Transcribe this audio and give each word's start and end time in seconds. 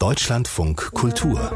Deutschlandfunk 0.00 0.94
Kultur. 0.94 1.50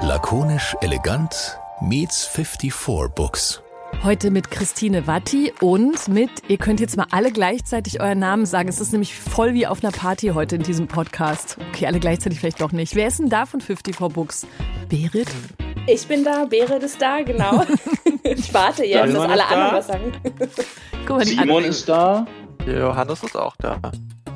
Lakonisch 0.00 0.76
elegant 0.80 1.58
meets 1.80 2.24
54 2.24 2.72
Books. 3.16 3.60
Heute 4.04 4.30
mit 4.30 4.52
Christine 4.52 5.08
Watti 5.08 5.52
und 5.60 6.06
mit, 6.06 6.30
ihr 6.46 6.56
könnt 6.56 6.78
jetzt 6.78 6.96
mal 6.96 7.06
alle 7.10 7.32
gleichzeitig 7.32 8.00
euren 8.00 8.20
Namen 8.20 8.46
sagen. 8.46 8.68
Es 8.68 8.80
ist 8.80 8.92
nämlich 8.92 9.18
voll 9.18 9.54
wie 9.54 9.66
auf 9.66 9.82
einer 9.82 9.90
Party 9.90 10.28
heute 10.28 10.54
in 10.54 10.62
diesem 10.62 10.86
Podcast. 10.86 11.58
Okay, 11.70 11.88
alle 11.88 11.98
gleichzeitig 11.98 12.38
vielleicht 12.38 12.60
doch 12.60 12.70
nicht. 12.70 12.94
Wer 12.94 13.08
ist 13.08 13.18
denn 13.18 13.28
da 13.28 13.44
von 13.44 13.60
54 13.60 14.14
Books? 14.14 14.46
Berit? 14.88 15.26
Ich 15.88 16.06
bin 16.06 16.22
da, 16.22 16.44
Berit 16.44 16.84
ist 16.84 17.02
da, 17.02 17.22
genau. 17.22 17.64
ich 18.22 18.54
warte 18.54 18.84
jetzt, 18.84 19.12
dass 19.12 19.30
alle 19.30 19.46
anderen 19.46 19.72
was 19.72 19.86
sagen. 19.88 20.12
Guck 21.06 21.16
mal, 21.16 21.26
Simon 21.26 21.64
ist 21.64 21.88
da. 21.88 22.24
Johannes 22.64 23.24
ist 23.24 23.36
auch 23.36 23.56
da. 23.56 23.80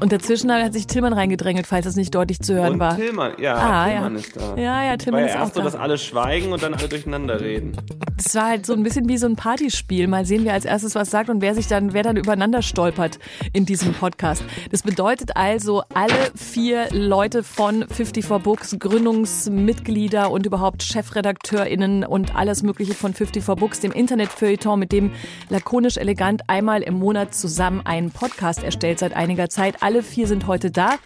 Und 0.01 0.13
dazwischen 0.13 0.53
hat 0.53 0.73
sich 0.73 0.87
Tillmann 0.87 1.13
reingedrängelt, 1.13 1.67
falls 1.67 1.87
es 1.87 1.97
nicht 1.97 2.15
deutlich 2.15 2.41
zu 2.41 2.55
hören 2.55 2.75
und 2.75 2.79
war. 2.79 2.97
Tillmann, 2.97 3.33
ja, 3.39 3.57
ah, 3.57 3.89
Tillmann 3.89 4.13
ja. 4.15 4.21
ist 4.21 4.37
da. 4.37 4.57
Ja, 4.57 4.85
ja, 4.85 4.97
Tillmann 4.97 5.23
war 5.23 5.29
ist 5.29 5.35
ja 5.35 5.41
auch 5.41 5.45
erst 5.45 5.55
so, 5.55 5.61
da. 5.61 5.65
dass 5.65 5.75
alle 5.75 5.99
schweigen 5.99 6.53
und 6.53 6.63
dann 6.63 6.75
alle 6.75 6.89
durcheinander 6.89 7.41
reden. 7.41 7.77
Das 8.17 8.35
war 8.35 8.49
halt 8.49 8.67
so 8.67 8.75
ein 8.75 8.83
bisschen 8.83 9.09
wie 9.09 9.17
so 9.17 9.27
ein 9.27 9.37
Partyspiel. 9.37 10.07
Mal 10.07 10.25
sehen, 10.25 10.45
wer 10.45 10.53
als 10.53 10.65
erstes 10.65 10.95
was 10.95 11.11
sagt 11.11 11.31
und 11.31 11.41
wer 11.41 11.55
sich 11.55 11.67
dann, 11.67 11.93
wer 11.93 12.03
dann 12.03 12.17
übereinander 12.17 12.63
stolpert 12.63 13.19
in 13.53 13.67
diesem 13.67 13.93
Podcast. 13.93 14.45
Das 14.71 14.83
bedeutet 14.83 15.37
also, 15.37 15.83
alle 15.95 16.15
vier 16.35 16.89
Leute 16.93 17.43
von 17.43 17.87
54 17.89 18.27
Books, 18.43 18.77
Gründungsmitglieder 18.79 20.31
und 20.31 20.47
überhaupt 20.47 20.83
ChefredakteurInnen 20.83 22.05
und 22.05 22.37
alles 22.37 22.63
Mögliche 22.63 22.95
von 22.95 23.15
54 23.15 23.45
Books, 23.57 23.81
dem 23.81 23.93
Internetfeuilleton, 23.93 24.79
mit 24.79 24.93
dem 24.93 25.13
lakonisch 25.49 25.97
elegant 25.97 26.43
einmal 26.49 26.83
im 26.83 26.95
Monat 26.95 27.35
zusammen 27.35 27.83
einen 27.85 28.11
Podcast 28.11 28.63
erstellt 28.63 28.99
seit 28.99 29.15
einiger 29.15 29.49
Zeit. 29.49 29.83
Alle 29.89 30.03
vier 30.03 30.27
sind 30.27 30.47
heute 30.47 30.71
da. 30.71 30.99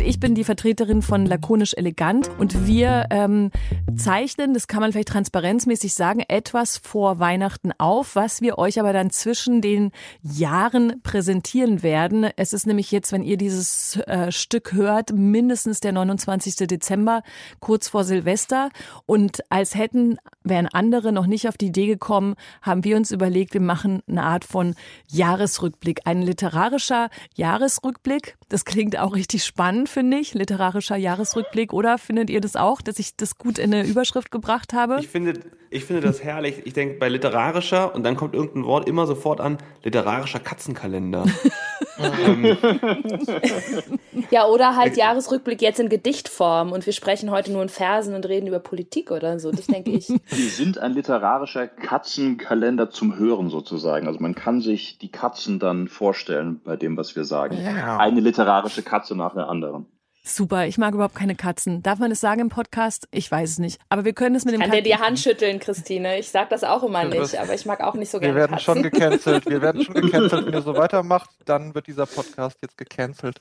Und 0.00 0.06
ich 0.06 0.18
bin 0.18 0.34
die 0.34 0.44
Vertreterin 0.44 1.02
von 1.02 1.26
Lakonisch 1.26 1.74
Elegant. 1.74 2.30
Und 2.38 2.66
wir 2.66 3.04
ähm, 3.10 3.50
zeichnen, 3.94 4.54
das 4.54 4.66
kann 4.66 4.80
man 4.80 4.92
vielleicht 4.92 5.08
transparenzmäßig 5.08 5.92
sagen, 5.92 6.22
etwas 6.26 6.78
vor 6.78 7.18
Weihnachten 7.18 7.72
auf, 7.76 8.16
was 8.16 8.40
wir 8.40 8.56
euch 8.56 8.80
aber 8.80 8.94
dann 8.94 9.10
zwischen 9.10 9.60
den 9.60 9.90
Jahren 10.22 11.02
präsentieren 11.02 11.82
werden. 11.82 12.30
Es 12.36 12.54
ist 12.54 12.66
nämlich 12.66 12.90
jetzt, 12.90 13.12
wenn 13.12 13.22
ihr 13.22 13.36
dieses 13.36 13.96
äh, 14.06 14.32
Stück 14.32 14.72
hört, 14.72 15.12
mindestens 15.12 15.80
der 15.80 15.92
29. 15.92 16.66
Dezember, 16.66 17.22
kurz 17.58 17.90
vor 17.90 18.04
Silvester. 18.04 18.70
Und 19.04 19.40
als 19.50 19.74
hätten, 19.74 20.16
wären 20.42 20.66
andere 20.66 21.12
noch 21.12 21.26
nicht 21.26 21.46
auf 21.46 21.58
die 21.58 21.66
Idee 21.66 21.88
gekommen, 21.88 22.36
haben 22.62 22.84
wir 22.84 22.96
uns 22.96 23.10
überlegt, 23.10 23.52
wir 23.52 23.60
machen 23.60 24.00
eine 24.08 24.22
Art 24.22 24.46
von 24.46 24.76
Jahresrückblick. 25.08 26.06
Ein 26.06 26.22
literarischer 26.22 27.10
Jahresrückblick. 27.34 28.38
Das 28.50 28.64
klingt 28.64 28.98
auch 28.98 29.14
richtig 29.14 29.44
spannend, 29.44 29.88
finde 29.88 30.18
ich. 30.18 30.34
Literarischer 30.34 30.96
Jahresrückblick. 30.96 31.72
Oder 31.72 31.98
findet 31.98 32.30
ihr 32.30 32.40
das 32.40 32.56
auch, 32.56 32.82
dass 32.82 32.98
ich 32.98 33.14
das 33.14 33.38
gut 33.38 33.58
in 33.58 33.72
eine 33.72 33.86
Überschrift 33.86 34.32
gebracht 34.32 34.72
habe? 34.72 34.98
Ich 34.98 35.06
finde, 35.06 35.34
ich 35.70 35.84
finde 35.84 36.02
das 36.02 36.24
herrlich. 36.24 36.62
Ich 36.64 36.72
denke 36.72 36.98
bei 36.98 37.08
literarischer 37.08 37.94
und 37.94 38.02
dann 38.02 38.16
kommt 38.16 38.34
irgendein 38.34 38.64
Wort 38.64 38.88
immer 38.88 39.06
sofort 39.06 39.40
an, 39.40 39.58
literarischer 39.84 40.40
Katzenkalender. 40.40 41.26
ähm, 42.00 42.56
Ja, 44.30 44.46
oder 44.46 44.76
halt 44.76 44.96
Jahresrückblick 44.96 45.62
jetzt 45.62 45.80
in 45.80 45.88
Gedichtform 45.88 46.72
und 46.72 46.86
wir 46.86 46.92
sprechen 46.92 47.30
heute 47.30 47.52
nur 47.52 47.62
in 47.62 47.68
Versen 47.68 48.14
und 48.14 48.26
reden 48.26 48.46
über 48.46 48.58
Politik 48.58 49.10
oder 49.10 49.38
so. 49.38 49.50
Das 49.50 49.66
denke 49.66 49.90
ich. 49.90 50.08
Wir 50.30 50.50
sind 50.50 50.78
ein 50.78 50.92
literarischer 50.92 51.66
Katzenkalender 51.66 52.90
zum 52.90 53.16
Hören 53.16 53.50
sozusagen. 53.50 54.06
Also 54.06 54.20
man 54.20 54.34
kann 54.34 54.60
sich 54.60 54.98
die 54.98 55.10
Katzen 55.10 55.58
dann 55.58 55.88
vorstellen 55.88 56.60
bei 56.64 56.76
dem, 56.76 56.96
was 56.96 57.16
wir 57.16 57.24
sagen. 57.24 57.56
Ja. 57.62 57.98
Eine 57.98 58.20
literarische 58.20 58.82
Katze 58.82 59.16
nach 59.16 59.34
der 59.34 59.48
anderen. 59.48 59.86
Super, 60.32 60.66
ich 60.66 60.78
mag 60.78 60.94
überhaupt 60.94 61.16
keine 61.16 61.34
Katzen. 61.34 61.82
Darf 61.82 61.98
man 61.98 62.10
das 62.10 62.20
sagen 62.20 62.40
im 62.40 62.48
Podcast? 62.50 63.08
Ich 63.10 63.28
weiß 63.30 63.50
es 63.50 63.58
nicht. 63.58 63.80
Aber 63.88 64.04
wir 64.04 64.12
können 64.12 64.36
es 64.36 64.44
mit 64.44 64.54
dem 64.54 64.60
Kann 64.60 64.70
dir 64.70 64.76
Katzen 64.76 64.84
die 64.98 65.04
Hand 65.04 65.18
schütteln, 65.18 65.58
Christine. 65.58 66.18
Ich 66.20 66.28
sag 66.30 66.50
das 66.50 66.62
auch 66.62 66.84
immer 66.84 67.04
nicht, 67.04 67.36
aber 67.36 67.52
ich 67.52 67.66
mag 67.66 67.80
auch 67.80 67.94
nicht 67.94 68.10
so 68.10 68.18
Wir 68.20 68.28
gerne 68.28 68.40
werden 68.40 68.52
Katzen. 68.52 68.74
schon 68.74 68.82
gecancelt. 68.90 69.46
Wir 69.50 69.60
werden 69.60 69.82
schon 69.84 69.94
gecancelt. 69.94 70.46
Wenn 70.46 70.52
ihr 70.54 70.62
so 70.62 70.76
weitermacht, 70.76 71.28
dann 71.46 71.74
wird 71.74 71.88
dieser 71.88 72.06
Podcast 72.06 72.58
jetzt 72.62 72.78
gecancelt. 72.78 73.40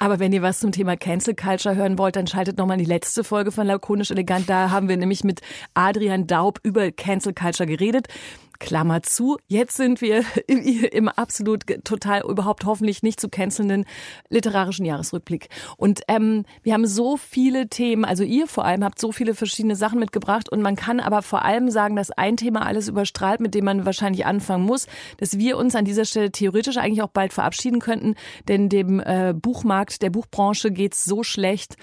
Aber 0.00 0.18
wenn 0.18 0.32
ihr 0.32 0.42
was 0.42 0.58
zum 0.58 0.72
Thema 0.72 0.96
Cancel 0.96 1.34
Culture 1.36 1.76
hören 1.76 1.98
wollt, 1.98 2.16
dann 2.16 2.26
schaltet 2.26 2.58
nochmal 2.58 2.78
die 2.78 2.84
letzte 2.84 3.22
Folge 3.22 3.52
von 3.52 3.66
Lakonisch 3.66 4.10
Elegant. 4.10 4.48
Da 4.50 4.70
haben 4.70 4.88
wir 4.88 4.96
nämlich 4.96 5.22
mit 5.22 5.40
Adrian 5.74 6.26
Daub 6.26 6.58
über 6.64 6.90
Cancel 6.90 7.32
Culture 7.32 7.68
geredet. 7.68 8.08
Klammer 8.58 9.02
zu, 9.02 9.38
jetzt 9.46 9.76
sind 9.76 10.00
wir 10.00 10.24
im, 10.46 10.60
im 10.62 11.08
absolut 11.08 11.64
total 11.84 12.22
überhaupt 12.22 12.64
hoffentlich 12.64 13.02
nicht 13.02 13.20
zu 13.20 13.28
cancelnden 13.28 13.84
literarischen 14.28 14.84
Jahresrückblick. 14.84 15.48
Und 15.76 16.02
ähm, 16.08 16.44
wir 16.62 16.74
haben 16.74 16.86
so 16.86 17.16
viele 17.16 17.68
Themen, 17.68 18.04
also 18.04 18.24
ihr 18.24 18.46
vor 18.46 18.64
allem 18.64 18.84
habt 18.84 19.00
so 19.00 19.12
viele 19.12 19.34
verschiedene 19.34 19.76
Sachen 19.76 19.98
mitgebracht 19.98 20.48
und 20.48 20.62
man 20.62 20.76
kann 20.76 21.00
aber 21.00 21.22
vor 21.22 21.44
allem 21.44 21.70
sagen, 21.70 21.96
dass 21.96 22.10
ein 22.10 22.36
Thema 22.36 22.66
alles 22.66 22.88
überstrahlt, 22.88 23.40
mit 23.40 23.54
dem 23.54 23.64
man 23.64 23.86
wahrscheinlich 23.86 24.26
anfangen 24.26 24.64
muss, 24.64 24.86
dass 25.18 25.38
wir 25.38 25.56
uns 25.56 25.74
an 25.74 25.84
dieser 25.84 26.04
Stelle 26.04 26.30
theoretisch 26.30 26.76
eigentlich 26.76 27.02
auch 27.02 27.08
bald 27.08 27.32
verabschieden 27.32 27.80
könnten, 27.80 28.14
denn 28.48 28.68
dem 28.68 29.00
äh, 29.00 29.34
Buchmarkt, 29.34 30.02
der 30.02 30.10
Buchbranche 30.10 30.70
geht's 30.70 31.04
so 31.04 31.22
schlecht, 31.22 31.76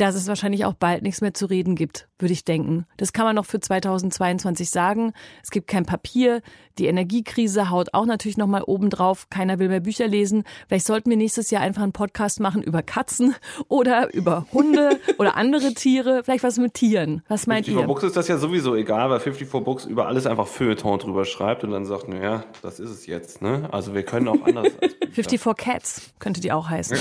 dass 0.00 0.14
es 0.14 0.28
wahrscheinlich 0.28 0.64
auch 0.64 0.74
bald 0.74 1.02
nichts 1.02 1.20
mehr 1.20 1.34
zu 1.34 1.46
reden 1.46 1.74
gibt, 1.74 2.08
würde 2.20 2.32
ich 2.32 2.44
denken. 2.44 2.86
Das 2.96 3.12
kann 3.12 3.24
man 3.24 3.34
noch 3.34 3.46
für 3.46 3.58
2022 3.58 4.70
sagen. 4.70 5.12
Es 5.42 5.50
gibt 5.50 5.66
kein 5.66 5.86
Papier. 5.86 6.40
Die 6.78 6.86
Energiekrise 6.86 7.70
haut 7.70 7.88
auch 7.92 8.06
natürlich 8.06 8.36
noch 8.36 8.46
mal 8.46 8.62
oben 8.62 8.90
drauf. 8.90 9.26
Keiner 9.28 9.58
will 9.58 9.68
mehr 9.68 9.80
Bücher 9.80 10.06
lesen. 10.06 10.44
Vielleicht 10.68 10.86
sollten 10.86 11.10
wir 11.10 11.16
nächstes 11.16 11.50
Jahr 11.50 11.62
einfach 11.62 11.82
einen 11.82 11.92
Podcast 11.92 12.38
machen 12.38 12.62
über 12.62 12.82
Katzen 12.82 13.34
oder 13.68 14.14
über 14.14 14.46
Hunde 14.52 15.00
oder 15.18 15.36
andere 15.36 15.74
Tiere. 15.74 16.22
Vielleicht 16.22 16.44
was 16.44 16.58
mit 16.58 16.74
Tieren. 16.74 17.22
Was 17.28 17.48
meint 17.48 17.66
54 17.66 17.74
ihr? 17.74 17.86
Books 17.86 18.02
ist 18.04 18.16
das 18.16 18.28
ja 18.28 18.38
sowieso 18.38 18.76
egal, 18.76 19.10
weil 19.10 19.18
54 19.18 19.64
Books 19.64 19.84
über 19.84 20.06
alles 20.06 20.26
einfach 20.26 20.46
Feuilleton 20.46 21.00
drüber 21.00 21.24
schreibt 21.24 21.64
und 21.64 21.72
dann 21.72 21.84
sagt, 21.84 22.08
naja, 22.08 22.44
das 22.62 22.78
ist 22.78 22.90
es 22.90 23.06
jetzt. 23.06 23.42
Ne? 23.42 23.68
Also 23.72 23.94
wir 23.94 24.04
können 24.04 24.28
auch 24.28 24.42
anders 24.44 24.66
als 24.80 24.94
Bücher. 25.00 25.28
54 25.28 25.56
Cats 25.56 26.10
könnte 26.20 26.40
die 26.40 26.52
auch 26.52 26.68
heißen. 26.68 26.96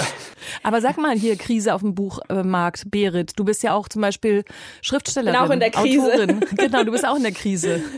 Aber 0.64 0.82
sag 0.82 0.98
mal 0.98 1.16
hier, 1.16 1.36
Krise 1.36 1.76
auf 1.76 1.82
dem 1.82 1.94
Buchmarkt. 1.94 2.87
Berit, 2.90 3.34
du 3.38 3.46
bist 3.46 3.64
ja 3.64 3.74
auch 3.74 3.88
zum 3.90 4.02
Beispiel 4.02 4.44
Schriftstellerin. 4.82 5.40
Bin 5.40 5.48
auch 5.48 5.54
in 5.54 5.60
der 5.60 5.72
Krise. 5.72 6.14
Autorin. 6.14 6.40
Genau, 6.56 6.84
du 6.84 6.92
bist 6.92 7.06
auch 7.06 7.16
in 7.16 7.24
der 7.24 7.34
Krise. 7.34 7.82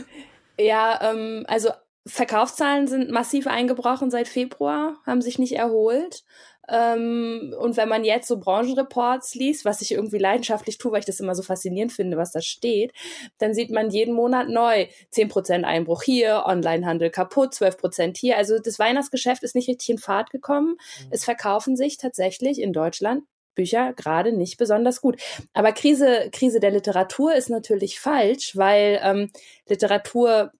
Ja, 0.62 1.10
ähm, 1.10 1.44
also 1.48 1.70
Verkaufszahlen 2.06 2.86
sind 2.86 3.10
massiv 3.10 3.46
eingebrochen 3.46 4.10
seit 4.10 4.28
Februar, 4.28 4.98
haben 5.06 5.22
sich 5.22 5.38
nicht 5.38 5.56
erholt. 5.56 6.22
Ähm, 6.70 7.54
und 7.58 7.76
wenn 7.76 7.88
man 7.88 8.04
jetzt 8.04 8.28
so 8.28 8.38
Branchenreports 8.38 9.34
liest, 9.34 9.64
was 9.64 9.80
ich 9.80 9.92
irgendwie 9.92 10.18
leidenschaftlich 10.18 10.78
tue, 10.78 10.92
weil 10.92 11.00
ich 11.00 11.06
das 11.06 11.18
immer 11.18 11.34
so 11.34 11.42
faszinierend 11.42 11.92
finde, 11.92 12.16
was 12.16 12.30
da 12.30 12.40
steht, 12.40 12.92
dann 13.38 13.54
sieht 13.54 13.70
man 13.70 13.90
jeden 13.90 14.14
Monat 14.14 14.48
neu 14.48 14.86
10% 15.12 15.64
Einbruch 15.64 16.02
hier, 16.02 16.44
Onlinehandel 16.46 17.10
kaputt, 17.10 17.54
12% 17.54 18.16
hier. 18.16 18.36
Also 18.36 18.58
das 18.60 18.78
Weihnachtsgeschäft 18.78 19.42
ist 19.42 19.56
nicht 19.56 19.68
richtig 19.68 19.90
in 19.90 19.98
Fahrt 19.98 20.30
gekommen. 20.30 20.76
Es 21.10 21.24
verkaufen 21.24 21.76
sich 21.76 21.96
tatsächlich 21.96 22.60
in 22.60 22.72
Deutschland 22.72 23.24
Bücher 23.54 23.92
gerade 23.94 24.32
nicht 24.32 24.58
besonders 24.58 25.00
gut. 25.00 25.20
Aber 25.52 25.72
Krise, 25.72 26.30
Krise 26.32 26.60
der 26.60 26.70
Literatur 26.70 27.34
ist 27.34 27.50
natürlich 27.50 28.00
falsch, 28.00 28.56
weil 28.56 29.00
ähm, 29.02 29.30
Literatur 29.68 30.52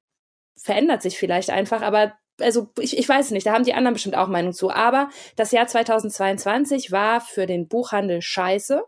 verändert 0.57 1.03
sich 1.03 1.19
vielleicht 1.19 1.51
einfach, 1.51 1.83
aber 1.83 2.13
also 2.41 2.69
ich, 2.79 2.97
ich 2.97 3.09
weiß 3.09 3.31
nicht, 3.33 3.47
da 3.47 3.53
haben 3.53 3.65
die 3.65 3.75
anderen 3.75 3.95
bestimmt 3.95 4.17
auch 4.17 4.29
Meinung 4.29 4.53
zu. 4.53 4.71
Aber 4.71 5.11
das 5.37 5.53
Jahr 5.53 5.67
2022 5.67 6.91
war 6.91 7.21
für 7.21 7.47
den 7.47 7.69
Buchhandel 7.69 8.23
scheiße. 8.23 8.83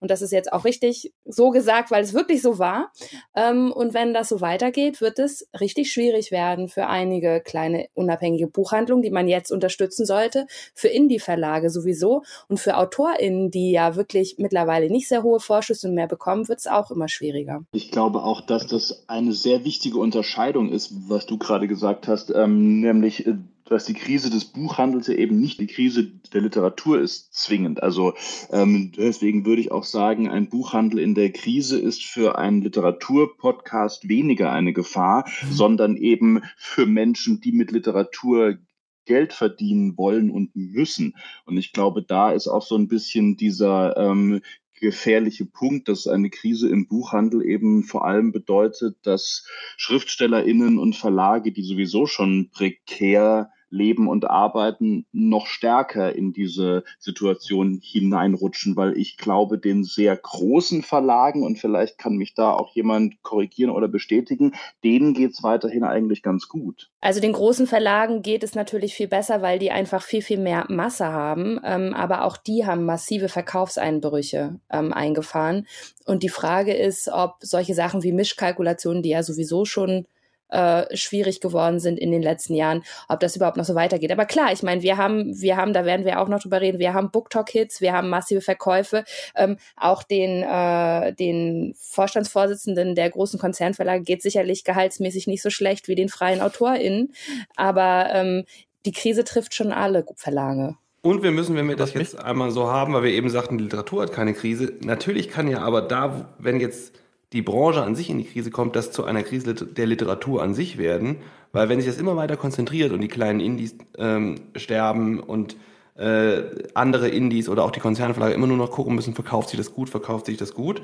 Und 0.00 0.10
das 0.10 0.22
ist 0.22 0.32
jetzt 0.32 0.52
auch 0.52 0.64
richtig 0.64 1.12
so 1.24 1.50
gesagt, 1.50 1.90
weil 1.90 2.02
es 2.02 2.14
wirklich 2.14 2.42
so 2.42 2.58
war. 2.58 2.92
Ähm, 3.34 3.72
und 3.72 3.94
wenn 3.94 4.14
das 4.14 4.28
so 4.28 4.40
weitergeht, 4.40 5.00
wird 5.00 5.18
es 5.18 5.48
richtig 5.58 5.92
schwierig 5.92 6.30
werden 6.30 6.68
für 6.68 6.86
einige 6.86 7.40
kleine 7.40 7.88
unabhängige 7.94 8.46
Buchhandlungen, 8.46 9.02
die 9.02 9.10
man 9.10 9.28
jetzt 9.28 9.50
unterstützen 9.50 10.06
sollte, 10.06 10.46
für 10.74 10.88
Indie-Verlage 10.88 11.70
sowieso 11.70 12.22
und 12.48 12.58
für 12.58 12.76
AutorInnen, 12.76 13.50
die 13.50 13.72
ja 13.72 13.96
wirklich 13.96 14.36
mittlerweile 14.38 14.90
nicht 14.90 15.08
sehr 15.08 15.22
hohe 15.22 15.40
Vorschüsse 15.40 15.88
mehr 15.88 16.06
bekommen, 16.06 16.48
wird 16.48 16.60
es 16.60 16.66
auch 16.66 16.90
immer 16.90 17.08
schwieriger. 17.08 17.64
Ich 17.72 17.90
glaube 17.90 18.22
auch, 18.22 18.40
dass 18.40 18.66
das 18.66 19.04
eine 19.08 19.32
sehr 19.32 19.64
wichtige 19.64 19.98
Unterscheidung 19.98 20.70
ist, 20.70 20.92
was 21.08 21.26
du 21.26 21.38
gerade 21.38 21.68
gesagt 21.68 22.08
hast, 22.08 22.30
ähm, 22.30 22.80
nämlich 22.80 23.26
äh, 23.26 23.34
dass 23.70 23.84
die 23.84 23.94
Krise 23.94 24.30
des 24.30 24.46
Buchhandels 24.46 25.06
ja 25.06 25.14
eben 25.14 25.38
nicht 25.38 25.60
die 25.60 25.66
Krise 25.66 26.04
der 26.32 26.40
Literatur 26.40 27.00
ist, 27.00 27.34
zwingend. 27.34 27.82
Also 27.82 28.14
ähm, 28.50 28.92
deswegen 28.96 29.44
würde 29.44 29.60
ich 29.60 29.70
auch 29.70 29.84
sagen, 29.84 30.28
ein 30.28 30.48
Buchhandel 30.48 30.98
in 31.00 31.14
der 31.14 31.32
Krise 31.32 31.78
ist 31.78 32.04
für 32.04 32.38
einen 32.38 32.62
Literaturpodcast 32.62 34.08
weniger 34.08 34.52
eine 34.52 34.72
Gefahr, 34.72 35.24
sondern 35.50 35.96
eben 35.96 36.42
für 36.56 36.86
Menschen, 36.86 37.40
die 37.40 37.52
mit 37.52 37.70
Literatur 37.70 38.58
Geld 39.04 39.32
verdienen 39.32 39.96
wollen 39.96 40.30
und 40.30 40.54
müssen. 40.54 41.14
Und 41.46 41.56
ich 41.56 41.72
glaube, 41.72 42.02
da 42.02 42.30
ist 42.30 42.46
auch 42.46 42.62
so 42.62 42.76
ein 42.76 42.88
bisschen 42.88 43.36
dieser 43.36 43.96
ähm, 43.96 44.42
gefährliche 44.80 45.46
Punkt, 45.46 45.88
dass 45.88 46.06
eine 46.06 46.30
Krise 46.30 46.68
im 46.68 46.88
Buchhandel 46.88 47.44
eben 47.44 47.82
vor 47.84 48.04
allem 48.04 48.32
bedeutet, 48.32 48.96
dass 49.02 49.46
SchriftstellerInnen 49.76 50.78
und 50.78 50.94
Verlage, 50.94 51.52
die 51.52 51.62
sowieso 51.62 52.06
schon 52.06 52.50
prekär 52.50 53.50
leben 53.70 54.08
und 54.08 54.28
arbeiten, 54.28 55.06
noch 55.12 55.46
stärker 55.46 56.14
in 56.14 56.32
diese 56.32 56.84
Situation 56.98 57.80
hineinrutschen, 57.82 58.76
weil 58.76 58.96
ich 58.96 59.16
glaube, 59.16 59.58
den 59.58 59.84
sehr 59.84 60.16
großen 60.16 60.82
Verlagen, 60.82 61.42
und 61.42 61.58
vielleicht 61.58 61.98
kann 61.98 62.16
mich 62.16 62.34
da 62.34 62.52
auch 62.52 62.74
jemand 62.74 63.22
korrigieren 63.22 63.70
oder 63.70 63.88
bestätigen, 63.88 64.52
denen 64.84 65.14
geht 65.14 65.32
es 65.32 65.42
weiterhin 65.42 65.84
eigentlich 65.84 66.22
ganz 66.22 66.48
gut. 66.48 66.90
Also 67.00 67.20
den 67.20 67.32
großen 67.32 67.66
Verlagen 67.66 68.22
geht 68.22 68.42
es 68.42 68.54
natürlich 68.54 68.94
viel 68.94 69.08
besser, 69.08 69.42
weil 69.42 69.58
die 69.58 69.70
einfach 69.70 70.02
viel, 70.02 70.22
viel 70.22 70.38
mehr 70.38 70.66
Masse 70.68 71.06
haben. 71.06 71.60
Ähm, 71.64 71.94
aber 71.94 72.24
auch 72.24 72.36
die 72.36 72.66
haben 72.66 72.84
massive 72.84 73.28
Verkaufseinbrüche 73.28 74.58
ähm, 74.70 74.92
eingefahren. 74.92 75.66
Und 76.06 76.22
die 76.22 76.28
Frage 76.28 76.74
ist, 76.74 77.08
ob 77.08 77.36
solche 77.40 77.74
Sachen 77.74 78.02
wie 78.02 78.12
Mischkalkulationen, 78.12 79.02
die 79.02 79.10
ja 79.10 79.22
sowieso 79.22 79.64
schon 79.64 80.06
äh, 80.48 80.84
schwierig 80.96 81.40
geworden 81.40 81.80
sind 81.80 81.98
in 81.98 82.10
den 82.10 82.22
letzten 82.22 82.54
Jahren, 82.54 82.82
ob 83.08 83.20
das 83.20 83.36
überhaupt 83.36 83.56
noch 83.56 83.64
so 83.64 83.74
weitergeht. 83.74 84.12
Aber 84.12 84.26
klar, 84.26 84.52
ich 84.52 84.62
meine, 84.62 84.82
wir 84.82 84.96
haben, 84.96 85.40
wir 85.40 85.56
haben, 85.56 85.72
da 85.72 85.84
werden 85.84 86.06
wir 86.06 86.20
auch 86.20 86.28
noch 86.28 86.40
drüber 86.40 86.60
reden, 86.60 86.78
wir 86.78 86.94
haben 86.94 87.10
BookTok-Hits, 87.10 87.80
wir 87.80 87.92
haben 87.92 88.08
massive 88.08 88.40
Verkäufe, 88.40 89.04
ähm, 89.34 89.58
auch 89.76 90.02
den, 90.02 90.42
äh, 90.42 91.12
den 91.14 91.74
Vorstandsvorsitzenden 91.78 92.94
der 92.94 93.10
großen 93.10 93.38
Konzernverlage 93.38 94.04
geht 94.04 94.22
sicherlich 94.22 94.64
gehaltsmäßig 94.64 95.26
nicht 95.26 95.42
so 95.42 95.50
schlecht 95.50 95.88
wie 95.88 95.94
den 95.94 96.08
freien 96.08 96.40
AutorInnen, 96.40 97.12
aber 97.56 98.08
ähm, 98.12 98.44
die 98.86 98.92
Krise 98.92 99.24
trifft 99.24 99.54
schon 99.54 99.72
alle 99.72 100.04
Verlage. 100.16 100.76
Und 101.00 101.22
wir 101.22 101.30
müssen, 101.30 101.56
wenn 101.56 101.68
wir 101.68 101.76
das 101.76 101.94
jetzt 101.94 102.18
einmal 102.18 102.50
so 102.50 102.68
haben, 102.68 102.92
weil 102.92 103.04
wir 103.04 103.12
eben 103.12 103.30
sagten, 103.30 103.56
die 103.56 103.64
Literatur 103.64 104.02
hat 104.02 104.12
keine 104.12 104.34
Krise, 104.34 104.74
natürlich 104.80 105.30
kann 105.30 105.48
ja 105.48 105.60
aber 105.60 105.80
da, 105.80 106.34
wenn 106.38 106.58
jetzt 106.60 106.92
die 107.32 107.42
Branche 107.42 107.82
an 107.82 107.94
sich 107.94 108.10
in 108.10 108.18
die 108.18 108.24
Krise 108.24 108.50
kommt, 108.50 108.74
das 108.76 108.90
zu 108.90 109.04
einer 109.04 109.22
Krise 109.22 109.54
der 109.54 109.86
Literatur 109.86 110.42
an 110.42 110.54
sich 110.54 110.78
werden. 110.78 111.16
Weil 111.52 111.68
wenn 111.68 111.80
sich 111.80 111.88
das 111.88 111.98
immer 111.98 112.16
weiter 112.16 112.36
konzentriert 112.36 112.92
und 112.92 113.00
die 113.00 113.08
kleinen 113.08 113.40
Indies 113.40 113.76
ähm, 113.96 114.36
sterben 114.56 115.20
und 115.20 115.56
äh, 115.96 116.42
andere 116.74 117.08
Indies 117.08 117.48
oder 117.48 117.64
auch 117.64 117.70
die 117.70 117.80
Konzernverlage 117.80 118.34
immer 118.34 118.46
nur 118.46 118.56
noch 118.56 118.70
gucken 118.70 118.94
müssen, 118.94 119.14
verkauft 119.14 119.50
sich 119.50 119.58
das 119.58 119.74
gut, 119.74 119.90
verkauft 119.90 120.26
sich 120.26 120.36
das 120.36 120.54
gut, 120.54 120.82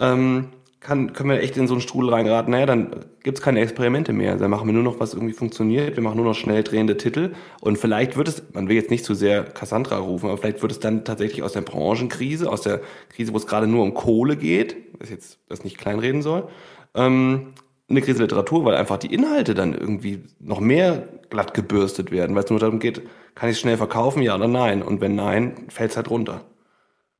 ähm, 0.00 0.48
kann, 0.84 1.14
können 1.14 1.30
wir 1.30 1.40
echt 1.40 1.56
in 1.56 1.66
so 1.66 1.74
einen 1.74 1.80
Strudel 1.80 2.10
reingeraten, 2.10 2.52
naja, 2.52 2.66
dann 2.66 2.90
gibt's 3.22 3.40
keine 3.40 3.60
Experimente 3.60 4.12
mehr. 4.12 4.36
Dann 4.36 4.50
machen 4.50 4.66
wir 4.66 4.74
nur 4.74 4.82
noch, 4.82 5.00
was 5.00 5.14
irgendwie 5.14 5.32
funktioniert. 5.32 5.96
Wir 5.96 6.02
machen 6.02 6.16
nur 6.16 6.26
noch 6.26 6.34
schnell 6.34 6.62
drehende 6.62 6.98
Titel. 6.98 7.32
Und 7.62 7.78
vielleicht 7.78 8.16
wird 8.16 8.28
es, 8.28 8.42
man 8.52 8.68
will 8.68 8.76
jetzt 8.76 8.90
nicht 8.90 9.04
zu 9.04 9.14
sehr 9.14 9.44
Cassandra 9.44 9.96
rufen, 9.96 10.28
aber 10.28 10.36
vielleicht 10.36 10.60
wird 10.60 10.72
es 10.72 10.80
dann 10.80 11.04
tatsächlich 11.04 11.42
aus 11.42 11.54
der 11.54 11.62
Branchenkrise, 11.62 12.50
aus 12.50 12.60
der 12.60 12.82
Krise, 13.08 13.32
wo 13.32 13.38
es 13.38 13.46
gerade 13.46 13.66
nur 13.66 13.82
um 13.82 13.94
Kohle 13.94 14.36
geht, 14.36 14.76
was 14.98 15.08
jetzt 15.08 15.38
das 15.48 15.64
nicht 15.64 15.78
kleinreden 15.78 16.20
soll, 16.20 16.48
ähm, 16.94 17.54
eine 17.88 18.02
Krise 18.02 18.22
Literatur, 18.22 18.64
weil 18.66 18.76
einfach 18.76 18.98
die 18.98 19.12
Inhalte 19.12 19.54
dann 19.54 19.72
irgendwie 19.72 20.22
noch 20.38 20.60
mehr 20.60 21.08
glatt 21.30 21.54
gebürstet 21.54 22.10
werden, 22.10 22.36
weil 22.36 22.44
es 22.44 22.50
nur 22.50 22.58
darum 22.58 22.78
geht, 22.78 23.02
kann 23.34 23.48
ich 23.48 23.56
es 23.56 23.60
schnell 23.60 23.78
verkaufen, 23.78 24.22
ja 24.22 24.34
oder 24.36 24.48
nein? 24.48 24.82
Und 24.82 25.00
wenn 25.00 25.14
nein, 25.14 25.66
fällt 25.68 25.92
es 25.92 25.96
halt 25.96 26.10
runter. 26.10 26.42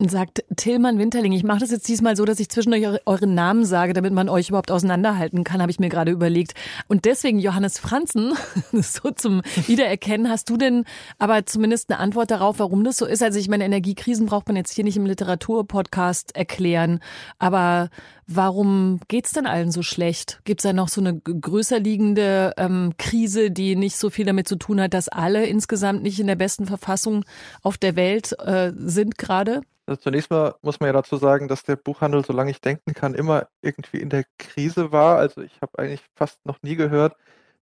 Sagt 0.00 0.44
Tillmann 0.56 0.98
Winterling, 0.98 1.30
ich 1.30 1.44
mache 1.44 1.60
das 1.60 1.70
jetzt 1.70 1.86
diesmal 1.86 2.16
so, 2.16 2.24
dass 2.24 2.40
ich 2.40 2.48
zwischendurch 2.48 3.00
euren 3.06 3.34
Namen 3.34 3.64
sage, 3.64 3.92
damit 3.92 4.12
man 4.12 4.28
euch 4.28 4.48
überhaupt 4.48 4.72
auseinanderhalten 4.72 5.44
kann, 5.44 5.62
habe 5.62 5.70
ich 5.70 5.78
mir 5.78 5.88
gerade 5.88 6.10
überlegt. 6.10 6.54
Und 6.88 7.04
deswegen, 7.04 7.38
Johannes 7.38 7.78
Franzen, 7.78 8.34
so 8.72 9.12
zum 9.12 9.42
Wiedererkennen, 9.68 10.28
hast 10.28 10.50
du 10.50 10.56
denn 10.56 10.84
aber 11.20 11.46
zumindest 11.46 11.92
eine 11.92 12.00
Antwort 12.00 12.32
darauf, 12.32 12.58
warum 12.58 12.82
das 12.82 12.96
so 12.96 13.06
ist? 13.06 13.22
Also 13.22 13.38
ich 13.38 13.48
meine, 13.48 13.64
Energiekrisen 13.64 14.26
braucht 14.26 14.48
man 14.48 14.56
jetzt 14.56 14.72
hier 14.72 14.82
nicht 14.82 14.96
im 14.96 15.06
Literaturpodcast 15.06 16.34
erklären, 16.34 16.98
aber 17.38 17.88
warum 18.26 19.00
geht's 19.08 19.32
denn 19.32 19.46
allen 19.46 19.70
so 19.70 19.82
schlecht? 19.82 20.40
Gibt 20.44 20.60
es 20.60 20.62
da 20.62 20.72
noch 20.72 20.88
so 20.88 21.00
eine 21.00 21.18
größer 21.18 21.78
liegende 21.78 22.52
ähm, 22.56 22.94
Krise, 22.98 23.50
die 23.50 23.76
nicht 23.76 23.96
so 23.96 24.10
viel 24.10 24.24
damit 24.24 24.48
zu 24.48 24.56
tun 24.56 24.80
hat, 24.80 24.94
dass 24.94 25.08
alle 25.08 25.46
insgesamt 25.46 26.02
nicht 26.02 26.20
in 26.20 26.26
der 26.26 26.36
besten 26.36 26.66
Verfassung 26.66 27.24
auf 27.62 27.78
der 27.78 27.96
Welt 27.96 28.38
äh, 28.40 28.72
sind 28.76 29.18
gerade? 29.18 29.62
Also 29.86 30.00
zunächst 30.00 30.30
mal 30.30 30.54
muss 30.62 30.80
man 30.80 30.88
ja 30.88 30.92
dazu 30.94 31.16
sagen, 31.16 31.48
dass 31.48 31.62
der 31.62 31.76
Buchhandel, 31.76 32.24
solange 32.24 32.50
ich 32.50 32.60
denken 32.60 32.94
kann, 32.94 33.14
immer 33.14 33.48
irgendwie 33.60 33.98
in 33.98 34.08
der 34.08 34.24
Krise 34.38 34.92
war. 34.92 35.18
Also 35.18 35.42
ich 35.42 35.60
habe 35.60 35.78
eigentlich 35.78 36.02
fast 36.14 36.44
noch 36.46 36.62
nie 36.62 36.76
gehört, 36.76 37.16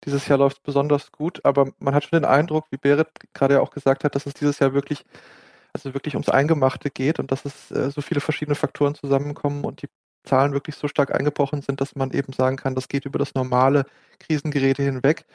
dieses 0.05 0.27
Jahr 0.27 0.37
läuft 0.37 0.57
es 0.57 0.63
besonders 0.63 1.11
gut, 1.11 1.43
aber 1.45 1.71
man 1.79 1.95
hat 1.95 2.03
schon 2.03 2.19
den 2.19 2.25
Eindruck, 2.25 2.65
wie 2.71 2.77
Berit 2.77 3.07
gerade 3.33 3.55
ja 3.55 3.61
auch 3.61 3.71
gesagt 3.71 4.03
hat, 4.03 4.15
dass 4.15 4.25
es 4.25 4.33
dieses 4.33 4.59
Jahr 4.59 4.73
wirklich, 4.73 5.05
also 5.73 5.93
wirklich 5.93 6.15
ums 6.15 6.29
Eingemachte 6.29 6.89
geht 6.89 7.19
und 7.19 7.31
dass 7.31 7.45
es 7.45 7.71
äh, 7.71 7.89
so 7.91 8.01
viele 8.01 8.21
verschiedene 8.21 8.55
Faktoren 8.55 8.95
zusammenkommen 8.95 9.63
und 9.65 9.81
die 9.81 9.87
Zahlen 10.23 10.53
wirklich 10.53 10.75
so 10.75 10.87
stark 10.87 11.13
eingebrochen 11.13 11.61
sind, 11.61 11.81
dass 11.81 11.95
man 11.95 12.11
eben 12.11 12.33
sagen 12.33 12.57
kann, 12.57 12.75
das 12.75 12.87
geht 12.87 13.05
über 13.05 13.19
das 13.19 13.35
normale 13.35 13.85
Krisengeräte 14.19 14.83
hinweg. 14.83 15.25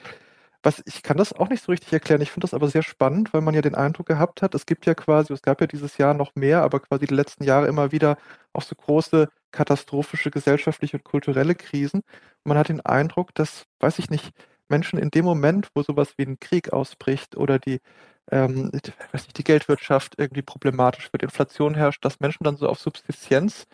Was, 0.63 0.83
ich 0.87 1.03
kann 1.05 1.17
das 1.17 1.33
auch 1.33 1.49
nicht 1.49 1.63
so 1.63 1.71
richtig 1.71 1.93
erklären. 1.93 2.21
Ich 2.21 2.33
finde 2.33 2.47
das 2.47 2.55
aber 2.55 2.69
sehr 2.69 2.83
spannend, 2.83 3.33
weil 3.33 3.43
man 3.43 3.55
ja 3.55 3.63
den 3.63 3.77
Eindruck 3.77 4.07
gehabt 4.07 4.43
hat, 4.43 4.55
es 4.57 4.67
gibt 4.67 4.87
ja 4.87 4.95
quasi, 4.95 5.33
es 5.33 5.43
gab 5.43 5.61
ja 5.61 5.69
dieses 5.69 5.99
Jahr 5.99 6.15
noch 6.15 6.35
mehr, 6.35 6.63
aber 6.63 6.81
quasi 6.81 7.07
die 7.07 7.15
letzten 7.15 7.45
Jahre 7.45 7.69
immer 7.69 7.93
wieder 7.93 8.19
auch 8.53 8.63
so 8.63 8.75
große 8.75 9.29
katastrophische 9.53 10.31
gesellschaftliche 10.31 10.97
und 10.97 11.05
kulturelle 11.05 11.55
Krisen. 11.55 12.01
Und 12.01 12.49
man 12.49 12.59
hat 12.59 12.69
den 12.71 12.81
Eindruck, 12.81 13.35
dass, 13.35 13.67
weiß 13.81 14.01
ich 14.01 14.11
nicht, 14.11 14.33
Menschen 14.69 14.99
in 14.99 15.11
dem 15.11 15.25
Moment, 15.25 15.71
wo 15.75 15.83
sowas 15.83 16.15
wie 16.17 16.25
ein 16.25 16.41
Krieg 16.41 16.73
ausbricht 16.73 17.37
oder 17.37 17.59
die, 17.59 17.81
ähm, 18.31 18.71
weiß 19.13 19.25
nicht, 19.25 19.39
die 19.39 19.45
Geldwirtschaft 19.45 20.15
irgendwie 20.19 20.43
problematisch 20.43 21.13
wird, 21.13 21.23
Inflation 21.23 21.75
herrscht, 21.75 22.05
dass 22.05 22.21
Menschen 22.21 22.45
dann 22.45 22.57
so 22.57 22.69
auf 22.69 22.79
Subsistenz 22.81 23.67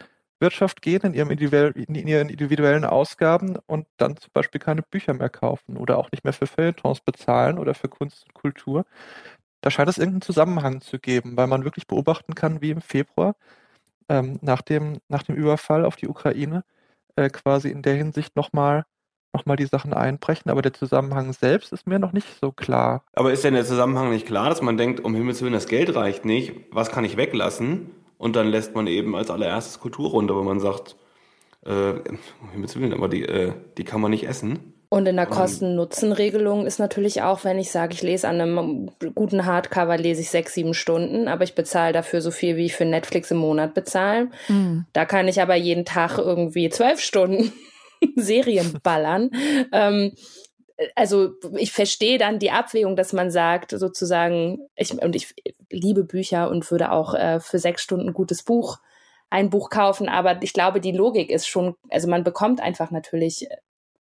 Wirtschaft 0.45 0.83
gehen, 0.83 1.01
in, 1.03 1.15
ihrem 1.15 1.31
in 1.31 2.07
ihren 2.07 2.29
individuellen 2.29 2.85
Ausgaben 2.85 3.57
und 3.67 3.87
dann 3.97 4.19
zum 4.19 4.31
Beispiel 4.35 4.61
keine 4.61 4.83
Bücher 4.83 5.15
mehr 5.15 5.31
kaufen 5.31 5.79
oder 5.79 5.97
auch 5.97 6.13
nicht 6.13 6.23
mehr 6.23 6.35
für 6.35 6.47
Feuilletons 6.47 7.01
bezahlen 7.01 7.59
oder 7.59 7.73
für 7.73 7.89
Kunst 7.89 8.27
und 8.27 8.35
Kultur. 8.35 8.85
Da 9.63 9.71
scheint 9.71 9.89
es 9.89 9.97
irgendeinen 9.97 10.21
Zusammenhang 10.21 10.83
zu 10.83 10.99
geben, 10.99 11.39
weil 11.39 11.47
man 11.47 11.65
wirklich 11.65 11.87
beobachten 11.87 12.35
kann, 12.35 12.61
wie 12.61 12.71
im 12.71 12.83
Februar 12.83 13.35
ähm, 14.11 14.39
nach, 14.43 14.61
dem, 14.61 14.99
nach 15.09 15.23
dem 15.23 15.35
Überfall 15.35 15.87
auf 15.87 15.97
die 15.97 16.09
Ukraine 16.09 16.65
äh, 17.17 17.31
quasi 17.31 17.71
in 17.71 17.81
der 17.81 17.95
Hinsicht 17.95 18.37
nochmal 18.37 18.85
noch 19.33 19.47
mal 19.47 19.57
die 19.57 19.67
Sachen 19.67 19.93
einbrechen, 19.93 20.49
aber 20.51 20.63
der 20.63 20.73
Zusammenhang 20.73 21.33
selbst 21.33 21.73
ist 21.73 21.89
mir 21.89 21.99
noch 21.99 22.13
nicht 22.13 22.29
so 22.41 22.53
klar. 22.53 23.03
Aber 23.15 23.33
ist 23.33 23.43
denn 23.43 23.55
der 23.55 23.65
Zusammenhang 23.65 24.11
nicht 24.11 24.27
klar, 24.27 24.49
dass 24.49 24.63
man 24.63 24.77
denkt, 24.77 25.01
um 25.01 25.13
Himmels 25.15 25.43
Willen, 25.43 25.53
das 25.53 25.67
Geld 25.67 25.95
reicht 25.97 26.25
nicht, 26.25 26.53
was 26.71 26.93
kann 26.93 27.05
ich 27.05 27.17
weglassen? 27.17 27.91
Und 28.25 28.37
dann 28.37 28.49
lässt 28.49 28.75
man 28.75 28.87
eben 28.87 29.15
als 29.15 29.29
allererstes 29.29 29.81
Kultur 29.81 30.09
runter, 30.09 30.35
wo 30.35 30.43
man 30.43 30.59
sagt, 30.59 30.97
äh, 31.67 31.93
Willen, 32.55 32.95
aber 32.95 33.07
die, 33.07 33.23
äh, 33.23 33.53
die 33.77 33.85
kann 33.85 34.01
man 34.01 34.13
nicht 34.13 34.27
essen. 34.27 34.73
Und 34.89 35.05
in 35.07 35.17
der 35.17 35.27
Kosten-Nutzen-Regelung 35.27 36.65
ist 36.65 36.79
natürlich 36.79 37.21
auch, 37.21 37.45
wenn 37.45 37.59
ich 37.59 37.71
sage, 37.71 37.93
ich 37.93 38.01
lese 38.01 38.27
an 38.27 38.41
einem 38.41 38.91
guten 39.15 39.45
Hardcover, 39.45 39.99
lese 39.99 40.23
ich 40.23 40.31
sechs, 40.31 40.55
sieben 40.55 40.73
Stunden, 40.73 41.29
aber 41.29 41.45
ich 41.45 41.55
bezahle 41.55 41.93
dafür 41.93 42.23
so 42.23 42.31
viel, 42.31 42.57
wie 42.57 42.65
ich 42.65 42.75
für 42.75 42.87
Netflix 42.87 43.31
im 43.31 43.37
Monat 43.37 43.75
bezahle. 43.75 44.31
Mhm. 44.49 44.87
Da 44.95 45.05
kann 45.05 45.29
ich 45.29 45.43
aber 45.43 45.57
jeden 45.57 45.85
Tag 45.85 46.17
irgendwie 46.17 46.71
zwölf 46.71 47.01
Stunden 47.01 47.53
Serien 48.17 48.79
ballern. 48.83 49.33
ähm, 49.71 50.13
also 50.95 51.35
ich 51.57 51.73
verstehe 51.73 52.19
dann 52.19 52.39
die 52.39 52.51
Abwägung, 52.51 52.97
dass 52.97 53.13
man 53.13 53.31
sagt, 53.31 53.71
sozusagen, 53.71 54.59
ich, 54.77 54.93
und 54.93 55.15
ich 55.15 55.35
liebe 55.71 56.05
Bücher 56.05 56.51
und 56.51 56.71
würde 56.71 56.91
auch 56.91 57.15
äh, 57.15 57.41
für 57.41 57.59
sechs 57.59 57.83
Stunden 57.83 58.09
ein 58.09 58.15
gutes 58.15 58.43
Buch, 58.43 58.79
ein 59.31 59.51
Buch 59.51 59.71
kaufen, 59.71 60.09
aber 60.09 60.43
ich 60.43 60.53
glaube, 60.53 60.81
die 60.81 60.93
Logik 60.93 61.31
ist 61.31 61.47
schon, 61.47 61.75
also 61.91 62.09
man 62.09 62.25
bekommt 62.25 62.61
einfach 62.61 62.91
natürlich 62.91 63.49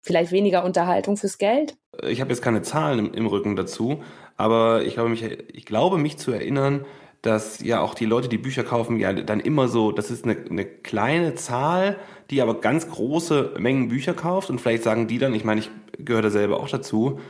vielleicht 0.02 0.32
weniger 0.32 0.64
Unterhaltung 0.64 1.16
fürs 1.16 1.38
Geld. 1.38 1.76
Ich 2.02 2.20
habe 2.20 2.30
jetzt 2.30 2.42
keine 2.42 2.62
Zahlen 2.62 2.98
im, 2.98 3.14
im, 3.14 3.26
Rücken 3.26 3.56
dazu, 3.56 4.02
aber 4.36 4.84
ich 4.84 4.94
glaube, 4.94 5.08
mich, 5.08 5.22
ich 5.22 5.64
glaube, 5.64 5.96
mich 5.98 6.18
zu 6.18 6.30
erinnern, 6.32 6.84
dass 7.24 7.64
ja 7.64 7.80
auch 7.80 7.94
die 7.94 8.04
Leute, 8.04 8.28
die 8.28 8.36
Bücher 8.36 8.64
kaufen, 8.64 8.98
ja 8.98 9.12
dann 9.14 9.40
immer 9.40 9.66
so, 9.66 9.92
das 9.92 10.10
ist 10.10 10.24
eine, 10.24 10.36
eine 10.50 10.66
kleine 10.66 11.34
Zahl, 11.34 11.96
die 12.30 12.42
aber 12.42 12.60
ganz 12.60 12.90
große 12.90 13.54
Mengen 13.58 13.88
Bücher 13.88 14.12
kauft 14.12 14.50
und 14.50 14.60
vielleicht 14.60 14.82
sagen 14.82 15.06
die 15.06 15.18
dann, 15.18 15.32
ich 15.32 15.44
meine, 15.44 15.60
ich 15.60 15.70
gehöre 15.98 16.20
da 16.20 16.30
selber 16.30 16.60
auch 16.60 16.68
dazu, 16.68 17.20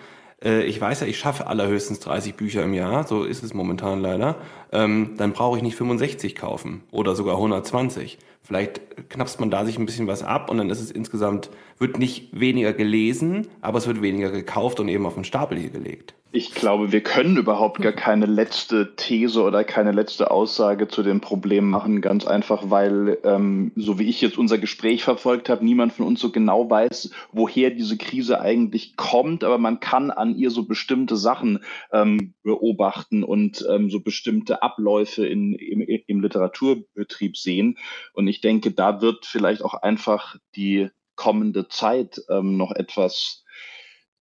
äh, 0.43 0.65
ich 0.65 0.81
weiß 0.81 1.03
ja, 1.03 1.07
ich 1.07 1.17
schaffe 1.17 1.47
allerhöchstens 1.47 2.01
30 2.01 2.35
Bücher 2.35 2.65
im 2.65 2.75
Jahr, 2.75 3.07
so 3.07 3.23
ist 3.23 3.45
es 3.45 3.55
momentan 3.55 4.01
leider, 4.01 4.37
ähm, 4.73 5.15
dann 5.17 5.33
brauche 5.33 5.59
ich 5.59 5.63
nicht 5.63 5.77
65 5.77 6.35
kaufen 6.35 6.83
oder 6.91 7.15
sogar 7.15 7.37
120. 7.37 8.19
Vielleicht 8.43 9.09
knappst 9.11 9.39
man 9.39 9.51
da 9.51 9.65
sich 9.65 9.79
ein 9.79 9.87
bisschen 9.87 10.09
was 10.09 10.25
ab 10.25 10.51
und 10.51 10.59
dann 10.59 10.71
ist 10.71 10.81
es 10.81 10.91
insgesamt, 10.91 11.51
wird 11.79 12.01
nicht 12.01 12.39
weniger 12.39 12.73
gelesen, 12.73 13.47
aber 13.61 13.79
es 13.79 13.87
wird 13.87 14.03
weniger 14.03 14.33
gekauft 14.33 14.81
und 14.81 14.89
eben 14.89 15.07
auf 15.07 15.15
den 15.15 15.25
Stapel 15.25 15.57
hier 15.57 15.71
gelegt. 15.71 16.15
Ich 16.37 16.53
glaube, 16.53 16.91
wir 16.91 17.01
können 17.01 17.37
überhaupt 17.37 17.81
gar 17.81 17.93
keine 17.93 18.27
letzte 18.27 18.97
These 18.97 19.41
oder 19.41 19.63
keine 19.63 19.93
letzte 19.93 20.33
Aussage 20.33 20.89
zu 20.89 21.05
dem 21.05 21.21
Problem 21.21 21.71
machen, 21.71 22.01
ganz 22.01 22.27
einfach, 22.27 22.71
weil, 22.71 23.19
ähm, 23.23 23.71
so 23.77 24.01
wie 24.01 24.09
ich 24.09 24.21
jetzt 24.21 24.37
unser 24.37 24.59
Gespräch 24.59 25.05
verfolgt 25.05 25.49
habe, 25.49 25.65
niemand 25.65 25.93
von 25.93 26.05
uns 26.05 26.21
so 26.21 26.33
genau 26.33 26.69
weiß, 26.69 27.13
woher 27.31 27.71
diese 27.71 27.97
Krise 27.97 28.41
eigentlich 28.41 28.97
kommt, 28.97 29.45
aber 29.45 29.59
man 29.59 29.79
kann 29.79 30.11
an 30.11 30.35
ihr 30.35 30.51
so 30.51 30.67
bestimmte 30.67 31.17
Sachen 31.17 31.61
ähm, 31.93 32.35
beobachten 32.43 33.23
und 33.23 33.65
ähm, 33.71 33.89
so 33.89 34.01
bestimmte 34.01 34.61
Abläufe 34.61 35.25
in, 35.25 35.55
im, 35.55 35.83
im 35.83 36.21
Literaturbetrieb 36.21 37.37
sehen. 37.37 37.79
Und 38.13 38.27
ich 38.27 38.41
denke, 38.41 38.73
da 38.73 39.01
wird 39.01 39.25
vielleicht 39.25 39.63
auch 39.63 39.75
einfach 39.75 40.35
die 40.57 40.89
kommende 41.15 41.69
Zeit 41.69 42.21
ähm, 42.29 42.57
noch 42.57 42.73
etwas 42.73 43.45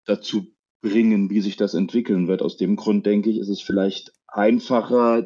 dazu 0.05 0.52
bringen, 0.83 1.31
wie 1.31 1.41
sich 1.41 1.55
das 1.57 1.73
entwickeln 1.73 2.27
wird. 2.27 2.43
Aus 2.43 2.57
dem 2.57 2.75
Grund 2.75 3.07
denke 3.07 3.31
ich, 3.31 3.39
ist 3.39 3.49
es 3.49 3.61
vielleicht 3.61 4.13
einfacher, 4.27 5.25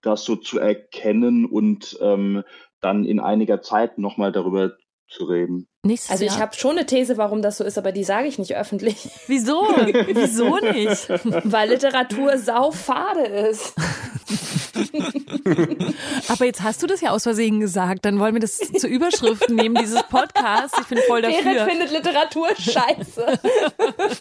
das 0.00 0.24
so 0.24 0.36
zu 0.36 0.58
erkennen 0.58 1.44
und 1.44 1.98
ähm, 2.00 2.42
dann 2.80 3.04
in 3.04 3.20
einiger 3.20 3.60
Zeit 3.60 3.98
nochmal 3.98 4.32
darüber 4.32 4.72
zu 5.08 5.24
reden. 5.24 5.66
Nächstes 5.84 6.10
also 6.10 6.24
ich 6.24 6.38
habe 6.38 6.54
schon 6.54 6.76
eine 6.76 6.86
These, 6.86 7.16
warum 7.16 7.42
das 7.42 7.58
so 7.58 7.64
ist, 7.64 7.78
aber 7.78 7.92
die 7.92 8.04
sage 8.04 8.28
ich 8.28 8.38
nicht 8.38 8.56
öffentlich. 8.56 9.10
Wieso? 9.26 9.62
Wieso 10.06 10.56
nicht? 10.58 11.08
Weil 11.44 11.70
Literatur 11.70 12.38
saufade 12.38 13.24
ist. 13.24 13.74
aber 16.28 16.44
jetzt 16.44 16.62
hast 16.62 16.82
du 16.82 16.86
das 16.86 17.00
ja 17.00 17.10
aus 17.10 17.24
Versehen 17.24 17.60
gesagt. 17.60 18.04
Dann 18.04 18.18
wollen 18.18 18.34
wir 18.34 18.40
das 18.40 18.58
zur 18.58 18.90
Überschrift 18.90 19.48
nehmen, 19.50 19.74
dieses 19.74 20.02
Podcast. 20.04 20.74
Ich 20.80 20.86
bin 20.86 20.98
voll 21.06 21.22
dafür. 21.22 21.42
Berit 21.42 21.70
findet 21.70 21.90
Literatur 21.90 22.48
scheiße. 22.56 23.38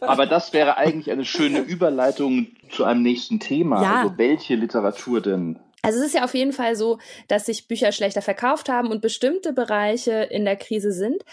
aber 0.02 0.26
das 0.26 0.54
wäre 0.54 0.78
eigentlich 0.78 1.12
eine 1.12 1.26
schöne 1.26 1.60
Überleitung 1.60 2.48
zu 2.72 2.84
einem 2.84 3.04
nächsten 3.04 3.40
Thema. 3.40 3.82
Ja. 3.82 4.02
Also 4.02 4.18
welche 4.18 4.56
Literatur 4.56 5.22
denn? 5.22 5.60
Also 5.82 6.00
es 6.00 6.08
ist 6.08 6.16
ja 6.16 6.24
auf 6.24 6.34
jeden 6.34 6.54
Fall 6.54 6.76
so, 6.76 7.00
dass 7.28 7.46
sich 7.46 7.68
Bücher 7.68 7.92
schlechter 7.92 8.22
verkauft 8.22 8.68
haben 8.70 8.90
und 8.90 9.02
bestimmte 9.02 9.54
Bereiche 9.54 10.12
in 10.12 10.44
der 10.44 10.56
Krise 10.56 10.92
sind. 10.92 11.24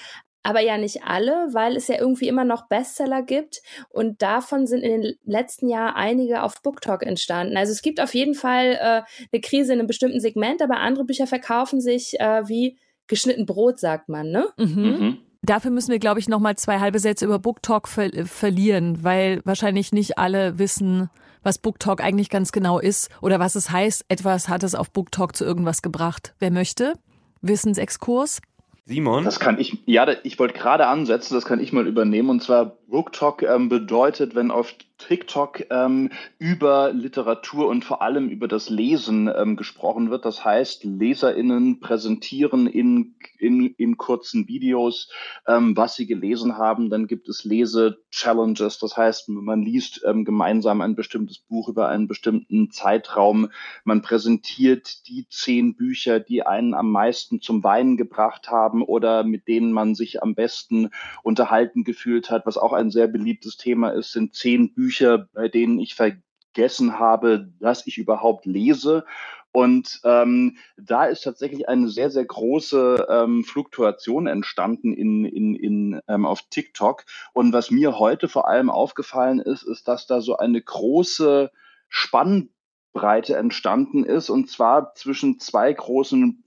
Aber 0.44 0.60
ja 0.60 0.78
nicht 0.78 1.02
alle, 1.04 1.48
weil 1.52 1.76
es 1.76 1.88
ja 1.88 1.98
irgendwie 1.98 2.28
immer 2.28 2.44
noch 2.44 2.68
Bestseller 2.68 3.22
gibt 3.22 3.62
und 3.88 4.22
davon 4.22 4.66
sind 4.66 4.82
in 4.82 5.00
den 5.00 5.14
letzten 5.24 5.68
Jahren 5.68 5.94
einige 5.94 6.42
auf 6.42 6.62
BookTok 6.62 7.02
entstanden. 7.02 7.56
Also 7.56 7.72
es 7.72 7.82
gibt 7.82 8.00
auf 8.00 8.14
jeden 8.14 8.34
Fall 8.34 8.78
äh, 8.80 9.02
eine 9.32 9.40
Krise 9.40 9.72
in 9.72 9.80
einem 9.80 9.88
bestimmten 9.88 10.20
Segment, 10.20 10.62
aber 10.62 10.76
andere 10.76 11.04
Bücher 11.04 11.26
verkaufen 11.26 11.80
sich 11.80 12.20
äh, 12.20 12.46
wie 12.46 12.78
geschnitten 13.06 13.46
Brot, 13.46 13.80
sagt 13.80 14.08
man, 14.08 14.30
ne? 14.30 14.48
Mhm. 14.56 14.82
Mhm. 14.82 15.18
Dafür 15.42 15.70
müssen 15.70 15.92
wir, 15.92 15.98
glaube 15.98 16.20
ich, 16.20 16.28
noch 16.28 16.40
mal 16.40 16.56
zwei 16.56 16.78
halbe 16.78 16.98
Sätze 16.98 17.24
über 17.24 17.38
BookTok 17.38 17.88
ver 17.88 18.10
verlieren, 18.24 19.02
weil 19.02 19.40
wahrscheinlich 19.44 19.92
nicht 19.92 20.16
alle 20.18 20.58
wissen, 20.58 21.10
was 21.42 21.58
BookTalk 21.58 22.02
eigentlich 22.02 22.30
ganz 22.30 22.52
genau 22.52 22.78
ist 22.78 23.10
oder 23.20 23.38
was 23.38 23.54
es 23.54 23.70
heißt. 23.70 24.06
Etwas 24.08 24.48
hat 24.48 24.62
es 24.62 24.74
auf 24.74 24.90
BookTalk 24.90 25.36
zu 25.36 25.44
irgendwas 25.44 25.82
gebracht. 25.82 26.34
Wer 26.38 26.50
möchte? 26.50 26.94
Wissensexkurs? 27.42 28.40
Simon? 28.86 29.24
Das 29.24 29.40
kann 29.40 29.58
ich, 29.58 29.78
ja, 29.86 30.06
ich 30.24 30.38
wollte 30.38 30.54
gerade 30.54 30.86
ansetzen, 30.86 31.34
das 31.34 31.46
kann 31.46 31.60
ich 31.60 31.72
mal 31.72 31.86
übernehmen. 31.86 32.28
Und 32.28 32.42
zwar 32.42 32.76
BookTalk 32.88 33.42
ähm, 33.42 33.68
bedeutet, 33.68 34.34
wenn 34.34 34.50
auf 34.50 34.74
TikTok 34.98 35.66
ähm, 35.70 36.10
über 36.38 36.92
Literatur 36.92 37.68
und 37.68 37.84
vor 37.84 38.00
allem 38.00 38.28
über 38.28 38.48
das 38.48 38.70
Lesen 38.70 39.30
ähm, 39.34 39.56
gesprochen 39.56 40.10
wird. 40.10 40.24
Das 40.24 40.44
heißt, 40.44 40.84
LeserInnen 40.84 41.80
präsentieren 41.80 42.66
in, 42.66 43.16
in, 43.38 43.66
in 43.76 43.96
kurzen 43.96 44.48
Videos, 44.48 45.10
ähm, 45.46 45.76
was 45.76 45.96
sie 45.96 46.06
gelesen 46.06 46.56
haben. 46.56 46.90
Dann 46.90 47.06
gibt 47.06 47.28
es 47.28 47.44
Lese-Challenges. 47.44 48.78
Das 48.78 48.96
heißt, 48.96 49.28
man 49.28 49.62
liest 49.62 50.02
ähm, 50.06 50.24
gemeinsam 50.24 50.80
ein 50.80 50.94
bestimmtes 50.94 51.38
Buch 51.38 51.68
über 51.68 51.88
einen 51.88 52.08
bestimmten 52.08 52.70
Zeitraum. 52.70 53.50
Man 53.84 54.00
präsentiert 54.02 55.08
die 55.08 55.26
zehn 55.28 55.74
Bücher, 55.76 56.20
die 56.20 56.46
einen 56.46 56.72
am 56.72 56.90
meisten 56.90 57.40
zum 57.40 57.64
Weinen 57.64 57.96
gebracht 57.96 58.48
haben 58.48 58.82
oder 58.82 59.24
mit 59.24 59.48
denen 59.48 59.72
man 59.72 59.94
sich 59.94 60.22
am 60.22 60.34
besten 60.34 60.90
unterhalten 61.22 61.84
gefühlt 61.84 62.30
hat. 62.30 62.46
Was 62.46 62.56
auch 62.56 62.72
ein 62.72 62.90
sehr 62.90 63.08
beliebtes 63.08 63.56
Thema 63.56 63.90
ist, 63.90 64.12
sind 64.12 64.34
zehn 64.34 64.72
Bücher, 64.72 64.84
Bücher, 64.94 65.26
bei 65.32 65.48
denen 65.48 65.80
ich 65.80 65.96
vergessen 65.96 66.98
habe, 66.98 67.48
dass 67.58 67.86
ich 67.86 67.98
überhaupt 67.98 68.46
lese. 68.46 69.04
Und 69.50 70.00
ähm, 70.04 70.56
da 70.76 71.06
ist 71.06 71.22
tatsächlich 71.22 71.68
eine 71.68 71.88
sehr, 71.88 72.10
sehr 72.10 72.24
große 72.24 73.06
ähm, 73.08 73.44
Fluktuation 73.44 74.26
entstanden 74.26 74.92
in, 74.92 75.24
in, 75.24 75.54
in, 75.54 76.00
ähm, 76.08 76.26
auf 76.26 76.42
TikTok. 76.50 77.04
Und 77.32 77.52
was 77.52 77.70
mir 77.70 77.98
heute 77.98 78.28
vor 78.28 78.48
allem 78.48 78.70
aufgefallen 78.70 79.40
ist, 79.40 79.62
ist, 79.62 79.88
dass 79.88 80.06
da 80.06 80.20
so 80.20 80.36
eine 80.36 80.60
große 80.60 81.50
Spannbreite 81.88 83.36
entstanden 83.36 84.04
ist. 84.04 84.30
Und 84.30 84.48
zwar 84.48 84.94
zwischen 84.94 85.40
zwei 85.40 85.72
großen 85.72 86.43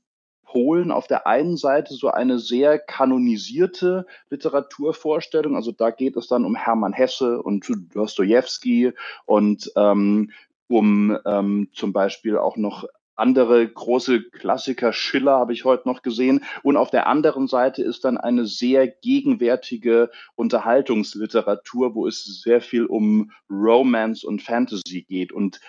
Polen 0.48 0.92
auf 0.92 1.08
der 1.08 1.28
einen 1.28 1.58
Seite 1.58 1.94
so 1.94 2.10
eine 2.10 2.40
sehr 2.40 2.80
kanonisierte 2.80 4.06
Literaturvorstellung. 4.30 5.56
Also 5.56 5.72
da 5.72 5.92
geht 5.92 6.16
es 6.16 6.28
dann 6.28 6.46
um 6.46 6.56
Hermann 6.56 6.94
Hesse 6.94 7.42
und 7.44 7.70
Dostoevsky 7.94 8.94
und 9.26 9.72
ähm, 9.76 10.32
um 10.70 11.18
ähm, 11.26 11.70
zum 11.74 11.94
Beispiel 11.94 12.38
auch 12.38 12.58
noch 12.58 12.86
andere 13.18 13.68
große 13.68 14.30
Klassiker, 14.30 14.94
Schiller 14.94 15.34
habe 15.34 15.52
ich 15.52 15.66
heute 15.66 15.88
noch 15.88 16.04
gesehen. 16.04 16.44
Und 16.62 16.78
auf 16.78 16.92
der 16.92 17.08
anderen 17.08 17.48
Seite 17.48 17.82
ist 17.82 18.06
dann 18.06 18.18
eine 18.18 18.46
sehr 18.46 18.88
gegenwärtige 18.88 20.12
Unterhaltungsliteratur, 20.36 21.96
wo 21.96 22.08
es 22.08 22.42
sehr 22.44 22.62
viel 22.62 22.86
um 22.86 23.32
Romance 23.50 24.24
und 24.24 24.44
Fantasy 24.44 25.02
geht. 25.02 25.32
Und 25.32 25.60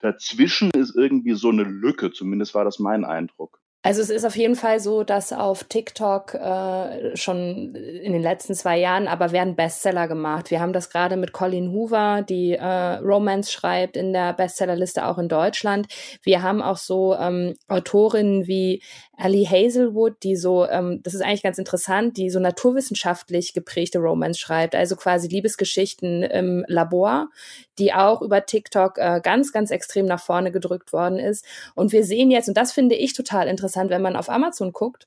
dazwischen 0.00 0.70
ist 0.72 0.96
irgendwie 0.96 1.34
so 1.34 1.48
eine 1.48 1.62
Lücke, 1.62 2.10
zumindest 2.10 2.54
war 2.54 2.64
das 2.64 2.80
mein 2.80 3.04
Eindruck. 3.04 3.60
Also 3.86 4.02
es 4.02 4.10
ist 4.10 4.24
auf 4.24 4.34
jeden 4.34 4.56
Fall 4.56 4.80
so, 4.80 5.04
dass 5.04 5.32
auf 5.32 5.62
TikTok 5.62 6.34
äh, 6.34 7.16
schon 7.16 7.72
in 7.76 8.12
den 8.12 8.20
letzten 8.20 8.52
zwei 8.56 8.76
Jahren 8.80 9.06
aber 9.06 9.30
werden 9.30 9.54
Bestseller 9.54 10.08
gemacht. 10.08 10.50
Wir 10.50 10.58
haben 10.58 10.72
das 10.72 10.90
gerade 10.90 11.16
mit 11.16 11.30
Colleen 11.30 11.70
Hoover, 11.70 12.22
die 12.28 12.54
äh, 12.54 12.64
Romance 12.64 13.52
schreibt 13.52 13.96
in 13.96 14.12
der 14.12 14.32
Bestsellerliste 14.32 15.06
auch 15.06 15.18
in 15.18 15.28
Deutschland. 15.28 15.86
Wir 16.24 16.42
haben 16.42 16.62
auch 16.62 16.78
so 16.78 17.14
ähm, 17.14 17.54
Autorinnen 17.68 18.48
wie 18.48 18.82
Ali 19.16 19.44
Hazelwood, 19.44 20.22
die 20.22 20.36
so, 20.36 20.66
ähm, 20.66 21.00
das 21.02 21.14
ist 21.14 21.22
eigentlich 21.22 21.42
ganz 21.42 21.58
interessant, 21.58 22.16
die 22.16 22.30
so 22.30 22.38
naturwissenschaftlich 22.38 23.54
geprägte 23.54 23.98
Romance 23.98 24.38
schreibt, 24.38 24.74
also 24.74 24.94
quasi 24.94 25.28
Liebesgeschichten 25.28 26.22
im 26.22 26.64
Labor, 26.68 27.28
die 27.78 27.94
auch 27.94 28.20
über 28.20 28.44
TikTok 28.44 28.98
äh, 28.98 29.20
ganz, 29.22 29.52
ganz 29.52 29.70
extrem 29.70 30.06
nach 30.06 30.20
vorne 30.20 30.52
gedrückt 30.52 30.92
worden 30.92 31.18
ist. 31.18 31.46
Und 31.74 31.92
wir 31.92 32.04
sehen 32.04 32.30
jetzt, 32.30 32.48
und 32.48 32.56
das 32.56 32.72
finde 32.72 32.94
ich 32.94 33.14
total 33.14 33.48
interessant, 33.48 33.90
wenn 33.90 34.02
man 34.02 34.16
auf 34.16 34.28
Amazon 34.28 34.72
guckt, 34.72 35.06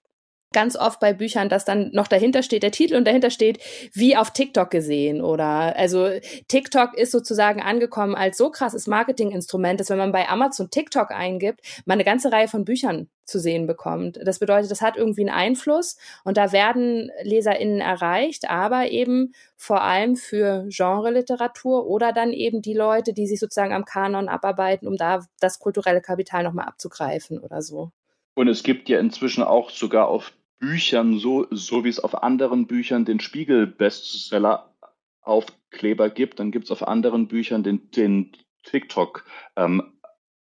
ganz 0.52 0.76
oft 0.76 1.00
bei 1.00 1.14
Büchern, 1.14 1.50
dass 1.50 1.66
dann 1.66 1.92
noch 1.94 2.08
dahinter 2.08 2.44
steht 2.44 2.64
der 2.64 2.72
Titel 2.72 2.96
und 2.96 3.06
dahinter 3.06 3.30
steht, 3.30 3.60
wie 3.94 4.18
auf 4.18 4.32
TikTok 4.32 4.70
gesehen 4.70 5.22
oder 5.22 5.76
also 5.76 6.10
TikTok 6.48 6.98
ist 6.98 7.12
sozusagen 7.12 7.62
angekommen 7.62 8.16
als 8.16 8.38
so 8.38 8.50
krasses 8.50 8.88
Marketinginstrument, 8.88 9.80
dass 9.80 9.90
wenn 9.90 9.98
man 9.98 10.12
bei 10.12 10.28
Amazon 10.28 10.70
TikTok 10.70 11.12
eingibt, 11.12 11.62
man 11.86 11.96
eine 11.96 12.04
ganze 12.04 12.32
Reihe 12.32 12.48
von 12.48 12.66
Büchern 12.66 13.10
zu 13.26 13.40
sehen 13.40 13.68
bekommt. 13.68 14.20
Das 14.24 14.40
bedeutet, 14.40 14.72
das 14.72 14.82
hat 14.82 14.98
irgendwie 14.98 15.22
einen 15.22 15.30
Einfluss 15.30 15.98
und 16.24 16.38
da 16.38 16.52
werden 16.52 17.12
LeserInnen 17.22 17.80
erreicht, 17.80 18.50
aber 18.50 18.90
eben 18.90 19.34
vor 19.56 19.84
allem 19.84 20.16
für 20.16 20.66
Genre-Literatur 20.70 21.86
oder 21.86 22.12
dann 22.12 22.34
eben 22.34 22.62
die 22.62 22.74
Leute, 22.74 23.14
die 23.14 23.28
sich 23.28 23.40
sozusagen 23.40 23.74
am 23.74 23.86
Kanon 23.86 24.30
abarbeiten, 24.30 24.88
um 24.88 24.98
da 24.98 25.26
das 25.40 25.60
kulturelle 25.60 26.02
Kapital 26.02 26.44
nochmal 26.44 26.66
abzugreifen 26.66 27.40
oder 27.40 27.62
so. 27.62 27.92
Und 28.40 28.48
es 28.48 28.64
gibt 28.64 28.88
ja 28.88 29.02
inzwischen 29.02 29.44
auch 29.44 29.70
sogar 29.70 30.08
auf 30.08 30.32
Büchern, 30.60 31.20
so, 31.20 31.46
so 31.52 31.84
wie 31.84 31.90
es 31.90 32.00
auf 32.00 32.24
anderen 32.24 32.68
Büchern 32.68 33.04
den 33.04 33.20
Spiegel-Bestseller 33.20 34.74
Aufkleber 35.22 36.10
gibt, 36.10 36.40
dann 36.40 36.50
gibt 36.50 36.64
es 36.64 36.72
auf 36.72 36.88
anderen 36.88 37.28
Büchern 37.28 37.64
den, 37.64 37.92
den 37.92 38.32
TikTok 38.64 39.26
ähm, 39.58 39.92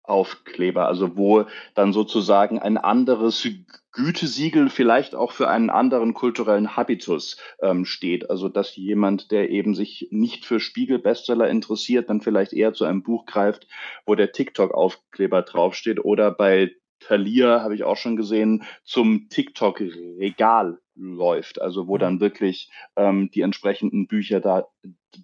Aufkleber, 0.02 0.88
also 0.88 1.16
wo 1.16 1.44
dann 1.76 1.92
sozusagen 1.92 2.58
ein 2.58 2.78
anderes 2.78 3.46
Gütesiegel 3.92 4.70
vielleicht 4.70 5.14
auch 5.14 5.30
für 5.30 5.48
einen 5.48 5.70
anderen 5.70 6.14
kulturellen 6.14 6.76
Habitus 6.76 7.36
ähm, 7.62 7.84
steht. 7.84 8.28
Also 8.28 8.48
dass 8.48 8.74
jemand, 8.74 9.30
der 9.30 9.50
eben 9.50 9.76
sich 9.76 10.08
nicht 10.10 10.46
für 10.46 10.58
Spiegel-Bestseller 10.58 11.48
interessiert, 11.48 12.10
dann 12.10 12.22
vielleicht 12.22 12.54
eher 12.54 12.72
zu 12.74 12.86
einem 12.86 13.04
Buch 13.04 13.24
greift, 13.24 13.68
wo 14.04 14.16
der 14.16 14.32
TikTok-Aufkleber 14.32 15.42
draufsteht 15.42 16.04
oder 16.04 16.32
bei 16.32 16.72
Thalia, 17.06 17.62
habe 17.62 17.74
ich 17.74 17.84
auch 17.84 17.96
schon 17.96 18.16
gesehen, 18.16 18.64
zum 18.82 19.28
TikTok-Regal 19.28 20.78
läuft, 20.96 21.60
also 21.60 21.88
wo 21.88 21.98
dann 21.98 22.20
wirklich 22.20 22.70
ähm, 22.96 23.30
die 23.32 23.40
entsprechenden 23.40 24.06
Bücher 24.06 24.40
da, 24.40 24.66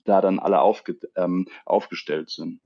da 0.05 0.21
dann 0.21 0.39
alle 0.39 0.61
aufge, 0.61 0.97
ähm, 1.17 1.47
aufgestellt 1.65 2.31
sind. 2.31 2.61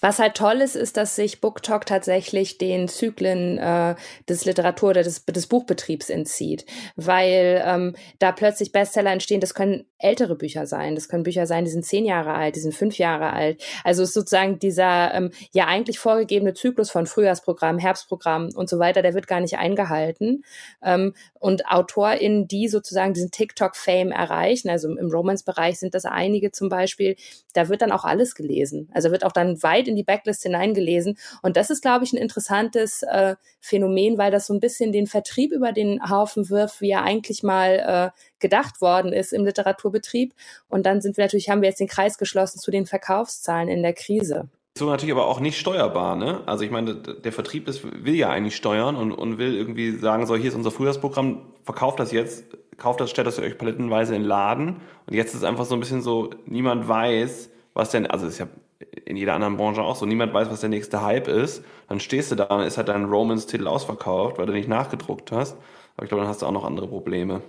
Was 0.00 0.18
halt 0.18 0.34
toll 0.34 0.60
ist, 0.60 0.76
ist, 0.76 0.98
dass 0.98 1.16
sich 1.16 1.40
BookTok 1.40 1.86
tatsächlich 1.86 2.58
den 2.58 2.86
Zyklen 2.86 3.56
äh, 3.56 3.94
des 4.28 4.44
Literatur- 4.44 4.90
oder 4.90 5.02
des, 5.02 5.24
des 5.24 5.46
Buchbetriebs 5.46 6.10
entzieht, 6.10 6.66
weil 6.96 7.62
ähm, 7.64 7.96
da 8.18 8.32
plötzlich 8.32 8.72
Bestseller 8.72 9.10
entstehen. 9.10 9.40
Das 9.40 9.54
können 9.54 9.86
ältere 9.98 10.36
Bücher 10.36 10.66
sein, 10.66 10.94
das 10.94 11.08
können 11.08 11.22
Bücher 11.22 11.46
sein, 11.46 11.64
die 11.64 11.70
sind 11.70 11.86
zehn 11.86 12.04
Jahre 12.04 12.34
alt, 12.34 12.56
die 12.56 12.60
sind 12.60 12.74
fünf 12.74 12.98
Jahre 12.98 13.32
alt. 13.32 13.62
Also 13.84 14.02
ist 14.02 14.12
sozusagen 14.12 14.58
dieser 14.58 15.14
ähm, 15.14 15.30
ja 15.52 15.66
eigentlich 15.66 15.98
vorgegebene 15.98 16.52
Zyklus 16.52 16.90
von 16.90 17.06
Frühjahrsprogramm, 17.06 17.78
Herbstprogramm 17.78 18.50
und 18.54 18.68
so 18.68 18.78
weiter, 18.78 19.00
der 19.00 19.14
wird 19.14 19.26
gar 19.26 19.40
nicht 19.40 19.56
eingehalten. 19.56 20.44
Ähm, 20.82 21.14
und 21.32 21.66
AutorInnen, 21.70 22.46
die 22.48 22.68
sozusagen 22.68 23.14
diesen 23.14 23.30
TikTok-Fame 23.30 24.10
erreichen, 24.10 24.68
also 24.68 24.94
im 24.94 25.10
Romance-Bereich 25.10 25.78
sind 25.78 25.94
das 25.94 26.04
einige 26.04 26.52
zum 26.52 26.68
Beispiel, 26.68 27.16
da 27.54 27.68
wird 27.70 27.80
dann 27.80 27.92
auch 27.92 28.04
alles 28.04 28.34
gelesen. 28.34 28.90
Also 28.92 29.10
wird 29.10 29.24
auch 29.24 29.32
dann 29.32 29.62
weit 29.62 29.85
komplett 29.86 29.88
in 29.88 29.96
die 29.96 30.04
Backlist 30.04 30.42
hineingelesen. 30.42 31.16
Und 31.42 31.56
das 31.56 31.70
ist, 31.70 31.82
glaube 31.82 32.04
ich, 32.04 32.12
ein 32.12 32.18
interessantes 32.18 33.02
äh, 33.02 33.36
Phänomen, 33.60 34.18
weil 34.18 34.30
das 34.30 34.46
so 34.46 34.54
ein 34.54 34.60
bisschen 34.60 34.92
den 34.92 35.06
Vertrieb 35.06 35.52
über 35.52 35.72
den 35.72 36.00
Haufen 36.10 36.50
wirft, 36.50 36.80
wie 36.80 36.90
er 36.90 37.02
eigentlich 37.02 37.42
mal 37.42 38.12
äh, 38.14 38.20
gedacht 38.38 38.80
worden 38.80 39.12
ist 39.12 39.32
im 39.32 39.44
Literaturbetrieb. 39.44 40.34
Und 40.68 40.86
dann 40.86 41.00
sind 41.00 41.16
wir 41.16 41.24
natürlich, 41.24 41.48
haben 41.48 41.62
wir 41.62 41.68
jetzt 41.68 41.80
den 41.80 41.88
Kreis 41.88 42.18
geschlossen 42.18 42.58
zu 42.58 42.70
den 42.70 42.86
Verkaufszahlen 42.86 43.68
in 43.68 43.82
der 43.82 43.94
Krise. 43.94 44.48
So 44.78 44.90
natürlich 44.90 45.12
aber 45.12 45.26
auch 45.26 45.40
nicht 45.40 45.58
steuerbar, 45.58 46.16
ne? 46.16 46.42
Also 46.44 46.62
ich 46.62 46.70
meine, 46.70 46.96
der 46.96 47.32
Vertrieb 47.32 47.66
ist, 47.66 47.82
will 47.82 48.14
ja 48.14 48.28
eigentlich 48.28 48.56
steuern 48.56 48.96
und, 48.96 49.10
und 49.10 49.38
will 49.38 49.56
irgendwie 49.56 49.96
sagen, 49.96 50.26
so 50.26 50.36
hier 50.36 50.48
ist 50.50 50.54
unser 50.54 50.70
Frühjahrsprogramm, 50.70 51.46
verkauft 51.64 51.98
das 51.98 52.12
jetzt, 52.12 52.44
kauft 52.76 53.00
das, 53.00 53.08
stellt 53.08 53.26
das 53.26 53.38
euch 53.38 53.56
palettenweise 53.56 54.14
in 54.14 54.22
den 54.22 54.28
Laden. 54.28 54.76
Und 55.06 55.14
jetzt 55.14 55.30
ist 55.30 55.36
es 55.36 55.44
einfach 55.44 55.64
so 55.64 55.74
ein 55.74 55.80
bisschen 55.80 56.02
so, 56.02 56.28
niemand 56.44 56.88
weiß, 56.88 57.48
was 57.72 57.90
denn, 57.90 58.06
also 58.06 58.26
ist 58.26 58.36
ja 58.36 58.48
in 59.04 59.16
jeder 59.16 59.34
anderen 59.34 59.56
Branche 59.56 59.82
auch 59.82 59.96
so, 59.96 60.06
niemand 60.06 60.34
weiß, 60.34 60.50
was 60.50 60.60
der 60.60 60.68
nächste 60.68 61.02
Hype 61.02 61.28
ist. 61.28 61.64
Dann 61.88 62.00
stehst 62.00 62.30
du 62.30 62.34
da 62.34 62.44
und 62.44 62.62
ist 62.62 62.76
halt 62.76 62.88
dein 62.88 63.04
Romans-Titel 63.04 63.66
ausverkauft, 63.66 64.38
weil 64.38 64.46
du 64.46 64.52
nicht 64.52 64.68
nachgedruckt 64.68 65.32
hast. 65.32 65.56
Aber 65.96 66.04
ich 66.04 66.08
glaube, 66.08 66.22
dann 66.22 66.28
hast 66.28 66.42
du 66.42 66.46
auch 66.46 66.52
noch 66.52 66.64
andere 66.64 66.88
Probleme. 66.88 67.42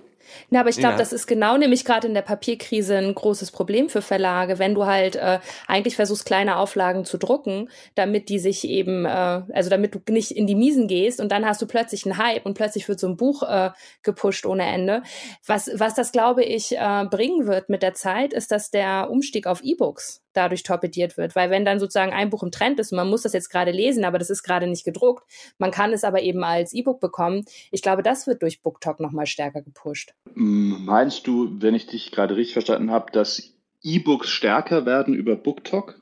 Na, 0.50 0.62
aber 0.62 0.70
ich 0.70 0.78
glaube, 0.78 0.94
ja. 0.94 0.98
das 0.98 1.14
ist 1.14 1.28
genau 1.28 1.58
nämlich 1.58 1.86
gerade 1.86 2.08
in 2.08 2.14
der 2.14 2.22
Papierkrise 2.22 2.98
ein 2.98 3.14
großes 3.14 3.52
Problem 3.52 3.90
für 3.90 4.02
Verlage, 4.02 4.60
wenn 4.60 4.76
du 4.76 4.86
halt 4.86 5.16
äh, 5.16 5.40
eigentlich 5.68 5.96
versuchst, 5.96 6.26
kleine 6.26 6.58
Auflagen 6.58 7.06
zu 7.06 7.18
drucken, 7.18 7.70
damit 7.96 8.30
die 8.30 8.40
sich 8.40 8.68
eben, 8.68 9.06
äh, 9.06 9.10
also 9.10 9.70
damit 9.70 9.96
du 9.96 10.00
nicht 10.12 10.32
in 10.32 10.48
die 10.48 10.56
Miesen 10.56 10.88
gehst 10.88 11.20
und 11.20 11.32
dann 11.32 11.46
hast 11.46 11.62
du 11.62 11.68
plötzlich 11.68 12.06
einen 12.06 12.18
Hype 12.18 12.46
und 12.46 12.54
plötzlich 12.54 12.88
wird 12.88 13.00
so 13.00 13.08
ein 13.08 13.18
Buch 13.18 13.44
äh, 13.44 13.72
gepusht 14.04 14.46
ohne 14.46 14.66
Ende. 14.66 15.04
Was, 15.46 15.70
was 15.74 15.96
das, 15.96 16.12
glaube 16.12 16.44
ich, 16.44 16.76
äh, 16.78 17.06
bringen 17.10 17.48
wird 17.48 17.70
mit 17.70 17.84
der 17.84 17.94
Zeit, 17.94 18.34
ist, 18.34 18.52
dass 18.52 18.72
der 18.72 19.10
Umstieg 19.10 19.48
auf 19.48 19.64
E-Books 19.64 20.22
dadurch 20.38 20.64
torpediert 20.64 21.18
wird. 21.18 21.36
Weil 21.36 21.50
wenn 21.50 21.66
dann 21.66 21.80
sozusagen 21.80 22.14
ein 22.14 22.30
Buch 22.30 22.44
im 22.44 22.52
Trend 22.52 22.80
ist 22.80 22.92
und 22.92 22.98
man 22.98 23.10
muss 23.10 23.24
das 23.24 23.34
jetzt 23.34 23.50
gerade 23.50 23.72
lesen, 23.72 24.06
aber 24.06 24.20
das 24.20 24.30
ist 24.30 24.44
gerade 24.44 24.68
nicht 24.68 24.86
gedruckt, 24.86 25.24
man 25.58 25.72
kann 25.72 25.92
es 25.92 26.04
aber 26.04 26.22
eben 26.22 26.44
als 26.44 26.74
E-Book 26.74 27.00
bekommen. 27.00 27.44
Ich 27.72 27.82
glaube, 27.82 28.04
das 28.04 28.28
wird 28.28 28.42
durch 28.44 28.62
BookTok 28.62 29.00
nochmal 29.00 29.26
stärker 29.26 29.62
gepusht. 29.62 30.14
Meinst 30.34 31.26
du, 31.28 31.50
wenn 31.62 31.76
ich 31.76 31.88
dich 31.88 32.12
gerade 32.12 32.36
richtig 32.36 32.54
verstanden 32.54 32.92
habe, 32.92 33.12
dass 33.12 33.54
E-Books 33.82 34.30
stärker 34.30 34.86
werden 34.86 35.14
über 35.14 35.36
BookTok? 35.36 36.00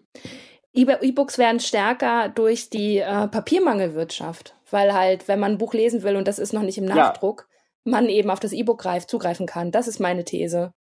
E-Books 0.73 1.37
werden 1.37 1.59
stärker 1.59 2.29
durch 2.29 2.69
die 2.69 2.97
äh, 2.97 3.27
Papiermangelwirtschaft, 3.27 4.55
weil 4.69 4.93
halt, 4.93 5.27
wenn 5.27 5.39
man 5.39 5.53
ein 5.53 5.57
Buch 5.57 5.73
lesen 5.73 6.03
will 6.03 6.17
und 6.17 6.27
das 6.27 6.39
ist 6.39 6.51
noch 6.51 6.63
nicht 6.63 6.77
im 6.77 6.85
Nachdruck, 6.85 7.47
ja. 7.85 7.91
man 7.91 8.09
eben 8.09 8.29
auf 8.29 8.39
das 8.39 8.51
E-Book 8.51 8.83
zugreifen 9.07 9.45
kann. 9.45 9.71
Das 9.71 9.87
ist 9.87 9.99
meine 9.99 10.25
These. 10.25 10.73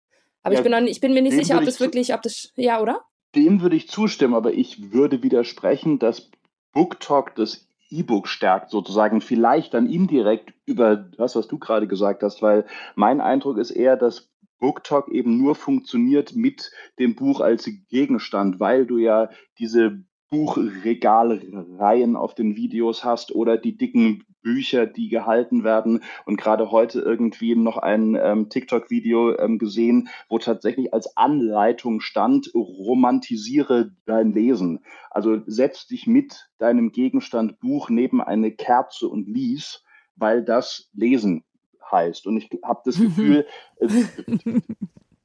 Aber 0.43 0.55
ja, 0.55 0.61
ich 0.61 0.65
bin 0.65 0.73
noch, 0.73 0.81
ich 0.81 1.01
bin 1.01 1.15
mir 1.15 1.23
nicht 1.23 1.37
sicher, 1.37 1.57
ob 1.57 1.65
das 1.65 1.81
wirklich, 1.81 2.13
ob 2.13 2.23
das, 2.23 2.53
ja, 2.57 2.81
oder? 2.81 3.03
Dem 3.35 3.63
würde 3.63 3.77
ich 3.77 3.89
zustimmen, 3.89 4.35
aber 4.35 4.53
ich 4.53 4.93
würde 4.93 5.23
widersprechen, 5.23 5.99
dass 5.99 6.31
BookTalk 6.73 7.35
das 7.37 7.67
E-Book 7.91 8.29
stärkt, 8.29 8.71
sozusagen 8.71 9.21
vielleicht 9.21 9.75
dann 9.75 9.87
indirekt 9.87 10.55
über 10.67 10.97
das, 10.97 11.37
was 11.37 11.49
du 11.49 11.59
gerade 11.59 11.87
gesagt 11.87 12.23
hast, 12.23 12.43
weil 12.43 12.67
mein 12.95 13.21
Eindruck 13.21 13.59
ist 13.59 13.71
eher, 13.71 13.97
dass 13.97 14.31
BookTalk 14.59 15.09
eben 15.09 15.37
nur 15.37 15.55
funktioniert 15.55 16.35
mit 16.35 16.71
dem 16.99 17.15
Buch 17.15 17.41
als 17.41 17.69
Gegenstand, 17.89 18.61
weil 18.61 18.87
du 18.87 18.99
ja 18.99 19.29
diese 19.59 20.05
Buchregalreihen 20.31 22.17
auf 22.17 22.35
den 22.35 22.57
Videos 22.57 23.05
hast 23.05 23.35
oder 23.35 23.57
die 23.59 23.77
dicken 23.77 24.25
Bücher, 24.45 24.87
die 24.87 25.09
gehalten 25.09 25.65
werden. 25.65 26.05
Und 26.25 26.37
gerade 26.37 26.71
heute 26.71 27.01
irgendwie 27.01 27.57
noch 27.57 27.79
ein 27.79 28.15
ähm, 28.15 28.49
TikTok-Video 28.49 29.37
ähm, 29.39 29.59
gesehen, 29.59 30.09
wo 30.29 30.39
tatsächlich 30.39 30.95
als 30.95 31.17
Anleitung 31.17 32.01
stand, 32.01 32.53
romantisiere 32.55 33.91
dein 34.07 34.33
Lesen. 34.33 34.85
Also 35.11 35.41
setz 35.47 35.89
dich 35.89 36.07
mit 36.07 36.49
deinem 36.59 36.93
Gegenstand 36.93 37.59
Buch 37.59 37.89
neben 37.89 38.21
eine 38.21 38.53
Kerze 38.53 39.09
und 39.09 39.27
lies, 39.27 39.83
weil 40.15 40.45
das 40.45 40.91
Lesen 40.95 41.43
heißt. 41.91 42.27
Und 42.29 42.37
ich 42.37 42.51
habe 42.63 42.83
das 42.85 43.01
Gefühl, 43.01 43.47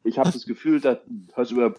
ich 0.03 0.17
habe 0.17 0.31
das 0.31 0.45
Gefühl, 0.45 0.79
dass 0.79 1.51
über 1.51 1.75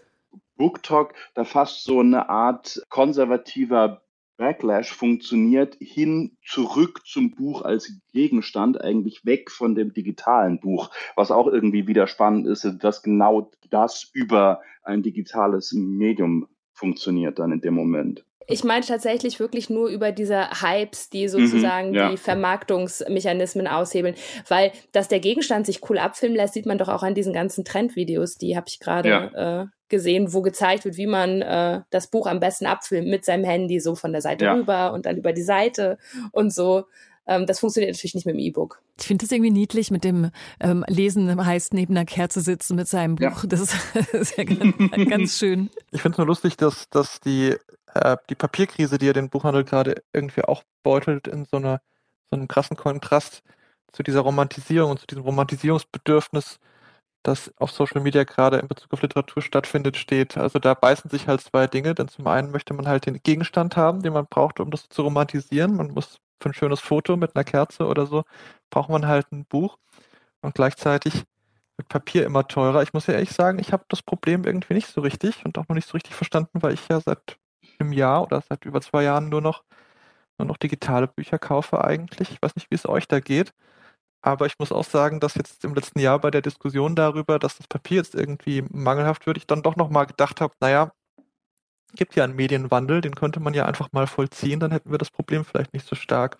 BookTok 0.56 1.14
da 1.34 1.44
fast 1.44 1.84
so 1.84 2.00
eine 2.00 2.28
Art 2.28 2.82
konservativer 2.90 4.02
Backlash 4.40 4.94
funktioniert, 4.94 5.76
hin 5.80 6.38
zurück 6.42 7.02
zum 7.04 7.32
Buch 7.32 7.60
als 7.60 7.92
Gegenstand, 8.14 8.80
eigentlich 8.80 9.26
weg 9.26 9.50
von 9.50 9.74
dem 9.74 9.92
digitalen 9.92 10.60
Buch, 10.60 10.90
was 11.14 11.30
auch 11.30 11.46
irgendwie 11.46 11.86
wieder 11.86 12.06
spannend 12.06 12.46
ist, 12.46 12.66
dass 12.80 13.02
genau 13.02 13.50
das 13.68 14.10
über 14.14 14.62
ein 14.82 15.02
digitales 15.02 15.74
Medium 15.74 16.48
funktioniert 16.72 17.38
dann 17.38 17.52
in 17.52 17.60
dem 17.60 17.74
Moment. 17.74 18.24
Ich 18.46 18.64
meine 18.64 18.84
tatsächlich 18.84 19.38
wirklich 19.38 19.70
nur 19.70 19.88
über 19.88 20.12
diese 20.12 20.48
Hypes, 20.62 21.10
die 21.10 21.28
sozusagen 21.28 21.90
mhm, 21.90 21.94
ja. 21.94 22.10
die 22.10 22.16
Vermarktungsmechanismen 22.16 23.66
aushebeln. 23.66 24.14
Weil, 24.48 24.72
dass 24.92 25.08
der 25.08 25.20
Gegenstand 25.20 25.66
sich 25.66 25.88
cool 25.88 25.98
abfilmen 25.98 26.36
lässt, 26.36 26.54
sieht 26.54 26.66
man 26.66 26.78
doch 26.78 26.88
auch 26.88 27.02
an 27.02 27.14
diesen 27.14 27.32
ganzen 27.32 27.64
Trendvideos. 27.64 28.36
Die 28.36 28.56
habe 28.56 28.66
ich 28.68 28.80
gerade 28.80 29.08
ja. 29.08 29.62
äh, 29.62 29.66
gesehen, 29.88 30.32
wo 30.32 30.40
gezeigt 30.40 30.84
wird, 30.84 30.96
wie 30.96 31.06
man 31.06 31.42
äh, 31.42 31.82
das 31.90 32.08
Buch 32.08 32.26
am 32.26 32.40
besten 32.40 32.66
abfilmt 32.66 33.08
mit 33.08 33.24
seinem 33.24 33.44
Handy, 33.44 33.78
so 33.78 33.94
von 33.94 34.12
der 34.12 34.22
Seite 34.22 34.46
ja. 34.46 34.54
rüber 34.54 34.92
und 34.92 35.06
dann 35.06 35.16
über 35.16 35.32
die 35.32 35.42
Seite 35.42 35.98
und 36.32 36.52
so. 36.52 36.84
Ähm, 37.30 37.46
das 37.46 37.60
funktioniert 37.60 37.94
natürlich 37.94 38.14
nicht 38.14 38.26
mit 38.26 38.34
dem 38.34 38.40
E-Book. 38.40 38.82
Ich 38.98 39.06
finde 39.06 39.24
das 39.24 39.32
irgendwie 39.32 39.52
niedlich 39.52 39.90
mit 39.90 40.02
dem 40.02 40.30
ähm, 40.58 40.84
Lesen 40.88 41.44
heißt 41.44 41.72
neben 41.72 41.96
einer 41.96 42.04
Kerze 42.04 42.40
sitzen 42.40 42.74
mit 42.74 42.88
seinem 42.88 43.14
Buch. 43.14 43.44
Ja. 43.44 43.48
Das, 43.48 43.60
ist, 43.60 43.74
das 43.94 44.08
ist 44.12 44.36
ja 44.36 44.44
ganz, 44.44 45.08
ganz 45.08 45.38
schön. 45.38 45.70
Ich 45.92 46.02
finde 46.02 46.14
es 46.14 46.18
nur 46.18 46.26
lustig, 46.26 46.56
dass, 46.56 46.90
dass 46.90 47.20
die 47.20 47.56
äh, 47.94 48.16
die 48.28 48.34
Papierkrise, 48.34 48.98
die 48.98 49.06
ja 49.06 49.12
den 49.12 49.30
Buchhandel 49.30 49.64
gerade 49.64 50.02
irgendwie 50.12 50.44
auch 50.44 50.62
beutelt, 50.82 51.28
in 51.28 51.44
so, 51.44 51.56
einer, 51.56 51.80
so 52.30 52.36
einem 52.36 52.48
krassen 52.48 52.76
Kontrast 52.76 53.42
zu 53.92 54.02
dieser 54.02 54.20
Romantisierung 54.20 54.92
und 54.92 55.00
zu 55.00 55.06
diesem 55.06 55.22
Romantisierungsbedürfnis, 55.22 56.58
das 57.22 57.52
auf 57.58 57.70
Social 57.70 58.00
Media 58.00 58.24
gerade 58.24 58.58
in 58.58 58.68
Bezug 58.68 58.92
auf 58.92 59.02
Literatur 59.02 59.42
stattfindet, 59.42 59.96
steht. 59.96 60.36
Also 60.36 60.58
da 60.58 60.74
beißen 60.74 61.10
sich 61.10 61.28
halt 61.28 61.42
zwei 61.42 61.66
Dinge, 61.66 61.94
denn 61.94 62.08
zum 62.08 62.26
einen 62.26 62.50
möchte 62.50 62.74
man 62.74 62.88
halt 62.88 63.06
den 63.06 63.22
Gegenstand 63.22 63.76
haben, 63.76 64.02
den 64.02 64.14
man 64.14 64.26
braucht, 64.26 64.60
um 64.60 64.70
das 64.70 64.88
zu 64.88 65.02
romantisieren. 65.02 65.76
Man 65.76 65.92
muss 65.92 66.18
für 66.40 66.50
ein 66.50 66.54
schönes 66.54 66.80
Foto 66.80 67.16
mit 67.16 67.36
einer 67.36 67.44
Kerze 67.44 67.86
oder 67.86 68.06
so, 68.06 68.24
braucht 68.70 68.90
man 68.90 69.06
halt 69.06 69.30
ein 69.32 69.44
Buch. 69.46 69.78
Und 70.42 70.54
gleichzeitig 70.54 71.24
wird 71.76 71.88
Papier 71.88 72.26
immer 72.26 72.46
teurer. 72.48 72.82
Ich 72.82 72.92
muss 72.94 73.06
ja 73.06 73.14
ehrlich 73.14 73.32
sagen, 73.32 73.58
ich 73.58 73.72
habe 73.72 73.84
das 73.88 74.02
Problem 74.02 74.44
irgendwie 74.44 74.74
nicht 74.74 74.88
so 74.88 75.00
richtig 75.02 75.44
und 75.44 75.58
auch 75.58 75.68
noch 75.68 75.76
nicht 75.76 75.88
so 75.88 75.92
richtig 75.94 76.14
verstanden, 76.14 76.62
weil 76.62 76.74
ich 76.74 76.88
ja 76.88 77.00
seit 77.00 77.38
einem 77.78 77.92
Jahr 77.92 78.22
oder 78.24 78.42
seit 78.48 78.64
über 78.64 78.80
zwei 78.80 79.04
Jahren 79.04 79.28
nur 79.28 79.40
noch, 79.40 79.64
nur 80.38 80.48
noch 80.48 80.56
digitale 80.58 81.08
Bücher 81.08 81.38
kaufe 81.38 81.84
eigentlich. 81.84 82.30
Ich 82.32 82.42
weiß 82.42 82.56
nicht, 82.56 82.70
wie 82.70 82.76
es 82.76 82.88
euch 82.88 83.08
da 83.08 83.20
geht. 83.20 83.52
Aber 84.22 84.46
ich 84.46 84.58
muss 84.58 84.72
auch 84.72 84.84
sagen, 84.84 85.20
dass 85.20 85.34
jetzt 85.36 85.64
im 85.64 85.74
letzten 85.74 86.00
Jahr 86.00 86.18
bei 86.20 86.30
der 86.30 86.42
Diskussion 86.42 86.94
darüber, 86.96 87.38
dass 87.38 87.56
das 87.56 87.68
Papier 87.68 87.98
jetzt 87.98 88.14
irgendwie 88.14 88.62
mangelhaft 88.70 89.26
wird, 89.26 89.38
ich 89.38 89.46
dann 89.46 89.62
doch 89.62 89.76
nochmal 89.76 90.06
gedacht 90.06 90.40
habe, 90.42 90.54
naja, 90.60 90.92
gibt 91.94 92.16
ja 92.16 92.24
einen 92.24 92.36
Medienwandel, 92.36 93.00
den 93.00 93.14
könnte 93.14 93.40
man 93.40 93.54
ja 93.54 93.66
einfach 93.66 93.90
mal 93.92 94.06
vollziehen, 94.06 94.60
dann 94.60 94.72
hätten 94.72 94.90
wir 94.90 94.98
das 94.98 95.10
Problem 95.10 95.44
vielleicht 95.44 95.72
nicht 95.72 95.86
so 95.86 95.96
stark. 95.96 96.38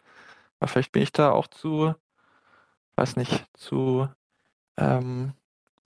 Aber 0.58 0.68
vielleicht 0.68 0.92
bin 0.92 1.02
ich 1.02 1.12
da 1.12 1.30
auch 1.30 1.46
zu, 1.46 1.94
weiß 2.96 3.16
nicht, 3.16 3.44
zu 3.54 4.08
ähm, 4.76 5.32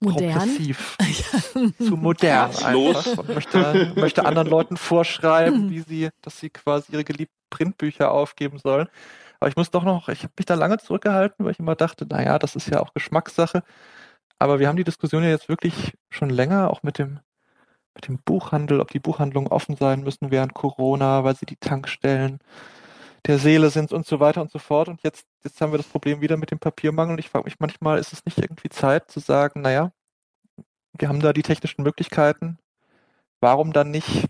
modern. 0.00 0.32
progressiv, 0.32 0.96
zu 1.78 1.96
modern 1.96 2.50
einfach 2.56 3.18
und 3.18 3.28
möchte, 3.28 3.92
möchte 3.96 4.26
anderen 4.26 4.48
Leuten 4.48 4.76
vorschreiben, 4.76 5.70
wie 5.70 5.80
sie, 5.80 6.10
dass 6.22 6.38
sie 6.40 6.50
quasi 6.50 6.92
ihre 6.92 7.04
geliebten 7.04 7.34
Printbücher 7.50 8.10
aufgeben 8.10 8.58
sollen. 8.58 8.88
Aber 9.40 9.48
ich 9.48 9.56
muss 9.56 9.70
doch 9.70 9.84
noch, 9.84 10.08
ich 10.08 10.22
habe 10.22 10.32
mich 10.36 10.46
da 10.46 10.54
lange 10.54 10.78
zurückgehalten, 10.78 11.44
weil 11.44 11.52
ich 11.52 11.58
immer 11.58 11.76
dachte, 11.76 12.06
naja, 12.06 12.38
das 12.38 12.56
ist 12.56 12.68
ja 12.68 12.80
auch 12.80 12.94
Geschmackssache. 12.94 13.62
Aber 14.38 14.58
wir 14.58 14.68
haben 14.68 14.76
die 14.76 14.84
Diskussion 14.84 15.22
ja 15.22 15.30
jetzt 15.30 15.48
wirklich 15.48 15.94
schon 16.10 16.30
länger, 16.30 16.70
auch 16.70 16.82
mit 16.82 16.98
dem, 16.98 17.20
mit 17.94 18.08
dem 18.08 18.18
Buchhandel, 18.18 18.80
ob 18.80 18.90
die 18.90 19.00
Buchhandlungen 19.00 19.50
offen 19.50 19.76
sein 19.76 20.02
müssen 20.02 20.30
während 20.30 20.54
Corona, 20.54 21.24
weil 21.24 21.36
sie 21.36 21.46
die 21.46 21.56
Tankstellen 21.56 22.40
der 23.26 23.38
Seele 23.38 23.70
sind 23.70 23.92
und 23.92 24.06
so 24.06 24.20
weiter 24.20 24.42
und 24.42 24.50
so 24.50 24.58
fort. 24.58 24.88
Und 24.88 25.02
jetzt, 25.02 25.26
jetzt 25.44 25.60
haben 25.60 25.72
wir 25.72 25.78
das 25.78 25.86
Problem 25.86 26.20
wieder 26.20 26.36
mit 26.36 26.50
dem 26.50 26.58
Papiermangel. 26.58 27.14
Und 27.14 27.18
ich 27.18 27.30
frage 27.30 27.44
mich 27.44 27.60
manchmal, 27.60 27.98
ist 27.98 28.12
es 28.12 28.24
nicht 28.24 28.38
irgendwie 28.38 28.68
Zeit 28.68 29.10
zu 29.10 29.20
sagen, 29.20 29.62
naja, 29.62 29.92
wir 30.92 31.08
haben 31.08 31.20
da 31.20 31.32
die 31.32 31.42
technischen 31.42 31.82
Möglichkeiten, 31.82 32.58
warum 33.40 33.72
dann 33.72 33.90
nicht 33.90 34.26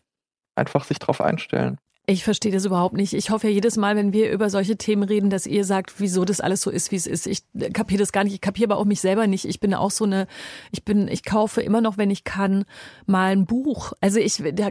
einfach 0.54 0.84
sich 0.84 0.98
darauf 0.98 1.20
einstellen? 1.20 1.78
Ich 2.06 2.22
verstehe 2.22 2.52
das 2.52 2.66
überhaupt 2.66 2.94
nicht. 2.94 3.14
Ich 3.14 3.30
hoffe 3.30 3.48
ja 3.48 3.54
jedes 3.54 3.78
Mal, 3.78 3.96
wenn 3.96 4.12
wir 4.12 4.30
über 4.30 4.50
solche 4.50 4.76
Themen 4.76 5.04
reden, 5.04 5.30
dass 5.30 5.46
ihr 5.46 5.64
sagt, 5.64 5.94
wieso 6.00 6.26
das 6.26 6.42
alles 6.42 6.60
so 6.60 6.70
ist, 6.70 6.90
wie 6.90 6.96
es 6.96 7.06
ist. 7.06 7.26
Ich 7.26 7.44
kapiere 7.72 8.00
das 8.00 8.12
gar 8.12 8.24
nicht. 8.24 8.34
Ich 8.34 8.42
kapiere 8.42 8.70
aber 8.70 8.78
auch 8.78 8.84
mich 8.84 9.00
selber 9.00 9.26
nicht. 9.26 9.46
Ich 9.46 9.58
bin 9.58 9.72
auch 9.72 9.90
so 9.90 10.04
eine, 10.04 10.26
ich 10.70 10.84
bin, 10.84 11.08
ich 11.08 11.24
kaufe 11.24 11.62
immer 11.62 11.80
noch, 11.80 11.96
wenn 11.96 12.10
ich 12.10 12.24
kann, 12.24 12.66
mal 13.06 13.32
ein 13.32 13.46
Buch. 13.46 13.94
Also 14.02 14.18
ich 14.20 14.42
da 14.52 14.68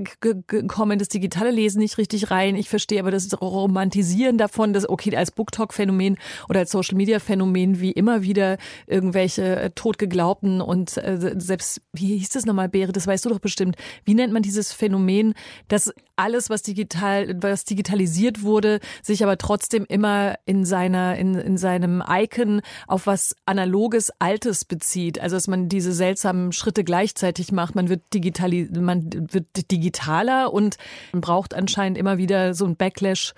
komme 0.68 0.94
in 0.94 1.00
das 1.00 1.08
digitale 1.08 1.50
Lesen 1.50 1.80
nicht 1.80 1.98
richtig 1.98 2.30
rein. 2.30 2.56
Ich 2.56 2.70
verstehe 2.70 3.00
aber 3.00 3.10
das 3.10 3.42
Romantisieren 3.42 4.38
davon, 4.38 4.72
das 4.72 4.88
okay 4.88 5.18
als 5.18 5.32
BookTalk-Phänomen 5.32 6.20
oder 6.50 6.60
als 6.60 6.72
Social-Media-Phänomen, 6.72 7.80
wie 7.80 7.94
immer 7.94 8.22
wieder 8.22 8.58
irgendwelche 8.86 9.56
äh, 9.56 9.70
totgeglaubten 9.72 10.62
und 10.62 10.98
äh, 10.98 11.34
selbst, 11.38 11.82
wie 11.94 12.16
hieß 12.16 12.30
das 12.30 12.46
nochmal, 12.46 12.70
Beere, 12.70 12.92
das 12.92 13.08
weißt 13.08 13.26
du 13.26 13.30
doch 13.30 13.40
bestimmt. 13.40 13.76
Wie 14.06 14.14
nennt 14.14 14.34
man 14.34 14.44
dieses 14.44 14.72
Phänomen, 14.72 15.34
dass 15.68 15.92
alles, 16.16 16.50
was 16.50 16.62
digital, 16.62 17.36
was 17.42 17.66
digitalisiert 17.66 18.44
wurde, 18.44 18.80
sich 19.02 19.24
aber 19.24 19.38
trotzdem 19.38 19.86
immer 19.88 20.36
in 20.46 20.66
seiner, 20.66 21.16
in, 21.18 21.36
in 21.36 21.58
seinem 21.58 22.04
Icon 22.08 22.62
auf 22.88 23.08
was 23.08 23.36
analoges, 23.46 24.12
altes 24.20 24.66
bezieht. 24.66 25.20
Also 25.20 25.36
dass 25.36 25.48
man 25.48 25.70
diese 25.70 25.94
seltsamen 25.94 26.52
Schritte 26.52 26.84
gleichzeitig 26.84 27.52
macht. 27.52 27.76
Man 27.76 27.90
wird 27.90 28.02
digitali 28.14 28.70
man 28.72 29.10
wird 29.32 29.72
digitaler 29.72 30.54
und 30.54 30.78
man 31.12 31.22
braucht 31.22 31.54
anscheinend 31.54 31.98
immer 31.98 32.18
wieder 32.18 32.54
so 32.54 32.66
ein 32.66 32.76
Backlash 32.76 33.34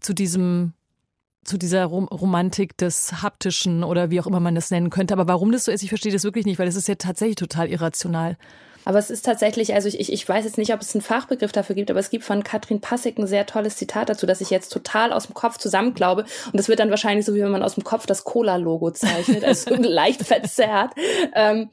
zu 0.00 0.12
diesem 0.12 0.72
zu 1.44 1.58
dieser 1.58 1.84
Romantik 1.84 2.76
des 2.76 3.22
haptischen 3.22 3.84
oder 3.84 4.10
wie 4.10 4.20
auch 4.20 4.26
immer 4.26 4.40
man 4.40 4.56
das 4.56 4.70
nennen 4.70 4.90
könnte. 4.90 5.14
Aber 5.14 5.28
warum 5.28 5.52
das 5.52 5.64
so 5.64 5.72
ist, 5.72 5.82
ich 5.82 5.90
verstehe 5.90 6.12
das 6.12 6.24
wirklich 6.24 6.44
nicht, 6.44 6.58
weil 6.58 6.66
es 6.66 6.76
ist 6.76 6.88
ja 6.88 6.96
tatsächlich 6.96 7.36
total 7.36 7.68
irrational. 7.68 8.36
Aber 8.86 9.00
es 9.00 9.10
ist 9.10 9.24
tatsächlich, 9.24 9.74
also 9.74 9.88
ich, 9.88 10.12
ich 10.12 10.28
weiß 10.28 10.44
jetzt 10.44 10.58
nicht, 10.58 10.72
ob 10.72 10.80
es 10.80 10.94
einen 10.94 11.02
Fachbegriff 11.02 11.50
dafür 11.50 11.74
gibt, 11.74 11.90
aber 11.90 11.98
es 11.98 12.08
gibt 12.08 12.22
von 12.22 12.44
Katrin 12.44 12.80
Passig 12.80 13.18
ein 13.18 13.26
sehr 13.26 13.44
tolles 13.44 13.74
Zitat 13.74 14.08
dazu, 14.08 14.26
das 14.26 14.40
ich 14.40 14.48
jetzt 14.48 14.68
total 14.68 15.12
aus 15.12 15.26
dem 15.26 15.34
Kopf 15.34 15.58
zusammenklaube. 15.58 16.22
Und 16.22 16.56
das 16.56 16.68
wird 16.68 16.78
dann 16.78 16.90
wahrscheinlich 16.90 17.26
so, 17.26 17.34
wie 17.34 17.42
wenn 17.42 17.50
man 17.50 17.64
aus 17.64 17.74
dem 17.74 17.82
Kopf 17.82 18.06
das 18.06 18.22
Cola-Logo 18.22 18.92
zeichnet, 18.92 19.42
also 19.44 19.74
leicht 19.76 20.22
verzerrt. 20.22 20.92
Ähm, 21.34 21.68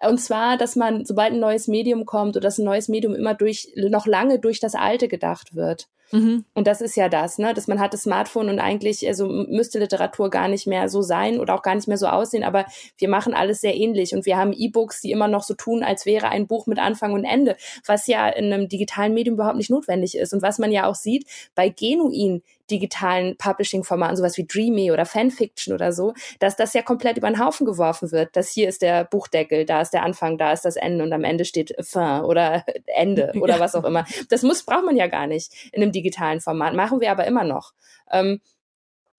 und 0.00 0.18
zwar, 0.18 0.58
dass 0.58 0.76
man, 0.76 1.06
sobald 1.06 1.32
ein 1.32 1.40
neues 1.40 1.66
Medium 1.66 2.04
kommt 2.04 2.36
oder 2.36 2.42
dass 2.42 2.58
ein 2.58 2.66
neues 2.66 2.88
Medium 2.88 3.14
immer 3.14 3.32
durch, 3.32 3.72
noch 3.76 4.06
lange 4.06 4.38
durch 4.38 4.60
das 4.60 4.74
alte 4.74 5.08
gedacht 5.08 5.54
wird. 5.56 5.88
Mhm. 6.12 6.44
Und 6.54 6.66
das 6.66 6.80
ist 6.80 6.96
ja 6.96 7.08
das, 7.08 7.38
ne, 7.38 7.54
dass 7.54 7.68
man 7.68 7.80
hat 7.80 7.92
das 7.92 8.02
Smartphone 8.02 8.48
und 8.48 8.58
eigentlich, 8.58 9.06
also 9.06 9.26
müsste 9.28 9.78
Literatur 9.78 10.30
gar 10.30 10.48
nicht 10.48 10.66
mehr 10.66 10.88
so 10.88 11.02
sein 11.02 11.38
oder 11.38 11.54
auch 11.54 11.62
gar 11.62 11.74
nicht 11.74 11.88
mehr 11.88 11.96
so 11.96 12.06
aussehen, 12.06 12.44
aber 12.44 12.66
wir 12.98 13.08
machen 13.08 13.34
alles 13.34 13.60
sehr 13.60 13.76
ähnlich 13.76 14.14
und 14.14 14.26
wir 14.26 14.36
haben 14.36 14.52
E-Books, 14.52 15.00
die 15.02 15.12
immer 15.12 15.28
noch 15.28 15.42
so 15.42 15.54
tun, 15.54 15.82
als 15.82 16.06
wäre 16.06 16.28
ein 16.28 16.46
Buch 16.46 16.66
mit 16.66 16.78
Anfang 16.78 17.12
und 17.12 17.24
Ende, 17.24 17.56
was 17.86 18.06
ja 18.06 18.28
in 18.28 18.52
einem 18.52 18.68
digitalen 18.68 19.14
Medium 19.14 19.34
überhaupt 19.34 19.56
nicht 19.56 19.70
notwendig 19.70 20.16
ist 20.16 20.32
und 20.32 20.42
was 20.42 20.58
man 20.58 20.72
ja 20.72 20.86
auch 20.86 20.96
sieht 20.96 21.26
bei 21.54 21.68
genuin 21.68 22.42
digitalen 22.70 23.36
Publishing-Formaten, 23.36 24.16
sowas 24.16 24.36
wie 24.36 24.46
Dreamy 24.46 24.92
oder 24.92 25.04
Fanfiction 25.04 25.74
oder 25.74 25.92
so, 25.92 26.14
dass 26.38 26.56
das 26.56 26.72
ja 26.72 26.82
komplett 26.82 27.16
über 27.16 27.28
den 27.28 27.44
Haufen 27.44 27.66
geworfen 27.66 28.12
wird. 28.12 28.36
Dass 28.36 28.50
hier 28.50 28.68
ist 28.68 28.82
der 28.82 29.04
Buchdeckel, 29.04 29.64
da 29.64 29.80
ist 29.80 29.90
der 29.90 30.02
Anfang, 30.02 30.38
da 30.38 30.52
ist 30.52 30.64
das 30.64 30.76
Ende 30.76 31.04
und 31.04 31.12
am 31.12 31.24
Ende 31.24 31.44
steht 31.44 31.74
fin 31.80 32.20
oder 32.20 32.64
Ende 32.86 33.32
oder 33.40 33.54
ja. 33.54 33.60
was 33.60 33.74
auch 33.74 33.84
immer. 33.84 34.04
Das 34.28 34.42
muss, 34.42 34.62
braucht 34.62 34.84
man 34.84 34.96
ja 34.96 35.06
gar 35.06 35.26
nicht 35.26 35.52
in 35.72 35.82
einem 35.82 35.92
digitalen 35.92 36.40
Format. 36.40 36.74
Machen 36.74 37.00
wir 37.00 37.10
aber 37.10 37.26
immer 37.26 37.44
noch. 37.44 37.72
Ähm, 38.10 38.40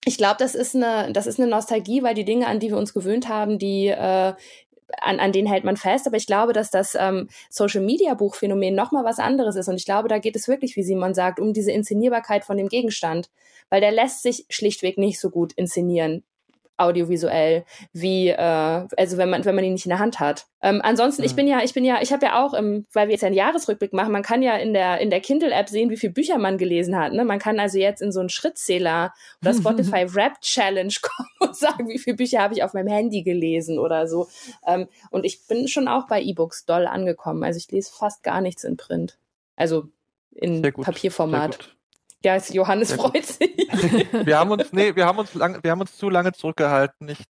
ich 0.05 0.17
glaube, 0.17 0.37
das 0.39 0.55
ist 0.55 0.75
eine, 0.75 1.11
das 1.13 1.27
ist 1.27 1.39
eine 1.39 1.49
Nostalgie, 1.49 2.01
weil 2.01 2.15
die 2.15 2.25
Dinge, 2.25 2.47
an 2.47 2.59
die 2.59 2.69
wir 2.69 2.77
uns 2.77 2.93
gewöhnt 2.93 3.29
haben, 3.29 3.59
die, 3.59 3.87
äh, 3.87 4.33
an, 4.99 5.19
an 5.19 5.31
denen 5.31 5.47
hält 5.47 5.63
man 5.63 5.77
fest. 5.77 6.07
Aber 6.07 6.17
ich 6.17 6.27
glaube, 6.27 6.53
dass 6.53 6.71
das 6.71 6.95
ähm, 6.99 7.29
Social 7.49 7.81
Media 7.81 8.13
Buchphänomen 8.13 8.75
nochmal 8.75 9.03
was 9.03 9.19
anderes 9.19 9.55
ist. 9.55 9.67
Und 9.67 9.75
ich 9.75 9.85
glaube, 9.85 10.07
da 10.07 10.19
geht 10.19 10.35
es 10.35 10.47
wirklich, 10.47 10.75
wie 10.75 10.83
Simon 10.83 11.13
sagt, 11.13 11.39
um 11.39 11.53
diese 11.53 11.71
Inszenierbarkeit 11.71 12.45
von 12.45 12.57
dem 12.57 12.69
Gegenstand. 12.69 13.29
Weil 13.69 13.81
der 13.81 13.91
lässt 13.91 14.23
sich 14.23 14.45
schlichtweg 14.49 14.97
nicht 14.97 15.19
so 15.19 15.29
gut 15.29 15.53
inszenieren 15.53 16.23
audiovisuell, 16.77 17.65
wie 17.93 18.29
äh, 18.29 18.37
also 18.37 19.17
wenn 19.17 19.29
man 19.29 19.45
wenn 19.45 19.55
man 19.55 19.63
ihn 19.63 19.73
nicht 19.73 19.85
in 19.85 19.89
der 19.89 19.99
Hand 19.99 20.19
hat. 20.19 20.47
Ähm, 20.61 20.81
ansonsten, 20.83 21.21
mhm. 21.21 21.25
ich 21.25 21.35
bin 21.35 21.47
ja, 21.47 21.63
ich 21.63 21.73
bin 21.73 21.85
ja, 21.85 22.01
ich 22.01 22.11
habe 22.11 22.25
ja 22.25 22.43
auch, 22.43 22.53
im, 22.53 22.85
weil 22.93 23.07
wir 23.07 23.13
jetzt 23.13 23.21
ja 23.21 23.27
einen 23.27 23.35
Jahresrückblick 23.35 23.93
machen, 23.93 24.11
man 24.11 24.23
kann 24.23 24.41
ja 24.41 24.55
in 24.55 24.73
der 24.73 24.99
in 24.99 25.09
der 25.09 25.21
Kindle-App 25.21 25.69
sehen, 25.69 25.89
wie 25.89 25.97
viele 25.97 26.13
Bücher 26.13 26.37
man 26.37 26.57
gelesen 26.57 26.97
hat. 26.97 27.13
Ne? 27.13 27.25
Man 27.25 27.39
kann 27.39 27.59
also 27.59 27.77
jetzt 27.77 28.01
in 28.01 28.11
so 28.11 28.19
einen 28.19 28.29
Schrittzähler 28.29 29.13
oder 29.41 29.53
Spotify 29.55 30.05
Rap 30.13 30.41
Challenge 30.41 30.93
kommen 31.01 31.29
und 31.39 31.55
sagen, 31.55 31.89
wie 31.89 31.99
viele 31.99 32.15
Bücher 32.15 32.39
habe 32.41 32.53
ich 32.53 32.63
auf 32.63 32.73
meinem 32.73 32.89
Handy 32.89 33.23
gelesen 33.23 33.79
oder 33.79 34.07
so. 34.07 34.27
Ähm, 34.65 34.87
und 35.09 35.25
ich 35.25 35.47
bin 35.47 35.67
schon 35.67 35.87
auch 35.87 36.07
bei 36.07 36.21
E-Books 36.21 36.65
doll 36.65 36.87
angekommen. 36.87 37.43
Also 37.43 37.57
ich 37.57 37.71
lese 37.71 37.91
fast 37.91 38.23
gar 38.23 38.41
nichts 38.41 38.63
in 38.63 38.77
Print. 38.77 39.17
Also 39.55 39.89
in 40.33 40.61
Papierformat. 40.61 41.75
Ja, 42.23 42.37
Johannes 42.37 42.93
freut 42.93 43.25
sich. 43.25 43.49
wir 44.11 44.37
haben 44.37 44.51
uns, 44.51 44.71
nee, 44.73 44.95
wir 44.95 45.05
haben 45.05 45.17
uns 45.17 45.33
lang, 45.33 45.63
wir 45.63 45.71
haben 45.71 45.81
uns 45.81 45.97
zu 45.97 46.09
lange 46.09 46.33
zurückgehalten. 46.33 47.09
Ich 47.09 47.23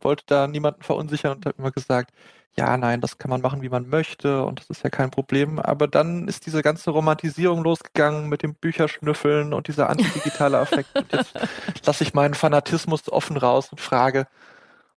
wollte 0.00 0.24
da 0.26 0.46
niemanden 0.46 0.82
verunsichern 0.82 1.32
und 1.32 1.46
habe 1.46 1.56
immer 1.58 1.70
gesagt, 1.70 2.12
ja, 2.56 2.76
nein, 2.76 3.00
das 3.00 3.18
kann 3.18 3.30
man 3.30 3.40
machen, 3.40 3.62
wie 3.62 3.68
man 3.68 3.88
möchte 3.88 4.44
und 4.44 4.58
das 4.58 4.68
ist 4.68 4.82
ja 4.82 4.90
kein 4.90 5.10
Problem. 5.10 5.58
Aber 5.60 5.86
dann 5.86 6.26
ist 6.26 6.46
diese 6.46 6.62
ganze 6.62 6.90
Romantisierung 6.90 7.62
losgegangen 7.62 8.28
mit 8.28 8.42
dem 8.42 8.54
Bücherschnüffeln 8.54 9.54
und 9.54 9.68
dieser 9.68 9.88
antidigitale 9.88 10.58
Effekt. 10.60 10.96
und 10.96 11.12
jetzt 11.12 11.38
lasse 11.86 12.02
ich 12.02 12.14
meinen 12.14 12.34
Fanatismus 12.34 13.08
offen 13.10 13.36
raus 13.36 13.70
und 13.70 13.80
frage, 13.80 14.26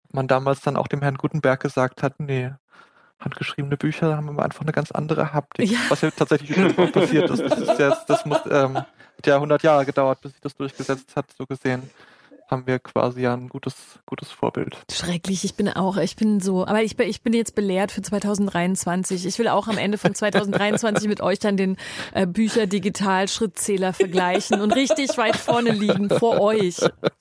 ob 0.05 0.15
man 0.15 0.27
damals 0.27 0.61
dann 0.63 0.77
auch 0.77 0.89
dem 0.89 1.03
Herrn 1.03 1.19
Gutenberg 1.19 1.61
gesagt 1.61 2.03
hat, 2.03 2.19
nee, 2.19 2.51
handgeschriebene 3.21 3.77
Bücher 3.77 4.17
haben 4.17 4.29
immer 4.29 4.43
einfach 4.43 4.63
eine 4.63 4.73
ganz 4.73 4.91
andere 4.91 5.35
Haptik. 5.35 5.71
Ja. 5.71 5.79
Was 5.91 6.01
ja 6.01 6.11
tatsächlich 6.11 6.57
passiert 6.93 7.31
ist. 7.31 7.43
Das, 7.43 7.59
ist 7.59 7.79
jetzt, 7.79 8.07
das 8.09 8.25
muss, 8.25 8.41
ähm, 8.51 8.79
hat 9.21 9.27
ja 9.27 9.35
100 9.35 9.63
Jahre 9.63 9.85
gedauert, 9.85 10.21
bis 10.23 10.33
sich 10.33 10.41
das 10.41 10.57
durchgesetzt 10.57 11.15
hat, 11.15 11.27
so 11.37 11.45
gesehen 11.47 11.83
haben 12.51 12.67
wir 12.67 12.81
quasi 12.81 13.21
ja 13.21 13.33
ein 13.33 13.49
gutes, 13.49 13.75
gutes 14.07 14.33
Vorbild. 14.33 14.77
Schrecklich, 14.91 15.45
ich 15.45 15.55
bin 15.55 15.69
auch, 15.69 15.97
ich 15.99 16.17
bin 16.17 16.41
so, 16.41 16.67
aber 16.67 16.83
ich 16.83 16.97
bin, 16.97 17.09
ich 17.09 17.23
bin 17.23 17.33
jetzt 17.33 17.55
belehrt 17.55 17.93
für 17.93 18.03
2023. 18.03 19.25
Ich 19.25 19.39
will 19.39 19.47
auch 19.47 19.69
am 19.69 19.79
Ende 19.79 19.99
von 19.99 20.17
2023 20.17 21.07
mit 21.07 21.21
euch 21.21 21.39
dann 21.39 21.57
den 21.57 21.77
äh, 22.13 22.27
Bücher 22.27 22.67
Digital 22.67 23.29
Schrittzähler 23.29 23.93
vergleichen 23.93 24.61
und 24.61 24.75
richtig 24.75 25.17
weit 25.17 25.37
vorne 25.37 25.71
liegen 25.71 26.11
vor 26.11 26.41
euch. 26.41 26.79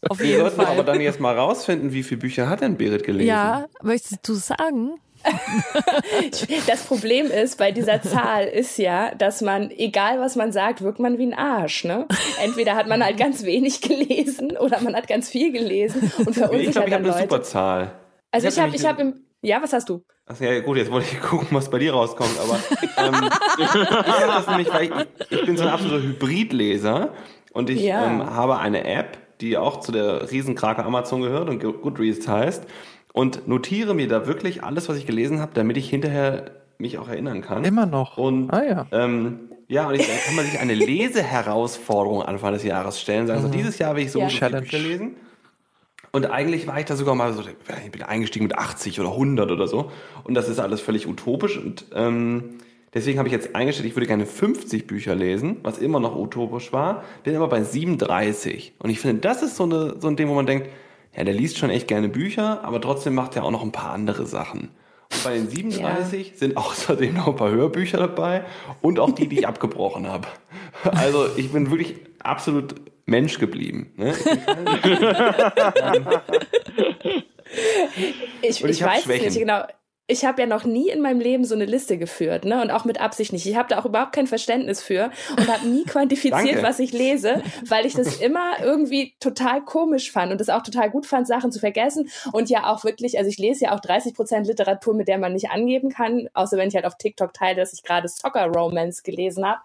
Auf 0.10 0.20
jeden 0.24 0.46
wir 0.46 0.52
Fall. 0.52 0.66
aber 0.66 0.84
dann 0.84 1.00
jetzt 1.00 1.20
mal 1.20 1.38
rausfinden, 1.38 1.94
wie 1.94 2.02
viele 2.02 2.22
Bücher 2.22 2.50
hat 2.50 2.62
denn 2.62 2.78
Berit 2.78 3.04
gelesen? 3.04 3.28
Ja, 3.28 3.66
möchtest 3.84 4.28
du 4.28 4.34
sagen? 4.34 4.96
das 6.68 6.84
Problem 6.84 7.28
ist 7.28 7.58
bei 7.58 7.72
dieser 7.72 8.02
Zahl 8.02 8.46
ist 8.46 8.78
ja, 8.78 9.14
dass 9.16 9.42
man, 9.42 9.72
egal 9.72 10.20
was 10.20 10.36
man 10.36 10.52
sagt, 10.52 10.82
wirkt 10.82 11.00
man 11.00 11.18
wie 11.18 11.28
ein 11.28 11.34
Arsch. 11.34 11.84
Ne? 11.84 12.08
Entweder 12.44 12.76
hat 12.76 12.88
man 12.88 13.04
halt 13.04 13.18
ganz 13.18 13.44
wenig 13.44 13.82
gelesen 13.82 14.58
oder 14.58 14.82
man 14.82 14.96
hat 14.96 15.08
ganz 15.08 15.30
viel 15.30 15.52
gelesen 15.52 16.12
und 16.18 16.34
verunsichert 16.34 16.68
Ich 16.68 16.72
glaube, 16.72 16.88
ich 16.88 16.94
habe 16.94 17.12
eine 17.12 17.22
super 17.22 17.42
Zahl. 17.42 17.92
Also 18.32 18.48
ich 18.48 18.60
habe, 18.60 18.76
ich 18.76 18.86
habe 18.86 19.02
im, 19.02 19.14
ja, 19.42 19.62
was 19.62 19.74
hast 19.74 19.90
du? 19.90 20.04
Ach 20.32 20.40
ja, 20.40 20.60
gut, 20.60 20.78
jetzt 20.78 20.92
wollte 20.92 21.08
ich 21.12 21.20
gucken, 21.22 21.48
was 21.52 21.72
bei 21.72 21.80
dir 21.80 21.94
rauskommt, 21.94 22.38
aber 22.40 22.60
ähm, 22.98 23.30
das 23.58 24.48
nämlich, 24.48 24.72
weil 24.72 24.84
ich, 24.84 24.92
ich 25.32 25.46
bin 25.46 25.58
so 25.58 25.64
ein 25.64 25.70
absoluter 25.70 26.04
Hybridleser 26.04 27.14
und 27.52 27.72
ich 27.72 27.82
ja. 27.82 28.06
ähm, 28.06 28.30
habe 28.30 28.60
eine 28.60 28.86
App, 28.86 29.18
die 29.42 29.58
auch 29.58 29.80
zu 29.80 29.92
der 29.92 30.30
Riesenkrake 30.30 30.86
Amazon 30.86 31.22
gehört 31.22 31.50
und 31.50 31.60
Goodreads 31.60 32.28
heißt 32.28 32.68
und 33.14 33.48
notiere 33.48 33.94
mir 33.94 34.08
da 34.08 34.28
wirklich 34.28 34.64
alles, 34.64 34.90
was 34.90 34.98
ich 34.98 35.06
gelesen 35.06 35.40
habe, 35.40 35.52
damit 35.54 35.78
ich 35.78 35.90
hinterher 35.90 36.52
mich 36.78 36.98
auch 36.98 37.10
erinnern 37.10 37.42
kann. 37.42 37.66
Immer 37.66 37.86
noch. 37.86 38.18
Und 38.18 38.50
ah, 38.52 38.64
ja. 38.64 38.88
Ähm, 38.92 39.50
ja, 39.68 39.88
und 39.88 39.96
ich, 39.96 40.08
dann 40.08 40.18
kann 40.26 40.36
man 40.36 40.46
sich 40.46 40.60
eine 40.60 40.74
Leseherausforderung 40.74 42.24
Anfang 42.24 42.54
des 42.54 42.64
Jahres 42.64 43.00
stellen. 43.00 43.28
Sagen, 43.28 43.42
mhm. 43.42 43.48
so 43.48 43.52
dieses 43.52 43.78
Jahr 43.78 43.96
will 43.96 44.04
ich 44.04 44.12
so 44.12 44.20
ja. 44.20 44.30
viele 44.30 44.62
Bücher 44.62 44.80
lesen. 44.80 45.16
Und 46.12 46.26
eigentlich 46.26 46.66
war 46.66 46.80
ich 46.80 46.86
da 46.86 46.96
sogar 46.96 47.14
mal 47.14 47.34
so, 47.34 47.42
ich 47.42 47.92
bin 47.92 48.02
eingestiegen 48.02 48.46
mit 48.48 48.58
80 48.58 49.00
oder 49.00 49.12
100 49.12 49.52
oder 49.52 49.68
so. 49.68 49.92
Und 50.24 50.34
das 50.34 50.50
ist 50.50 50.60
alles 50.60 50.82
völlig 50.82 51.08
utopisch. 51.08 51.58
Und 51.58 51.86
ähm, 51.94 52.56
deswegen 52.94 53.20
habe 53.20 53.28
ich 53.28 53.34
jetzt 53.34 53.56
eingestellt, 53.56 53.88
ich 53.88 53.96
würde 53.96 54.08
gerne 54.08 54.26
50 54.26 54.88
Bücher 54.88 55.14
lesen, 55.14 55.58
was 55.62 55.78
immer 55.78 56.00
noch 56.00 56.16
utopisch 56.16 56.74
war. 56.74 57.04
Bin 57.24 57.36
aber 57.36 57.48
bei 57.48 57.64
37. 57.64 58.74
Und 58.80 58.90
ich 58.90 59.00
finde, 59.00 59.22
das 59.22 59.44
ist 59.44 59.56
so, 59.56 59.66
eine, 59.66 60.00
so 60.00 60.08
ein 60.08 60.16
Ding, 60.16 60.30
wo 60.30 60.34
man 60.34 60.48
denkt, 60.48 60.70
ja, 61.16 61.24
der 61.24 61.34
liest 61.34 61.58
schon 61.58 61.70
echt 61.70 61.88
gerne 61.88 62.10
Bücher, 62.10 62.64
aber 62.64 62.80
trotzdem 62.82 63.16
macht 63.16 63.36
er 63.36 63.44
auch 63.44 63.52
noch 63.52 63.64
ein 63.64 63.72
paar 63.72 63.92
andere 63.92 64.26
Sachen. 64.26 64.72
Und 65.12 65.24
bei 65.24 65.34
den 65.34 65.50
37 65.50 66.28
ja. 66.32 66.38
sind 66.38 66.58
außerdem 66.58 67.16
noch 67.16 67.28
ein 67.28 67.36
paar 67.36 67.52
Hörbücher 67.52 67.98
dabei 67.98 68.44
und 68.82 69.00
auch 69.00 69.12
die, 69.12 69.28
die 69.28 69.40
ich 69.40 69.48
abgebrochen 69.48 70.08
habe. 70.08 70.28
Also 70.84 71.26
ich 71.36 71.52
bin 71.52 71.72
wirklich 71.72 71.96
absolut 72.20 72.76
Mensch 73.06 73.40
geblieben. 73.40 73.92
Ne? 73.98 74.14
Ich, 78.42 78.64
ich, 78.64 78.64
ich, 78.64 78.84
weiß 78.84 79.04
Schwächen. 79.04 79.26
nicht 79.26 79.40
genau 79.40 79.64
ich 80.10 80.26
habe 80.26 80.42
ja 80.42 80.48
noch 80.48 80.64
nie 80.64 80.90
in 80.90 81.02
meinem 81.02 81.20
Leben 81.20 81.46
so 81.46 81.54
eine 81.54 81.66
Liste 81.66 82.00
geführt, 82.00 82.44
ne? 82.44 82.62
Und 82.62 82.72
auch 82.72 82.84
mit 82.84 83.00
Absicht 83.00 83.32
nicht. 83.32 83.46
Ich 83.46 83.56
habe 83.56 83.70
da 83.70 83.80
auch 83.80 83.86
überhaupt 83.86 84.12
kein 84.12 84.26
Verständnis 84.26 84.82
für 84.82 85.12
und 85.38 85.48
habe 85.48 85.68
nie 85.68 85.84
quantifiziert, 85.88 86.64
was 86.64 86.80
ich 86.80 86.92
lese, 86.92 87.44
weil 87.68 87.86
ich 87.86 87.94
das 87.94 88.18
immer 88.20 88.60
irgendwie 88.60 89.14
total 89.20 89.64
komisch 89.64 90.12
fand 90.12 90.32
und 90.32 90.42
es 90.42 90.50
auch 90.50 90.64
total 90.64 90.90
gut 90.90 91.06
fand, 91.06 91.28
Sachen 91.28 91.52
zu 91.52 91.60
vergessen. 91.60 92.10
Und 92.32 92.50
ja 92.50 92.66
auch 92.72 92.84
wirklich, 92.84 93.20
also 93.20 93.30
ich 93.30 93.38
lese 93.38 93.66
ja 93.66 93.76
auch 93.76 93.82
30 93.82 94.16
Prozent 94.16 94.48
Literatur, 94.48 94.96
mit 94.96 95.08
der 95.08 95.20
man 95.20 95.34
nicht 95.34 95.52
angeben 95.52 95.90
kann, 95.90 96.28
außer 96.34 96.58
wenn 96.58 96.70
ich 96.70 96.76
halt 96.76 96.86
auf 96.86 96.98
TikTok 96.98 97.32
teile, 97.34 97.58
dass 97.58 97.74
ich 97.74 97.84
gerade 97.84 98.08
Soccer 98.08 98.48
Romance 98.48 99.04
gelesen 99.04 99.46
habe. 99.46 99.62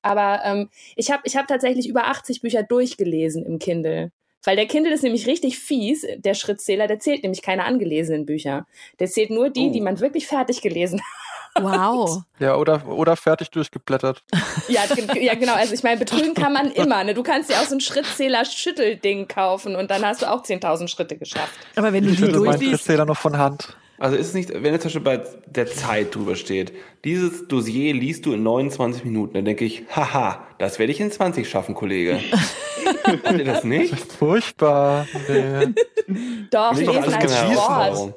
Aber 0.00 0.40
ähm, 0.44 0.70
ich 0.96 1.10
habe 1.10 1.22
ich 1.26 1.36
hab 1.36 1.46
tatsächlich 1.46 1.86
über 1.86 2.06
80 2.06 2.40
Bücher 2.40 2.62
durchgelesen 2.62 3.44
im 3.44 3.58
Kindle. 3.58 4.10
Weil 4.44 4.56
der 4.56 4.66
Kindle 4.66 4.92
ist 4.92 5.02
nämlich 5.02 5.26
richtig 5.26 5.58
fies, 5.58 6.06
der 6.16 6.34
Schrittzähler, 6.34 6.86
der 6.86 6.98
zählt 6.98 7.22
nämlich 7.22 7.42
keine 7.42 7.64
angelesenen 7.64 8.26
Bücher. 8.26 8.66
Der 8.98 9.08
zählt 9.08 9.30
nur 9.30 9.50
die, 9.50 9.68
oh. 9.68 9.72
die 9.72 9.80
man 9.80 10.00
wirklich 10.00 10.26
fertig 10.26 10.60
gelesen 10.62 11.00
hat. 11.54 11.62
Wow. 11.62 12.22
Ja, 12.38 12.56
oder, 12.56 12.88
oder 12.88 13.14
fertig 13.14 13.50
durchgeblättert. 13.50 14.22
Ja, 14.68 14.82
ja, 15.20 15.34
genau. 15.34 15.54
Also 15.54 15.74
ich 15.74 15.82
meine, 15.82 15.98
betrügen 15.98 16.34
kann 16.34 16.52
man 16.52 16.70
immer. 16.70 17.04
Ne? 17.04 17.14
Du 17.14 17.22
kannst 17.22 17.50
dir 17.50 17.56
auch 17.56 17.66
so 17.66 17.74
ein 17.74 17.80
Schrittzähler-Schüttelding 17.80 19.28
kaufen 19.28 19.76
und 19.76 19.90
dann 19.90 20.04
hast 20.04 20.22
du 20.22 20.30
auch 20.30 20.42
10.000 20.42 20.88
Schritte 20.88 21.18
geschafft. 21.18 21.58
Aber 21.76 21.92
wenn 21.92 22.04
du 22.04 22.10
ich 22.10 22.16
die 22.16 22.32
durchliest... 22.32 22.60
meinen 22.60 22.70
Schrittzähler 22.70 23.04
noch 23.04 23.18
von 23.18 23.36
Hand. 23.36 23.76
Also 24.02 24.16
ist 24.16 24.26
es 24.26 24.34
nicht, 24.34 24.52
wenn 24.52 24.72
jetzt 24.72 24.82
zum 24.82 25.00
Beispiel 25.00 25.00
bei 25.00 25.24
der 25.46 25.66
Zeit 25.68 26.12
drüber 26.12 26.34
steht, 26.34 26.72
dieses 27.04 27.46
Dossier 27.46 27.94
liest 27.94 28.26
du 28.26 28.32
in 28.32 28.42
29 28.42 29.04
Minuten, 29.04 29.34
dann 29.34 29.44
denke 29.44 29.64
ich, 29.64 29.84
haha, 29.94 30.44
das 30.58 30.80
werde 30.80 30.90
ich 30.90 30.98
in 30.98 31.12
20 31.12 31.48
schaffen, 31.48 31.76
Kollege. 31.76 32.18
Habt 33.04 33.38
ihr 33.38 33.44
das 33.44 33.62
nicht? 33.62 33.92
Das 33.92 34.00
ist 34.00 34.12
furchtbar. 34.14 35.06
Doch, 36.50 36.74
lesen 36.74 37.14
als 37.14 37.32
Sport. 37.32 38.14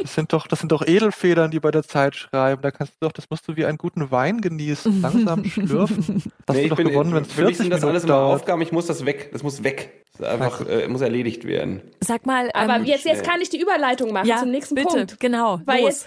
Das 0.00 0.14
sind 0.14 0.32
doch, 0.32 0.46
das 0.46 0.60
sind 0.60 0.70
doch 0.70 0.86
Edelfedern, 0.86 1.50
die 1.50 1.58
bei 1.58 1.72
der 1.72 1.82
Zeit 1.82 2.14
schreiben. 2.14 2.62
Da 2.62 2.70
kannst 2.70 2.92
du 2.94 3.06
doch, 3.06 3.12
das 3.12 3.24
musst 3.28 3.48
du 3.48 3.56
wie 3.56 3.64
einen 3.64 3.76
guten 3.76 4.12
Wein 4.12 4.40
genießen, 4.40 5.02
langsam 5.02 5.44
schlürfen. 5.50 6.22
Das 6.46 6.54
nee, 6.54 6.62
ich 6.62 6.68
doch 6.68 6.76
bin, 6.76 6.88
gewonnen, 6.88 7.12
wenn 7.12 7.22
es 7.24 7.32
40 7.32 7.56
sind 7.56 7.70
das 7.70 7.82
alles 7.82 8.04
immer 8.04 8.22
Aufgaben. 8.22 8.62
Ich 8.62 8.70
muss 8.70 8.86
das 8.86 9.04
weg. 9.04 9.30
Das 9.32 9.42
muss 9.42 9.64
weg. 9.64 10.04
Das 10.18 10.28
einfach 10.28 10.66
äh, 10.66 10.88
muss 10.88 11.00
erledigt 11.00 11.46
werden. 11.46 11.82
Sag 12.00 12.26
mal, 12.26 12.50
aber 12.52 12.76
ähm, 12.76 12.84
jetzt, 12.84 13.04
jetzt 13.04 13.24
kann 13.24 13.40
ich 13.40 13.50
die 13.50 13.60
Überleitung 13.60 14.12
machen 14.12 14.26
ja, 14.26 14.38
zum 14.38 14.50
nächsten 14.50 14.74
bitte, 14.74 14.88
Punkt. 14.88 15.20
Genau. 15.20 15.60
Weil 15.64 15.82
los. 15.82 16.06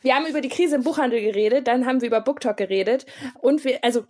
wir 0.00 0.14
haben 0.14 0.26
über 0.26 0.40
die 0.40 0.48
Krise 0.48 0.76
im 0.76 0.84
Buchhandel 0.84 1.20
geredet, 1.20 1.66
dann 1.66 1.86
haben 1.86 2.00
wir 2.00 2.08
über 2.08 2.20
BookTok 2.20 2.56
geredet 2.56 3.06
und 3.40 3.64
wir, 3.64 3.82
also 3.82 4.04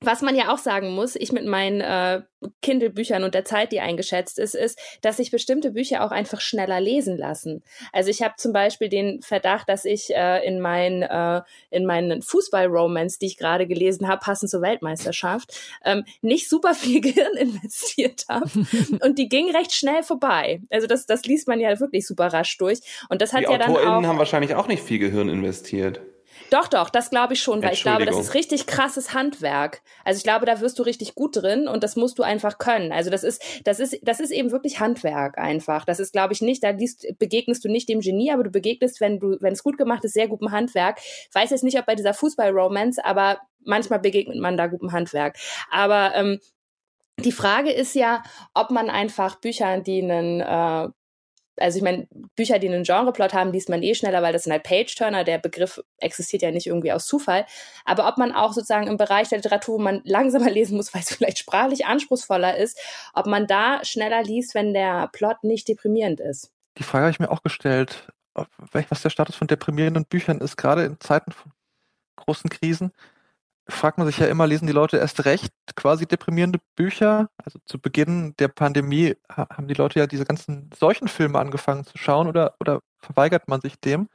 was 0.00 0.20
man 0.20 0.36
ja 0.36 0.52
auch 0.52 0.58
sagen 0.58 0.94
muss, 0.94 1.16
ich 1.16 1.32
mit 1.32 1.46
meinen 1.46 1.80
äh, 1.80 2.22
Kindle-Büchern 2.60 3.24
und 3.24 3.34
der 3.34 3.46
Zeit, 3.46 3.72
die 3.72 3.80
eingeschätzt 3.80 4.38
ist, 4.38 4.54
ist, 4.54 4.78
dass 5.00 5.16
sich 5.16 5.30
bestimmte 5.30 5.70
Bücher 5.70 6.04
auch 6.04 6.10
einfach 6.10 6.40
schneller 6.40 6.80
lesen 6.80 7.16
lassen. 7.16 7.64
Also 7.92 8.10
ich 8.10 8.22
habe 8.22 8.34
zum 8.36 8.52
Beispiel 8.52 8.90
den 8.90 9.22
Verdacht, 9.22 9.68
dass 9.70 9.86
ich 9.86 10.14
äh, 10.14 10.46
in, 10.46 10.60
mein, 10.60 11.02
äh, 11.02 11.40
in 11.70 11.86
meinen 11.86 12.20
Fußball-Romance, 12.20 13.18
die 13.18 13.26
ich 13.26 13.38
gerade 13.38 13.66
gelesen 13.66 14.06
habe, 14.06 14.20
passend 14.20 14.50
zur 14.50 14.60
Weltmeisterschaft, 14.60 15.58
ähm, 15.82 16.04
nicht 16.20 16.48
super 16.48 16.74
viel 16.74 17.00
Gehirn 17.00 17.34
investiert 17.34 18.26
habe. 18.28 18.50
und 19.02 19.18
die 19.18 19.30
ging 19.30 19.50
recht 19.50 19.72
schnell 19.72 20.02
vorbei. 20.02 20.60
Also 20.70 20.86
das, 20.86 21.06
das 21.06 21.24
liest 21.24 21.48
man 21.48 21.58
ja 21.58 21.80
wirklich 21.80 22.06
super 22.06 22.26
rasch 22.26 22.58
durch. 22.58 22.80
Und 23.08 23.22
das 23.22 23.32
hat 23.32 23.40
die 23.40 23.44
ja 23.50 23.56
dann 23.56 23.74
auch... 23.74 24.02
haben 24.02 24.18
wahrscheinlich 24.18 24.54
auch 24.54 24.68
nicht 24.68 24.82
viel 24.82 24.98
Gehirn 24.98 25.30
investiert. 25.30 26.00
Doch, 26.50 26.68
doch, 26.68 26.90
das 26.90 27.10
glaube 27.10 27.34
ich 27.34 27.42
schon, 27.42 27.62
weil 27.62 27.72
ich 27.72 27.82
glaube, 27.82 28.04
das 28.04 28.18
ist 28.18 28.34
richtig 28.34 28.66
krasses 28.66 29.14
Handwerk. 29.14 29.82
Also 30.04 30.18
ich 30.18 30.24
glaube, 30.24 30.46
da 30.46 30.60
wirst 30.60 30.78
du 30.78 30.82
richtig 30.82 31.14
gut 31.14 31.36
drin 31.36 31.68
und 31.68 31.82
das 31.82 31.96
musst 31.96 32.18
du 32.18 32.22
einfach 32.22 32.58
können. 32.58 32.92
Also 32.92 33.10
das 33.10 33.24
ist, 33.24 33.42
das 33.64 33.80
ist, 33.80 33.98
das 34.02 34.20
ist 34.20 34.30
eben 34.30 34.50
wirklich 34.50 34.80
Handwerk 34.80 35.38
einfach. 35.38 35.84
Das 35.84 35.98
ist, 35.98 36.12
glaube 36.12 36.32
ich, 36.32 36.42
nicht, 36.42 36.62
da 36.62 36.70
liest, 36.70 37.06
begegnest 37.18 37.64
du 37.64 37.68
nicht 37.68 37.88
dem 37.88 38.00
Genie, 38.00 38.30
aber 38.30 38.44
du 38.44 38.50
begegnest, 38.50 39.00
wenn 39.00 39.18
du, 39.18 39.36
wenn 39.40 39.52
es 39.52 39.62
gut 39.62 39.78
gemacht 39.78 40.04
ist, 40.04 40.14
sehr 40.14 40.28
gutem 40.28 40.52
Handwerk. 40.52 40.98
Ich 40.98 41.34
weiß 41.34 41.50
jetzt 41.50 41.64
nicht, 41.64 41.78
ob 41.78 41.86
bei 41.86 41.94
dieser 41.94 42.14
Fußball-Romance, 42.14 43.04
aber 43.04 43.40
manchmal 43.64 43.98
begegnet 43.98 44.38
man 44.38 44.56
da 44.56 44.66
gutem 44.68 44.92
Handwerk. 44.92 45.36
Aber 45.70 46.14
ähm, 46.14 46.38
die 47.18 47.32
Frage 47.32 47.72
ist 47.72 47.94
ja, 47.94 48.22
ob 48.54 48.70
man 48.70 48.90
einfach 48.90 49.36
Bücher, 49.40 49.80
die 49.80 50.02
einen 50.02 50.40
äh, 50.40 50.88
also 51.58 51.78
ich 51.78 51.82
meine, 51.82 52.06
Bücher, 52.36 52.58
die 52.58 52.68
einen 52.68 52.84
Genreplot 52.84 53.34
haben, 53.34 53.52
liest 53.52 53.68
man 53.68 53.82
eh 53.82 53.94
schneller, 53.94 54.22
weil 54.22 54.32
das 54.32 54.44
sind 54.44 54.52
halt 54.52 54.62
Page-Turner. 54.62 55.24
Der 55.24 55.38
Begriff 55.38 55.82
existiert 55.98 56.42
ja 56.42 56.50
nicht 56.50 56.66
irgendwie 56.66 56.92
aus 56.92 57.06
Zufall. 57.06 57.46
Aber 57.84 58.08
ob 58.08 58.18
man 58.18 58.32
auch 58.32 58.52
sozusagen 58.52 58.86
im 58.86 58.96
Bereich 58.96 59.28
der 59.28 59.38
Literatur, 59.38 59.76
wo 59.76 59.82
man 59.82 60.00
langsamer 60.04 60.50
lesen 60.50 60.76
muss, 60.76 60.94
weil 60.94 61.02
es 61.02 61.14
vielleicht 61.14 61.38
sprachlich 61.38 61.86
anspruchsvoller 61.86 62.56
ist, 62.56 62.78
ob 63.14 63.26
man 63.26 63.46
da 63.46 63.84
schneller 63.84 64.22
liest, 64.22 64.54
wenn 64.54 64.74
der 64.74 65.08
Plot 65.12 65.44
nicht 65.44 65.68
deprimierend 65.68 66.20
ist. 66.20 66.50
Die 66.78 66.82
Frage 66.82 67.04
habe 67.04 67.12
ich 67.12 67.20
mir 67.20 67.30
auch 67.30 67.42
gestellt, 67.42 68.08
was 68.34 69.02
der 69.02 69.10
Status 69.10 69.34
von 69.34 69.46
deprimierenden 69.46 70.04
Büchern 70.04 70.40
ist, 70.40 70.56
gerade 70.56 70.84
in 70.84 71.00
Zeiten 71.00 71.32
von 71.32 71.52
großen 72.16 72.50
Krisen 72.50 72.92
fragt 73.68 73.98
man 73.98 74.06
sich 74.06 74.18
ja 74.18 74.26
immer, 74.26 74.46
lesen 74.46 74.66
die 74.66 74.72
Leute 74.72 74.96
erst 74.98 75.24
recht 75.24 75.52
quasi 75.74 76.06
deprimierende 76.06 76.60
Bücher? 76.76 77.28
Also 77.36 77.58
zu 77.66 77.80
Beginn 77.80 78.34
der 78.38 78.48
Pandemie 78.48 79.16
haben 79.28 79.68
die 79.68 79.74
Leute 79.74 79.98
ja 79.98 80.06
diese 80.06 80.24
ganzen 80.24 80.70
solchen 80.78 81.08
Filme 81.08 81.38
angefangen 81.38 81.84
zu 81.84 81.98
schauen 81.98 82.28
oder, 82.28 82.54
oder 82.60 82.80
verweigert 82.98 83.48
man 83.48 83.60
sich 83.60 83.80
dem? 83.80 84.08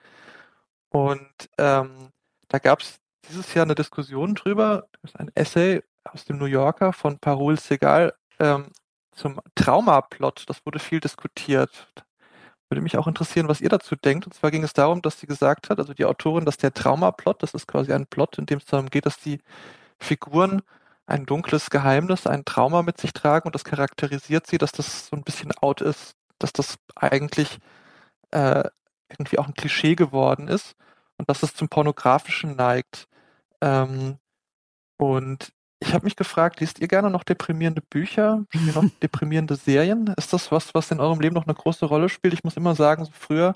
Und 0.89 1.49
ähm, 1.57 2.09
da 2.47 2.59
gab 2.59 2.81
es 2.81 2.99
dieses 3.29 3.53
Jahr 3.53 3.65
eine 3.65 3.75
Diskussion 3.75 4.35
drüber, 4.35 4.87
ein 5.13 5.31
Essay 5.35 5.81
aus 6.03 6.25
dem 6.25 6.37
New 6.37 6.45
Yorker 6.45 6.93
von 6.93 7.19
Parul 7.19 7.59
Segal 7.59 8.13
ähm, 8.39 8.71
zum 9.11 9.39
Traumaplot. 9.55 10.45
Das 10.47 10.65
wurde 10.65 10.79
viel 10.79 10.99
diskutiert. 10.99 11.87
Würde 12.71 12.81
mich 12.81 12.97
auch 12.97 13.07
interessieren, 13.07 13.49
was 13.49 13.59
ihr 13.59 13.67
dazu 13.67 13.97
denkt. 13.97 14.25
Und 14.25 14.33
zwar 14.33 14.49
ging 14.49 14.63
es 14.63 14.71
darum, 14.71 15.01
dass 15.01 15.19
sie 15.19 15.27
gesagt 15.27 15.69
hat, 15.69 15.79
also 15.79 15.93
die 15.93 16.05
Autorin, 16.05 16.45
dass 16.45 16.55
der 16.55 16.73
Traumaplot, 16.73 17.43
das 17.43 17.53
ist 17.53 17.67
quasi 17.67 17.91
ein 17.91 18.07
Plot, 18.07 18.37
in 18.37 18.45
dem 18.45 18.59
es 18.59 18.65
darum 18.65 18.89
geht, 18.89 19.05
dass 19.05 19.19
die 19.19 19.39
Figuren 19.99 20.61
ein 21.05 21.25
dunkles 21.25 21.69
Geheimnis, 21.69 22.27
ein 22.27 22.45
Trauma 22.45 22.81
mit 22.81 22.97
sich 22.97 23.11
tragen 23.11 23.49
und 23.49 23.55
das 23.55 23.65
charakterisiert 23.65 24.47
sie, 24.47 24.57
dass 24.57 24.71
das 24.71 25.07
so 25.07 25.17
ein 25.17 25.23
bisschen 25.23 25.51
out 25.59 25.81
ist, 25.81 26.15
dass 26.39 26.53
das 26.53 26.77
eigentlich 26.95 27.59
äh, 28.31 28.63
irgendwie 29.09 29.37
auch 29.37 29.47
ein 29.47 29.53
Klischee 29.53 29.95
geworden 29.95 30.47
ist 30.47 30.75
und 31.17 31.29
dass 31.29 31.43
es 31.43 31.53
zum 31.53 31.67
Pornografischen 31.67 32.55
neigt. 32.55 33.09
Ähm, 33.59 34.17
und 34.97 35.51
ich 35.81 35.93
habe 35.93 36.05
mich 36.05 36.15
gefragt, 36.15 36.59
liest 36.59 36.79
ihr 36.79 36.87
gerne 36.87 37.09
noch 37.09 37.23
deprimierende 37.23 37.81
Bücher? 37.81 38.45
Ihr 38.53 38.73
noch 38.73 38.85
deprimierende 39.01 39.55
Serien? 39.55 40.13
Ist 40.15 40.31
das 40.31 40.51
was, 40.51 40.73
was 40.73 40.91
in 40.91 40.99
eurem 40.99 41.19
Leben 41.19 41.35
noch 41.35 41.47
eine 41.47 41.55
große 41.55 41.85
Rolle 41.85 42.07
spielt? 42.07 42.33
Ich 42.33 42.43
muss 42.43 42.55
immer 42.55 42.75
sagen, 42.75 43.03
so 43.03 43.11
früher 43.13 43.55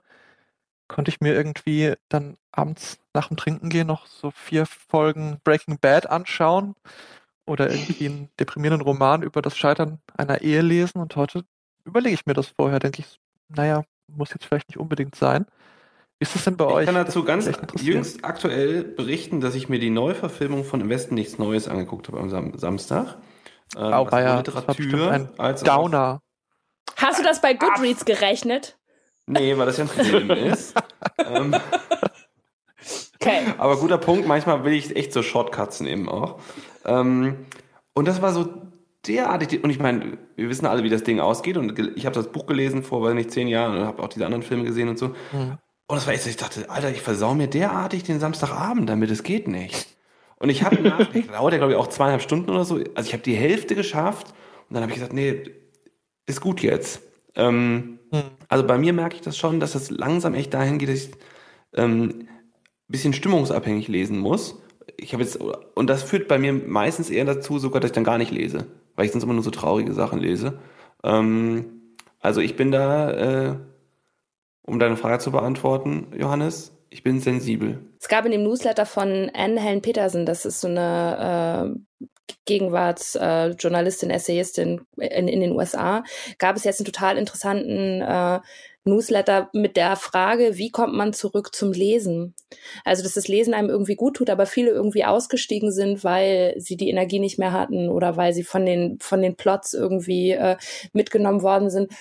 konnte 0.88 1.10
ich 1.10 1.22
mir 1.22 1.34
irgendwie 1.34 1.94
dann 2.10 2.38
abends 2.52 3.00
nach 3.14 3.28
dem 3.28 3.38
Trinken 3.38 3.70
gehen 3.70 3.88
noch 3.88 4.08
so 4.08 4.32
vier 4.32 4.66
Folgen 4.66 5.40
Breaking 5.44 5.80
Bad 5.80 6.10
anschauen 6.10 6.76
oder 7.46 7.70
irgendwie 7.70 8.08
einen 8.08 8.30
deprimierenden 8.40 8.86
Roman 8.86 9.22
über 9.22 9.42
das 9.42 9.58
Scheitern 9.58 10.00
einer 10.18 10.42
Ehe 10.42 10.62
lesen 10.62 11.00
und 11.00 11.16
heute 11.16 11.46
überlege 11.86 12.16
ich 12.16 12.26
mir 12.26 12.34
das 12.34 12.48
vorher, 12.48 12.80
denke 12.80 13.02
ich, 13.02 13.20
naja, 13.50 13.84
muss 14.08 14.32
jetzt 14.32 14.46
vielleicht 14.46 14.70
nicht 14.70 14.80
unbedingt 14.80 15.16
sein. 15.16 15.46
Wie 16.20 16.24
ist 16.24 16.34
das 16.34 16.46
denn 16.46 16.56
bei 16.56 16.66
ich 16.66 16.72
euch? 16.72 16.80
Ich 16.82 16.86
kann 16.86 16.96
dazu 16.96 17.24
ganz 17.26 17.50
jüngst 17.80 18.24
aktuell 18.24 18.84
berichten, 18.84 19.42
dass 19.42 19.54
ich 19.54 19.68
mir 19.68 19.80
die 19.80 19.90
Neuverfilmung 19.90 20.64
von 20.64 20.80
Im 20.80 20.90
Westen 20.90 21.16
nichts 21.16 21.38
Neues 21.38 21.68
angeguckt 21.68 22.08
habe 22.08 22.20
am 22.20 22.30
Sam 22.30 22.58
Samstag. 22.58 23.18
Ähm, 23.76 23.84
auch 23.94 24.12
also 24.12 24.26
ja, 24.26 24.38
Literatur 24.38 25.12
ein 25.12 25.30
als 25.38 25.64
Downer. 25.64 26.22
Hast 26.96 27.20
du 27.20 27.24
das 27.24 27.42
bei 27.42 27.54
Goodreads 27.54 28.06
gerechnet? 28.06 28.78
Nee, 29.28 29.58
weil 29.58 29.66
das 29.66 29.78
ja 29.78 29.84
ein 29.86 29.90
Film 29.90 30.30
ist. 30.32 30.74
ähm, 31.18 31.54
okay. 33.16 33.42
Aber 33.58 33.78
guter 33.78 33.98
Punkt, 33.98 34.28
manchmal 34.28 34.64
will 34.64 34.74
ich 34.74 34.96
echt 34.96 35.12
so 35.12 35.22
Shortcuts 35.22 35.82
nehmen 35.82 36.08
auch. 36.08 36.40
Ähm, 36.86 37.46
und 37.94 38.08
das 38.08 38.22
war 38.22 38.32
so 38.32 38.54
derartig, 39.06 39.64
und 39.64 39.70
ich 39.70 39.80
meine, 39.80 40.18
wir 40.36 40.48
wissen 40.48 40.66
alle, 40.66 40.84
wie 40.84 40.90
das 40.90 41.04
Ding 41.04 41.20
ausgeht 41.20 41.58
und 41.58 41.78
ich 41.98 42.06
habe 42.06 42.16
das 42.16 42.32
Buch 42.32 42.46
gelesen 42.46 42.84
vor, 42.84 43.02
weiß 43.02 43.14
nicht, 43.16 43.32
zehn 43.32 43.48
Jahren 43.48 43.78
und 43.78 43.86
habe 43.86 44.02
auch 44.02 44.08
diese 44.08 44.26
anderen 44.26 44.44
Filme 44.44 44.64
gesehen 44.64 44.88
und 44.90 44.98
so. 44.98 45.10
Mhm. 45.34 45.58
Und 45.88 45.98
das 45.98 46.08
war 46.08 46.14
echt 46.14 46.24
so, 46.24 46.30
ich 46.30 46.38
dachte, 46.38 46.70
Alter, 46.70 46.90
ich 46.90 47.02
versau 47.02 47.36
mir 47.36 47.48
derartig 47.48 48.04
den 48.04 48.20
Samstagabend 48.20 48.90
damit, 48.90 49.12
es 49.12 49.24
geht 49.24 49.48
nicht. 49.48 49.88
Und 50.38 50.50
ich 50.50 50.64
habe 50.64 50.82
nach, 50.82 51.06
dauert 51.32 51.54
ja 51.54 51.60
glaube 51.60 51.74
ich 51.74 51.78
auch 51.78 51.88
zweieinhalb 51.88 52.22
Stunden 52.22 52.50
oder 52.50 52.66
so, 52.66 52.76
also 52.96 53.08
ich 53.08 53.14
habe 53.14 53.24
die 53.24 53.36
Hälfte 53.36 53.76
geschafft 53.76 54.34
und 54.68 54.74
dann 54.74 54.82
habe 54.82 54.92
ich 54.92 54.98
gesagt, 54.98 55.14
nee, 55.14 55.44
ist 56.26 56.42
gut 56.42 56.62
jetzt. 56.62 57.02
Ähm, 57.36 58.00
hm. 58.12 58.24
Also 58.48 58.66
bei 58.66 58.78
mir 58.78 58.94
merke 58.94 59.16
ich 59.16 59.22
das 59.22 59.38
schon, 59.38 59.60
dass 59.60 59.74
das 59.74 59.92
langsam 59.92 60.34
echt 60.34 60.54
dahin 60.54 60.80
geht, 60.80 60.90
dass 60.90 61.06
ich 61.06 61.12
ähm, 61.74 62.28
bisschen 62.88 63.14
stimmungsabhängig 63.14 63.88
lesen 63.88 64.20
muss. 64.20 64.62
Ich 64.98 65.14
habe 65.14 65.24
jetzt, 65.24 65.38
und 65.38 65.90
das 65.90 66.04
führt 66.04 66.28
bei 66.28 66.38
mir 66.38 66.54
meistens 66.54 67.10
eher 67.10 67.26
dazu, 67.26 67.60
sogar, 67.60 67.82
dass 67.82 67.90
ich 67.90 67.96
dann 67.96 68.04
gar 68.04 68.18
nicht 68.18 68.32
lese, 68.32 68.68
weil 68.96 69.06
ich 69.06 69.12
sonst 69.12 69.24
immer 69.24 69.34
nur 69.34 69.44
so 69.44 69.52
traurige 69.52 69.94
Sachen 69.94 70.20
lese. 70.20 70.60
Ähm, 71.04 71.82
also 72.20 72.42
ich 72.42 72.56
bin 72.56 72.72
da, 72.72 73.12
äh, 73.12 73.56
um 74.66 74.80
deine 74.80 74.98
Frage 74.98 75.20
zu 75.20 75.32
beantworten, 75.32 76.08
Johannes, 76.18 76.74
ich 76.90 77.04
bin 77.04 77.20
sensibel. 77.20 77.80
Es 78.00 78.08
gab 78.08 78.26
in 78.26 78.32
dem 78.32 78.44
Newsletter 78.44 78.86
von 78.86 79.30
Anne 79.34 79.60
Helen 79.60 79.82
Petersen, 79.82 80.26
das 80.26 80.46
ist 80.46 80.62
so 80.62 80.68
eine 80.68 81.76
äh, 82.00 82.06
Gegenwartsjournalistin, 82.46 84.10
äh, 84.10 84.16
Essayistin 84.16 84.82
in, 84.98 85.28
in, 85.28 85.42
den 85.42 85.52
USA, 85.52 86.04
gab 86.38 86.56
es 86.56 86.64
jetzt 86.64 86.80
einen 86.80 86.86
total 86.86 87.18
interessanten 87.18 88.02
äh, 88.02 88.40
Newsletter 88.86 89.50
mit 89.52 89.78
der 89.78 89.96
Frage, 89.96 90.58
wie 90.58 90.70
kommt 90.70 90.94
man 90.94 91.12
zurück 91.12 91.56
zum 91.56 91.72
Lesen? 91.72 92.36
Also, 92.84 93.02
dass 93.02 93.14
das 93.14 93.28
Lesen 93.28 93.56
einem 93.56 93.70
irgendwie 93.70 93.96
gut 93.96 94.16
tut, 94.16 94.30
aber 94.30 94.46
viele 94.46 94.70
irgendwie 94.70 95.06
ausgestiegen 95.06 95.72
sind, 95.72 96.04
weil 96.04 96.54
sie 96.58 96.78
die 96.78 96.90
Energie 96.90 97.20
nicht 97.20 97.40
mehr 97.40 97.52
hatten 97.52 97.90
oder 97.90 98.16
weil 98.16 98.34
sie 98.34 98.44
von 98.44 98.64
den, 98.64 99.00
von 99.00 99.24
den 99.24 99.36
Plots 99.36 99.74
irgendwie 99.74 100.32
äh, 100.32 100.56
mitgenommen 100.94 101.42
worden 101.42 101.72
sind. 101.72 101.92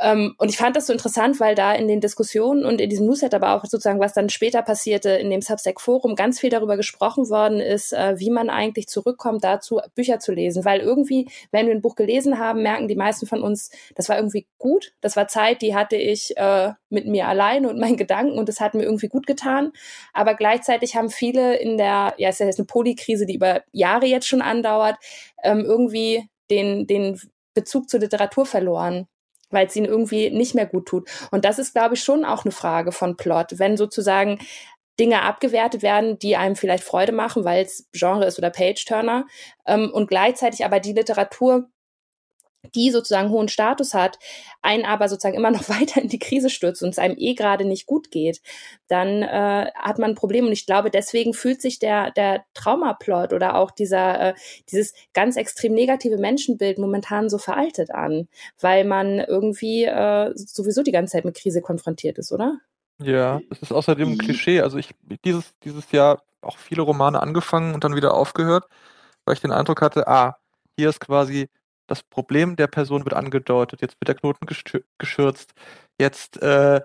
Ähm, 0.00 0.34
und 0.38 0.48
ich 0.48 0.56
fand 0.56 0.76
das 0.76 0.86
so 0.86 0.92
interessant, 0.92 1.40
weil 1.40 1.54
da 1.54 1.72
in 1.72 1.88
den 1.88 2.00
Diskussionen 2.00 2.64
und 2.64 2.80
in 2.80 2.88
diesem 2.88 3.06
Newsletter, 3.06 3.36
aber 3.36 3.54
auch 3.54 3.64
sozusagen, 3.64 4.00
was 4.00 4.12
dann 4.12 4.28
später 4.28 4.62
passierte 4.62 5.10
in 5.10 5.30
dem 5.30 5.42
Substack-Forum, 5.42 6.14
ganz 6.14 6.40
viel 6.40 6.50
darüber 6.50 6.76
gesprochen 6.76 7.28
worden 7.28 7.60
ist, 7.60 7.92
äh, 7.92 8.18
wie 8.18 8.30
man 8.30 8.50
eigentlich 8.50 8.88
zurückkommt 8.88 9.44
dazu, 9.44 9.80
Bücher 9.94 10.20
zu 10.20 10.32
lesen. 10.32 10.64
Weil 10.64 10.80
irgendwie, 10.80 11.28
wenn 11.50 11.66
wir 11.66 11.74
ein 11.74 11.82
Buch 11.82 11.96
gelesen 11.96 12.38
haben, 12.38 12.62
merken 12.62 12.88
die 12.88 12.96
meisten 12.96 13.26
von 13.26 13.42
uns, 13.42 13.70
das 13.94 14.08
war 14.08 14.16
irgendwie 14.16 14.46
gut. 14.58 14.92
Das 15.00 15.16
war 15.16 15.28
Zeit, 15.28 15.62
die 15.62 15.74
hatte 15.74 15.96
ich 15.96 16.36
äh, 16.36 16.72
mit 16.88 17.06
mir 17.06 17.28
allein 17.28 17.66
und 17.66 17.78
meinen 17.78 17.96
Gedanken 17.96 18.38
und 18.38 18.48
das 18.48 18.60
hat 18.60 18.74
mir 18.74 18.84
irgendwie 18.84 19.08
gut 19.08 19.26
getan. 19.26 19.72
Aber 20.12 20.34
gleichzeitig 20.34 20.96
haben 20.96 21.10
viele 21.10 21.56
in 21.56 21.76
der, 21.78 22.14
ja, 22.16 22.28
es 22.28 22.40
ist 22.40 22.40
ja 22.40 22.46
eine 22.46 22.66
Polykrise, 22.66 23.26
die 23.26 23.34
über 23.34 23.62
Jahre 23.72 24.06
jetzt 24.06 24.28
schon 24.28 24.42
andauert, 24.42 24.96
ähm, 25.42 25.64
irgendwie 25.64 26.28
den, 26.50 26.86
den 26.86 27.20
Bezug 27.54 27.88
zur 27.88 28.00
Literatur 28.00 28.46
verloren 28.46 29.06
weil 29.50 29.66
es 29.66 29.76
ihnen 29.76 29.86
irgendwie 29.86 30.30
nicht 30.30 30.54
mehr 30.54 30.66
gut 30.66 30.86
tut. 30.86 31.08
Und 31.30 31.44
das 31.44 31.58
ist, 31.58 31.74
glaube 31.74 31.94
ich, 31.94 32.02
schon 32.02 32.24
auch 32.24 32.44
eine 32.44 32.52
Frage 32.52 32.92
von 32.92 33.16
Plot. 33.16 33.58
Wenn 33.58 33.76
sozusagen 33.76 34.38
Dinge 34.98 35.22
abgewertet 35.22 35.82
werden, 35.82 36.18
die 36.18 36.36
einem 36.36 36.56
vielleicht 36.56 36.84
Freude 36.84 37.12
machen, 37.12 37.44
weil 37.44 37.64
es 37.64 37.88
Genre 37.92 38.26
ist 38.26 38.38
oder 38.38 38.50
Page-Turner, 38.50 39.26
ähm, 39.66 39.90
und 39.92 40.08
gleichzeitig 40.08 40.64
aber 40.64 40.78
die 40.78 40.92
Literatur 40.92 41.68
die 42.74 42.90
sozusagen 42.90 43.30
hohen 43.30 43.48
Status 43.48 43.94
hat, 43.94 44.18
einen 44.62 44.84
aber 44.84 45.08
sozusagen 45.08 45.36
immer 45.36 45.50
noch 45.50 45.68
weiter 45.68 46.00
in 46.00 46.08
die 46.08 46.18
Krise 46.18 46.50
stürzt 46.50 46.82
und 46.82 46.90
es 46.90 46.98
einem 46.98 47.16
eh 47.18 47.34
gerade 47.34 47.64
nicht 47.64 47.86
gut 47.86 48.10
geht, 48.10 48.40
dann 48.88 49.22
äh, 49.22 49.70
hat 49.74 49.98
man 49.98 50.10
ein 50.10 50.16
Problem. 50.16 50.46
Und 50.46 50.52
ich 50.52 50.66
glaube, 50.66 50.90
deswegen 50.90 51.34
fühlt 51.34 51.62
sich 51.62 51.78
der, 51.78 52.10
der 52.12 52.44
Traumaplot 52.54 53.32
oder 53.32 53.56
auch 53.56 53.70
dieser, 53.70 54.28
äh, 54.28 54.34
dieses 54.70 54.94
ganz 55.12 55.36
extrem 55.36 55.74
negative 55.74 56.18
Menschenbild 56.18 56.78
momentan 56.78 57.28
so 57.28 57.38
veraltet 57.38 57.90
an, 57.90 58.28
weil 58.60 58.84
man 58.84 59.18
irgendwie 59.18 59.84
äh, 59.84 60.32
sowieso 60.34 60.82
die 60.82 60.92
ganze 60.92 61.12
Zeit 61.12 61.24
mit 61.24 61.36
Krise 61.36 61.62
konfrontiert 61.62 62.18
ist, 62.18 62.32
oder? 62.32 62.58
Ja, 63.02 63.40
es 63.50 63.62
ist 63.62 63.72
außerdem 63.72 64.12
ein 64.12 64.18
Klischee. 64.18 64.60
Also 64.60 64.76
ich 64.76 64.90
dieses, 65.24 65.54
dieses 65.64 65.90
Jahr 65.90 66.22
auch 66.42 66.58
viele 66.58 66.82
Romane 66.82 67.20
angefangen 67.20 67.74
und 67.74 67.84
dann 67.84 67.96
wieder 67.96 68.14
aufgehört, 68.14 68.66
weil 69.24 69.34
ich 69.34 69.40
den 69.40 69.52
Eindruck 69.52 69.80
hatte, 69.80 70.06
ah, 70.06 70.36
hier 70.76 70.88
ist 70.90 71.00
quasi 71.00 71.48
das 71.90 72.04
Problem 72.04 72.54
der 72.54 72.68
Person 72.68 73.04
wird 73.04 73.14
angedeutet, 73.14 73.80
jetzt 73.82 74.00
wird 74.00 74.08
der 74.08 74.14
Knoten 74.14 74.46
geschürzt, 74.98 75.52
jetzt 75.98 76.40
äh, 76.40 76.80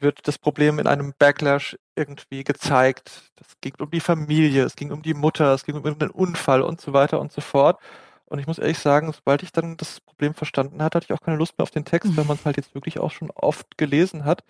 wird 0.00 0.26
das 0.26 0.38
Problem 0.38 0.78
in 0.78 0.86
einem 0.86 1.14
Backlash 1.16 1.76
irgendwie 1.96 2.42
gezeigt. 2.42 3.30
Das 3.36 3.46
ging 3.60 3.74
um 3.78 3.90
die 3.90 4.00
Familie, 4.00 4.64
es 4.64 4.74
ging 4.76 4.90
um 4.90 5.02
die 5.02 5.14
Mutter, 5.14 5.54
es 5.54 5.64
ging 5.64 5.76
um 5.76 5.84
einen 5.84 6.10
Unfall 6.10 6.62
und 6.62 6.80
so 6.80 6.92
weiter 6.92 7.20
und 7.20 7.32
so 7.32 7.40
fort. 7.40 7.80
Und 8.26 8.38
ich 8.38 8.46
muss 8.46 8.58
ehrlich 8.58 8.78
sagen, 8.78 9.12
sobald 9.12 9.42
ich 9.42 9.52
dann 9.52 9.76
das 9.76 10.00
Problem 10.00 10.34
verstanden 10.34 10.82
hatte, 10.82 10.96
hatte 10.96 11.06
ich 11.08 11.12
auch 11.12 11.24
keine 11.24 11.36
Lust 11.36 11.58
mehr 11.58 11.64
auf 11.64 11.70
den 11.70 11.84
Text, 11.84 12.16
weil 12.16 12.24
man 12.24 12.36
es 12.36 12.44
halt 12.44 12.56
jetzt 12.56 12.74
wirklich 12.74 12.98
auch 12.98 13.10
schon 13.10 13.30
oft 13.30 13.78
gelesen 13.78 14.24
hat. 14.24 14.42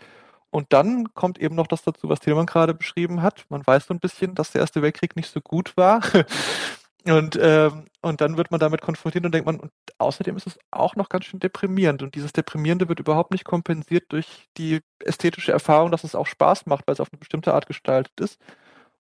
Und 0.50 0.72
dann 0.72 1.12
kommt 1.14 1.38
eben 1.38 1.55
noch 1.55 1.66
das 1.66 1.83
dazu, 1.83 2.09
was 2.09 2.20
Tilman 2.20 2.46
gerade 2.46 2.74
beschrieben 2.74 3.22
hat. 3.22 3.44
Man 3.48 3.66
weiß 3.66 3.87
so 3.87 3.94
ein 3.94 4.00
bisschen, 4.00 4.35
dass 4.35 4.52
der 4.52 4.61
Erste 4.61 4.83
Weltkrieg 4.83 5.16
nicht 5.16 5.31
so 5.31 5.40
gut 5.40 5.76
war. 5.76 6.00
Und, 7.04 7.36
ähm, 7.40 7.86
und 8.00 8.20
dann 8.20 8.36
wird 8.36 8.52
man 8.52 8.60
damit 8.60 8.80
konfrontiert 8.80 9.24
und 9.24 9.32
denkt 9.34 9.46
man, 9.46 9.58
und 9.58 9.72
außerdem 9.98 10.36
ist 10.36 10.46
es 10.46 10.58
auch 10.70 10.94
noch 10.94 11.08
ganz 11.08 11.24
schön 11.24 11.40
deprimierend. 11.40 12.02
Und 12.02 12.14
dieses 12.14 12.32
Deprimierende 12.32 12.88
wird 12.88 13.00
überhaupt 13.00 13.32
nicht 13.32 13.44
kompensiert 13.44 14.04
durch 14.10 14.48
die 14.56 14.80
ästhetische 15.00 15.50
Erfahrung, 15.52 15.90
dass 15.90 16.04
es 16.04 16.14
auch 16.14 16.26
Spaß 16.26 16.66
macht, 16.66 16.86
weil 16.86 16.92
es 16.94 17.00
auf 17.00 17.08
eine 17.12 17.18
bestimmte 17.18 17.54
Art 17.54 17.66
gestaltet 17.66 18.20
ist. 18.20 18.38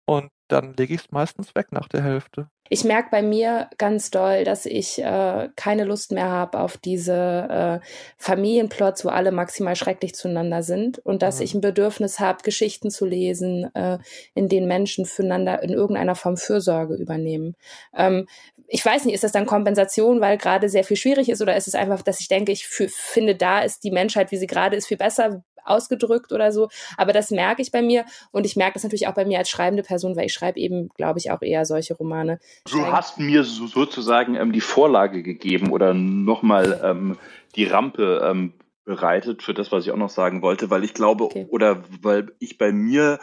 Und 0.06 0.30
dann 0.48 0.74
lege 0.74 0.94
ich 0.94 1.00
es 1.00 1.10
meistens 1.10 1.54
weg 1.54 1.72
nach 1.72 1.88
der 1.88 2.02
Hälfte. 2.02 2.48
Ich 2.70 2.82
merke 2.82 3.10
bei 3.10 3.20
mir 3.20 3.68
ganz 3.76 4.10
doll, 4.10 4.44
dass 4.44 4.64
ich 4.64 4.98
äh, 4.98 5.50
keine 5.54 5.84
Lust 5.84 6.12
mehr 6.12 6.30
habe 6.30 6.60
auf 6.60 6.78
diese 6.78 7.80
äh, 7.82 7.86
Familienplots, 8.16 9.04
wo 9.04 9.10
alle 9.10 9.32
maximal 9.32 9.76
schrecklich 9.76 10.14
zueinander 10.14 10.62
sind 10.62 10.98
und 10.98 11.20
dass 11.20 11.38
mhm. 11.38 11.44
ich 11.44 11.54
ein 11.54 11.60
Bedürfnis 11.60 12.20
habe, 12.20 12.42
Geschichten 12.42 12.90
zu 12.90 13.04
lesen, 13.04 13.74
äh, 13.74 13.98
in 14.34 14.48
denen 14.48 14.66
Menschen 14.66 15.04
füreinander 15.04 15.62
in 15.62 15.74
irgendeiner 15.74 16.14
Form 16.14 16.38
Fürsorge 16.38 16.94
übernehmen. 16.94 17.54
Ähm, 17.94 18.26
ich 18.68 18.84
weiß 18.84 19.04
nicht, 19.04 19.14
ist 19.14 19.24
das 19.24 19.32
dann 19.32 19.46
Kompensation, 19.46 20.20
weil 20.20 20.38
gerade 20.38 20.68
sehr 20.68 20.84
viel 20.84 20.96
schwierig 20.96 21.28
ist 21.28 21.42
oder 21.42 21.56
ist 21.56 21.68
es 21.68 21.74
einfach, 21.74 22.02
dass 22.02 22.20
ich 22.20 22.28
denke, 22.28 22.52
ich 22.52 22.66
finde, 22.66 23.34
da 23.34 23.60
ist 23.60 23.84
die 23.84 23.90
Menschheit, 23.90 24.30
wie 24.32 24.36
sie 24.36 24.46
gerade 24.46 24.76
ist, 24.76 24.86
viel 24.86 24.96
besser 24.96 25.44
ausgedrückt 25.64 26.32
oder 26.32 26.52
so. 26.52 26.68
Aber 26.96 27.12
das 27.12 27.30
merke 27.30 27.62
ich 27.62 27.72
bei 27.72 27.82
mir 27.82 28.04
und 28.32 28.46
ich 28.46 28.56
merke 28.56 28.74
das 28.74 28.82
natürlich 28.82 29.08
auch 29.08 29.14
bei 29.14 29.24
mir 29.24 29.38
als 29.38 29.48
schreibende 29.48 29.82
Person, 29.82 30.16
weil 30.16 30.26
ich 30.26 30.32
schreibe 30.32 30.58
eben, 30.58 30.88
glaube 30.96 31.18
ich, 31.18 31.30
auch 31.30 31.42
eher 31.42 31.64
solche 31.64 31.94
Romane. 31.94 32.38
Du 32.70 32.86
hast 32.86 33.18
mir 33.18 33.44
so, 33.44 33.66
sozusagen 33.66 34.36
ähm, 34.36 34.52
die 34.52 34.60
Vorlage 34.60 35.22
gegeben 35.22 35.70
oder 35.70 35.94
nochmal 35.94 36.80
ähm, 36.84 37.18
die 37.56 37.64
Rampe 37.64 38.22
ähm, 38.24 38.52
bereitet 38.84 39.42
für 39.42 39.54
das, 39.54 39.72
was 39.72 39.84
ich 39.84 39.92
auch 39.92 39.96
noch 39.98 40.10
sagen 40.10 40.42
wollte, 40.42 40.70
weil 40.70 40.84
ich 40.84 40.94
glaube 40.94 41.24
okay. 41.24 41.46
oder 41.50 41.82
weil 42.02 42.34
ich 42.38 42.58
bei 42.58 42.72
mir 42.72 43.18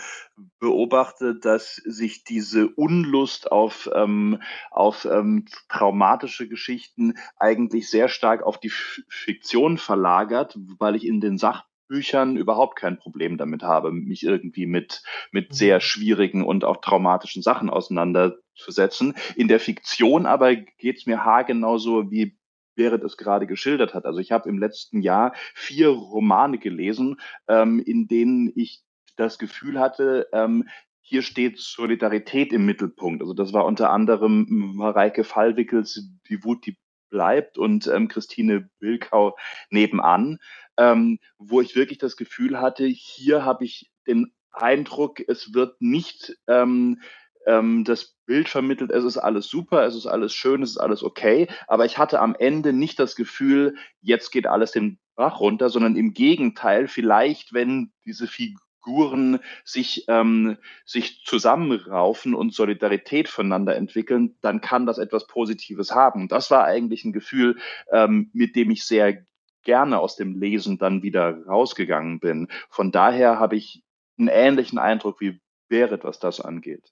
beobachte, 0.60 1.36
dass 1.36 1.76
sich 1.76 2.24
diese 2.24 2.68
Unlust 2.68 3.52
auf, 3.52 3.90
ähm, 3.94 4.42
auf 4.72 5.06
ähm, 5.06 5.46
traumatische 5.70 6.48
Geschichten 6.48 7.16
eigentlich 7.38 7.90
sehr 7.90 8.08
stark 8.08 8.44
auf 8.44 8.60
die 8.60 8.72
Fiktion 8.72 9.78
verlagert, 9.78 10.58
weil 10.80 10.96
ich 10.96 11.06
in 11.06 11.22
den 11.22 11.38
Sach 11.38 11.66
Büchern 11.92 12.38
überhaupt 12.38 12.78
kein 12.78 12.98
Problem 12.98 13.38
damit 13.38 13.64
habe, 13.64 13.92
mich 13.92 14.24
irgendwie 14.24 14.66
mit, 14.66 15.04
mit 15.32 15.50
mhm. 15.50 15.54
sehr 15.54 15.82
schwierigen 15.82 16.42
und 16.46 16.64
auch 16.64 16.78
traumatischen 16.78 17.42
Sachen 17.42 17.70
auseinanderzusetzen. 17.70 19.14
In 19.36 19.50
der 19.50 19.60
Fiktion 19.60 20.26
aber 20.26 20.56
geht 20.56 21.00
es 21.00 21.06
mir 21.06 21.26
haargenauso 21.26 22.10
wie 22.10 22.38
Berit 22.76 23.04
es 23.04 23.18
gerade 23.18 23.48
geschildert 23.48 23.94
hat. 23.94 24.06
Also 24.06 24.20
ich 24.20 24.32
habe 24.32 24.50
im 24.50 24.60
letzten 24.60 25.02
Jahr 25.02 25.34
vier 25.54 25.90
Romane 25.90 26.58
gelesen, 26.58 27.20
ähm, 27.48 27.80
in 27.80 28.08
denen 28.08 28.52
ich 28.56 28.82
das 29.16 29.38
Gefühl 29.38 29.80
hatte, 29.80 30.28
ähm, 30.34 30.68
hier 31.02 31.22
steht 31.22 31.60
Solidarität 31.60 32.54
im 32.54 32.66
Mittelpunkt. 32.66 33.22
Also 33.22 33.34
das 33.34 33.52
war 33.54 33.66
unter 33.66 33.90
anderem 33.90 34.46
Mareike 34.50 35.24
Fallwickels 35.24 36.08
Die 36.30 36.44
Wut, 36.44 36.66
die 36.66 36.78
bleibt 37.10 37.58
und 37.58 37.88
ähm, 37.88 38.08
Christine 38.08 38.70
Wilkau 38.80 39.36
nebenan 39.70 40.40
ähm, 40.78 41.20
wo 41.38 41.62
ich 41.62 41.76
wirklich 41.76 42.00
das 42.00 42.18
Gefühl 42.18 42.60
hatte, 42.60 42.86
hier 42.86 43.46
habe 43.46 43.66
ich 43.66 43.92
den 44.08 44.34
Eindruck, 44.52 45.22
es 45.28 45.54
wird 45.54 45.82
nicht 45.82 46.38
ähm, 46.48 47.02
ähm, 47.48 47.84
das 47.84 48.16
Bild 48.26 48.50
vermittelt, 48.50 48.92
es 48.92 49.04
ist 49.04 49.18
alles 49.18 49.48
super, 49.48 49.86
es 49.86 49.96
ist 49.96 50.08
alles 50.08 50.34
schön, 50.34 50.64
es 50.64 50.72
ist 50.72 50.78
alles 50.78 51.04
okay, 51.04 51.48
aber 51.68 51.86
ich 51.86 51.98
hatte 51.98 52.20
am 52.20 52.36
Ende 52.38 52.74
nicht 52.74 53.00
das 53.00 53.16
Gefühl, 53.16 53.76
jetzt 54.02 54.32
geht 54.32 54.48
alles 54.48 54.72
den 54.72 55.00
Bach 55.16 55.40
runter, 55.40 55.70
sondern 55.70 55.96
im 55.96 56.14
Gegenteil, 56.14 56.88
vielleicht, 56.88 57.54
wenn 57.54 57.92
diese 58.06 58.28
Figuren 58.28 59.40
sich, 59.64 60.06
ähm, 60.08 60.58
sich 60.86 61.24
zusammenraufen 61.26 62.34
und 62.34 62.54
Solidarität 62.54 63.28
voneinander 63.28 63.76
entwickeln, 63.76 64.38
dann 64.42 64.62
kann 64.62 64.86
das 64.86 64.98
etwas 64.98 65.28
Positives 65.28 65.94
haben. 65.94 66.28
Das 66.28 66.50
war 66.52 66.64
eigentlich 66.64 67.06
ein 67.06 67.14
Gefühl, 67.14 67.58
ähm, 67.92 68.30
mit 68.34 68.56
dem 68.56 68.72
ich 68.72 68.86
sehr 68.86 69.26
gerne 69.64 70.00
aus 70.00 70.16
dem 70.16 70.40
Lesen 70.40 70.78
dann 70.78 71.04
wieder 71.04 71.46
rausgegangen 71.46 72.20
bin. 72.20 72.48
Von 72.70 72.92
daher 72.92 73.40
habe 73.40 73.56
ich 73.56 73.84
einen 74.18 74.30
ähnlichen 74.30 74.80
Eindruck 74.80 75.22
wie 75.22 75.40
Berit, 75.68 76.04
was 76.04 76.20
das 76.20 76.42
angeht. 76.42 76.92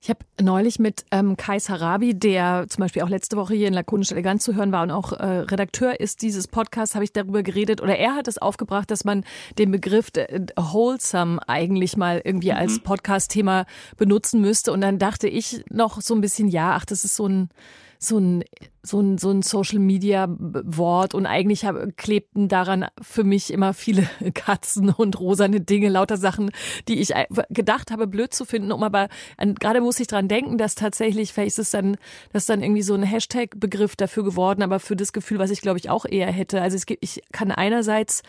Ich 0.00 0.10
habe 0.10 0.20
neulich 0.40 0.78
mit 0.78 1.04
ähm, 1.10 1.36
Kai 1.36 1.58
Sarabi, 1.58 2.14
der 2.14 2.66
zum 2.68 2.82
Beispiel 2.82 3.02
auch 3.02 3.08
letzte 3.08 3.36
Woche 3.36 3.54
hier 3.54 3.68
in 3.68 3.74
Lakonisch 3.74 4.12
Elegant 4.12 4.42
zu 4.42 4.54
hören 4.54 4.72
war 4.72 4.82
und 4.82 4.90
auch 4.90 5.12
äh, 5.12 5.24
Redakteur 5.24 5.98
ist 6.00 6.22
dieses 6.22 6.48
Podcasts, 6.48 6.94
habe 6.94 7.04
ich 7.04 7.12
darüber 7.12 7.42
geredet 7.42 7.80
oder 7.80 7.96
er 7.96 8.14
hat 8.14 8.28
es 8.28 8.38
aufgebracht, 8.38 8.90
dass 8.90 9.04
man 9.04 9.24
den 9.58 9.70
Begriff 9.70 10.10
äh, 10.14 10.46
wholesome 10.56 11.40
eigentlich 11.48 11.96
mal 11.96 12.20
irgendwie 12.24 12.52
mhm. 12.52 12.58
als 12.58 12.80
Podcast-Thema 12.80 13.66
benutzen 13.96 14.40
müsste. 14.40 14.72
Und 14.72 14.80
dann 14.80 14.98
dachte 14.98 15.28
ich 15.28 15.64
noch 15.70 16.00
so 16.00 16.14
ein 16.14 16.20
bisschen, 16.20 16.48
ja, 16.48 16.72
ach, 16.72 16.84
das 16.84 17.04
ist 17.04 17.16
so 17.16 17.26
ein 17.26 17.50
so 17.98 18.18
ein, 18.18 18.44
so 18.82 19.00
ein, 19.00 19.18
so 19.18 19.30
ein 19.30 19.42
Social 19.42 19.78
Media 19.78 20.26
Wort 20.28 21.14
und 21.14 21.26
eigentlich 21.26 21.64
hab, 21.64 21.96
klebten 21.96 22.48
daran 22.48 22.86
für 23.00 23.24
mich 23.24 23.52
immer 23.52 23.74
viele 23.74 24.08
Katzen 24.34 24.90
und 24.90 25.18
rosane 25.18 25.60
Dinge, 25.60 25.88
lauter 25.88 26.16
Sachen, 26.16 26.50
die 26.88 27.00
ich 27.00 27.12
gedacht 27.50 27.90
habe, 27.90 28.06
blöd 28.06 28.32
zu 28.32 28.44
finden. 28.44 28.72
Um 28.72 28.82
aber 28.82 29.08
gerade 29.38 29.80
muss 29.80 30.00
ich 30.00 30.06
dran 30.06 30.28
denken, 30.28 30.58
dass 30.58 30.74
tatsächlich, 30.74 31.32
vielleicht 31.32 31.58
ist 31.58 31.58
es 31.58 31.70
dann, 31.70 31.96
das 32.32 32.44
ist 32.44 32.48
dann 32.48 32.62
irgendwie 32.62 32.82
so 32.82 32.94
ein 32.94 33.02
Hashtag-Begriff 33.02 33.96
dafür 33.96 34.24
geworden, 34.24 34.62
aber 34.62 34.80
für 34.80 34.96
das 34.96 35.12
Gefühl, 35.12 35.38
was 35.38 35.50
ich 35.50 35.60
glaube 35.60 35.78
ich 35.78 35.90
auch 35.90 36.04
eher 36.04 36.30
hätte. 36.30 36.62
Also 36.62 36.76
es 36.76 36.86
gibt, 36.86 37.02
ich 37.02 37.22
kann 37.32 37.50
einerseits 37.50 38.22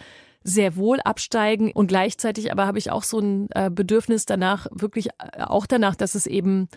sehr 0.44 0.78
wohl 0.78 1.02
absteigen 1.02 1.72
und 1.74 1.88
gleichzeitig 1.88 2.52
aber 2.52 2.66
habe 2.68 2.78
ich 2.78 2.90
auch 2.90 3.04
so 3.04 3.20
ein 3.20 3.50
äh, 3.54 3.70
Bedürfnis 3.70 4.26
danach, 4.26 4.68
wirklich 4.72 5.10
äh, 5.20 5.44
auch 5.44 5.66
danach, 5.66 5.96
dass 5.96 6.16
es 6.16 6.26
eben 6.26 6.70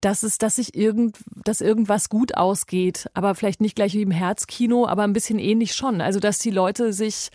dass 0.00 0.22
es, 0.22 0.38
dass 0.38 0.56
sich 0.56 0.74
irgend, 0.74 1.16
dass 1.44 1.60
irgendwas 1.60 2.08
gut 2.08 2.36
ausgeht, 2.36 3.08
aber 3.14 3.34
vielleicht 3.34 3.60
nicht 3.60 3.76
gleich 3.76 3.94
wie 3.94 4.02
im 4.02 4.10
Herzkino, 4.10 4.86
aber 4.86 5.02
ein 5.04 5.12
bisschen 5.12 5.38
ähnlich 5.38 5.74
schon. 5.74 6.00
Also 6.00 6.20
dass 6.20 6.38
die 6.38 6.50
Leute 6.50 6.92
sich, 6.92 7.30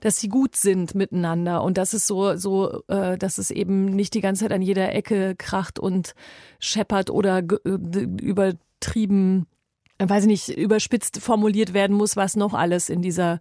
dass 0.00 0.18
sie 0.18 0.28
gut 0.28 0.56
sind 0.56 0.94
miteinander 0.94 1.62
und 1.62 1.78
dass 1.78 1.92
es 1.92 2.06
so, 2.06 2.36
so, 2.36 2.82
äh, 2.88 3.18
dass 3.18 3.38
es 3.38 3.50
eben 3.50 3.86
nicht 3.86 4.14
die 4.14 4.20
ganze 4.20 4.44
Zeit 4.44 4.52
an 4.52 4.62
jeder 4.62 4.94
Ecke 4.94 5.34
kracht 5.36 5.78
und 5.78 6.14
scheppert 6.58 7.10
oder 7.10 7.38
äh, 7.38 7.70
übertrieben, 8.22 9.46
weiß 9.98 10.24
ich 10.24 10.28
nicht, 10.28 10.48
überspitzt 10.48 11.20
formuliert 11.20 11.74
werden 11.74 11.96
muss, 11.96 12.16
was 12.16 12.34
noch 12.34 12.54
alles 12.54 12.88
in 12.88 13.02
dieser 13.02 13.40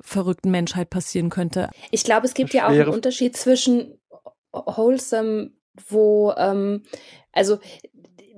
verrückten 0.00 0.50
Menschheit 0.50 0.90
passieren 0.90 1.30
könnte. 1.30 1.70
Ich 1.90 2.04
glaube, 2.04 2.26
es 2.26 2.34
gibt 2.34 2.52
ja 2.54 2.66
auch 2.66 2.70
einen 2.70 2.88
Unterschied 2.88 3.36
zwischen 3.36 3.98
wholesome, 4.52 5.52
wo 5.88 6.32
ähm, 6.36 6.82
also 7.32 7.58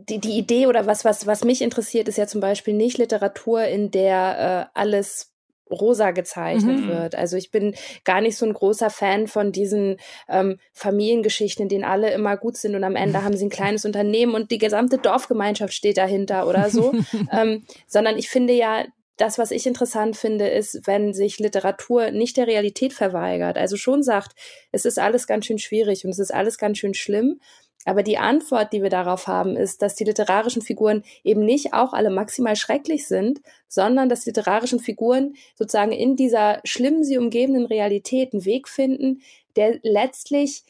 die, 0.09 0.19
die 0.19 0.39
Idee 0.39 0.67
oder 0.67 0.87
was, 0.87 1.05
was, 1.05 1.27
was 1.27 1.45
mich 1.45 1.63
interessiert, 1.63 2.09
ist 2.09 2.19
ja 2.19 2.27
zum 2.27 2.41
Beispiel 2.41 2.75
nicht 2.75 2.99
Literatur, 2.99 3.65
in 3.65 3.91
der 3.91 4.71
äh, 4.75 4.79
alles 4.79 5.35
rosa 5.71 6.13
gezeichnet 6.13 6.81
mhm. 6.81 6.89
wird. 6.89 7.15
Also 7.15 7.37
ich 7.37 7.51
bin 7.51 7.75
gar 8.05 8.21
nicht 8.21 8.37
so 8.37 8.47
ein 8.47 8.53
großer 8.53 8.91
Fan 8.91 9.27
von 9.27 9.53
diesen 9.53 9.99
ähm, 10.29 10.59
Familiengeschichten, 10.73 11.65
in 11.65 11.69
denen 11.69 11.85
alle 11.85 12.11
immer 12.13 12.37
gut 12.37 12.57
sind 12.57 12.75
und 12.75 12.85
am 12.85 12.97
Ende 12.97 13.23
haben 13.25 13.37
sie 13.37 13.47
ein 13.47 13.51
kleines 13.51 13.85
Unternehmen 13.85 14.35
und 14.35 14.51
die 14.51 14.59
gesamte 14.59 14.99
Dorfgemeinschaft 14.99 15.75
steht 15.75 15.99
dahinter 15.99 16.47
oder 16.49 16.71
so. 16.71 16.93
ähm, 17.33 17.65
sondern 17.87 18.17
ich 18.17 18.29
finde 18.29 18.55
ja, 18.55 18.85
das, 19.19 19.37
was 19.37 19.51
ich 19.51 19.67
interessant 19.67 20.17
finde, 20.17 20.47
ist, 20.47 20.87
wenn 20.87 21.13
sich 21.13 21.41
Literatur 21.41 22.13
nicht 22.13 22.37
der 22.37 22.47
Realität 22.47 22.93
verweigert. 22.93 23.59
Also 23.59 23.77
schon 23.77 24.05
sagt, 24.05 24.33
es 24.71 24.85
ist 24.85 24.99
alles 24.99 25.27
ganz 25.27 25.47
schön 25.47 25.59
schwierig 25.59 26.05
und 26.05 26.11
es 26.11 26.21
ist 26.21 26.33
alles 26.33 26.57
ganz 26.57 26.79
schön 26.79 26.95
schlimm. 26.95 27.41
Aber 27.89 28.03
die 28.03 28.19
Antwort, 28.19 28.75
die 28.75 28.83
wir 28.83 28.91
darauf 28.91 29.27
haben, 29.27 29.57
ist, 29.57 29.81
dass 29.81 29.95
die 29.95 30.05
literarischen 30.05 30.61
Figuren 30.61 31.03
eben 31.25 31.45
nicht 31.45 31.73
auch 31.73 31.95
alle 31.95 32.11
maximal 32.11 32.55
schrecklich 32.55 33.07
sind, 33.07 33.41
sondern 33.67 34.11
dass 34.11 34.25
die 34.25 34.31
literarischen 34.31 34.79
Figuren 34.79 35.35
sozusagen 35.55 35.93
in 35.93 36.15
dieser 36.15 36.61
schlimmen 36.65 37.03
sie 37.03 37.17
umgebenden 37.17 37.65
Realität 37.65 38.35
einen 38.35 38.45
Weg 38.45 38.69
finden, 38.69 39.23
der 39.57 39.79
letztlich 39.83 40.65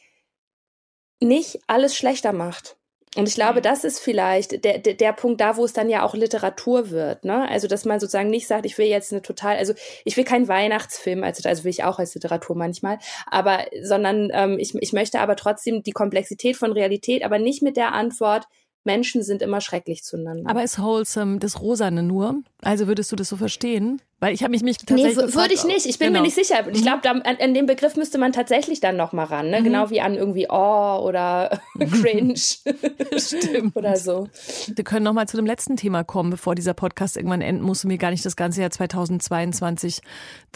nicht 1.19 1.59
alles 1.67 1.93
schlechter 1.93 2.31
macht. 2.31 2.78
Und 3.17 3.27
ich 3.27 3.33
glaube, 3.33 3.59
mhm. 3.59 3.63
das 3.63 3.83
ist 3.83 3.99
vielleicht 3.99 4.63
der, 4.63 4.77
der, 4.77 4.93
der 4.93 5.13
Punkt 5.13 5.41
da, 5.41 5.57
wo 5.57 5.65
es 5.65 5.73
dann 5.73 5.89
ja 5.89 6.03
auch 6.03 6.13
Literatur 6.13 6.91
wird. 6.91 7.25
Ne? 7.25 7.49
Also, 7.49 7.67
dass 7.67 7.85
man 7.85 7.99
sozusagen 7.99 8.29
nicht 8.29 8.47
sagt, 8.47 8.65
ich 8.65 8.77
will 8.77 8.85
jetzt 8.85 9.11
eine 9.11 9.23
total, 9.23 9.57
also 9.57 9.73
ich 10.05 10.15
will 10.15 10.23
keinen 10.23 10.47
Weihnachtsfilm, 10.47 11.23
also, 11.23 11.47
also 11.47 11.63
will 11.63 11.71
ich 11.71 11.83
auch 11.83 11.97
als 11.97 12.13
Literatur 12.13 12.55
manchmal, 12.55 12.99
aber, 13.25 13.65
sondern 13.81 14.29
ähm, 14.31 14.57
ich, 14.59 14.75
ich 14.75 14.93
möchte 14.93 15.19
aber 15.19 15.35
trotzdem 15.35 15.81
die 15.81 15.91
Komplexität 15.91 16.55
von 16.55 16.71
Realität, 16.71 17.23
aber 17.23 17.39
nicht 17.39 17.63
mit 17.63 17.77
der 17.77 17.93
Antwort, 17.93 18.45
Menschen 18.83 19.23
sind 19.23 19.41
immer 19.41 19.61
schrecklich 19.61 20.03
zueinander. 20.03 20.49
Aber 20.49 20.63
ist 20.63 20.79
wholesome 20.79 21.39
das 21.39 21.61
Rosane 21.61 22.03
nur? 22.03 22.41
Also 22.61 22.87
würdest 22.87 23.11
du 23.11 23.15
das 23.15 23.29
so 23.29 23.37
verstehen? 23.37 24.01
Weil 24.19 24.33
ich 24.33 24.43
habe 24.43 24.51
mich, 24.51 24.63
mich 24.63 24.77
tatsächlich. 24.77 25.15
Nee, 25.15 25.33
würde 25.33 25.53
ich 25.53 25.63
nicht. 25.63 25.85
Ich 25.85 25.97
bin 25.97 26.09
genau. 26.09 26.19
mir 26.19 26.25
nicht 26.25 26.35
sicher. 26.35 26.67
Ich 26.71 26.81
glaube, 26.81 27.07
an, 27.09 27.21
an 27.21 27.53
dem 27.53 27.65
Begriff 27.65 27.95
müsste 27.95 28.17
man 28.17 28.33
tatsächlich 28.33 28.81
dann 28.81 28.97
noch 28.97 29.13
mal 29.13 29.23
ran. 29.23 29.49
Ne? 29.49 29.61
Mhm. 29.61 29.63
Genau 29.63 29.89
wie 29.89 30.01
an 30.01 30.15
irgendwie 30.15 30.47
Oh 30.49 30.99
oder 31.03 31.61
Cringe. 31.79 32.33
Stimmt. 33.17 33.75
oder 33.75 33.95
so. 33.95 34.27
Wir 34.67 34.83
können 34.83 35.03
noch 35.03 35.13
mal 35.13 35.27
zu 35.27 35.37
dem 35.37 35.45
letzten 35.45 35.77
Thema 35.77 36.03
kommen, 36.03 36.31
bevor 36.31 36.55
dieser 36.55 36.73
Podcast 36.73 37.15
irgendwann 37.15 37.41
enden 37.41 37.63
muss 37.63 37.83
und 37.83 37.89
wir 37.89 37.97
gar 37.97 38.11
nicht 38.11 38.25
das 38.25 38.35
ganze 38.35 38.59
Jahr 38.59 38.71
2022 38.71 40.01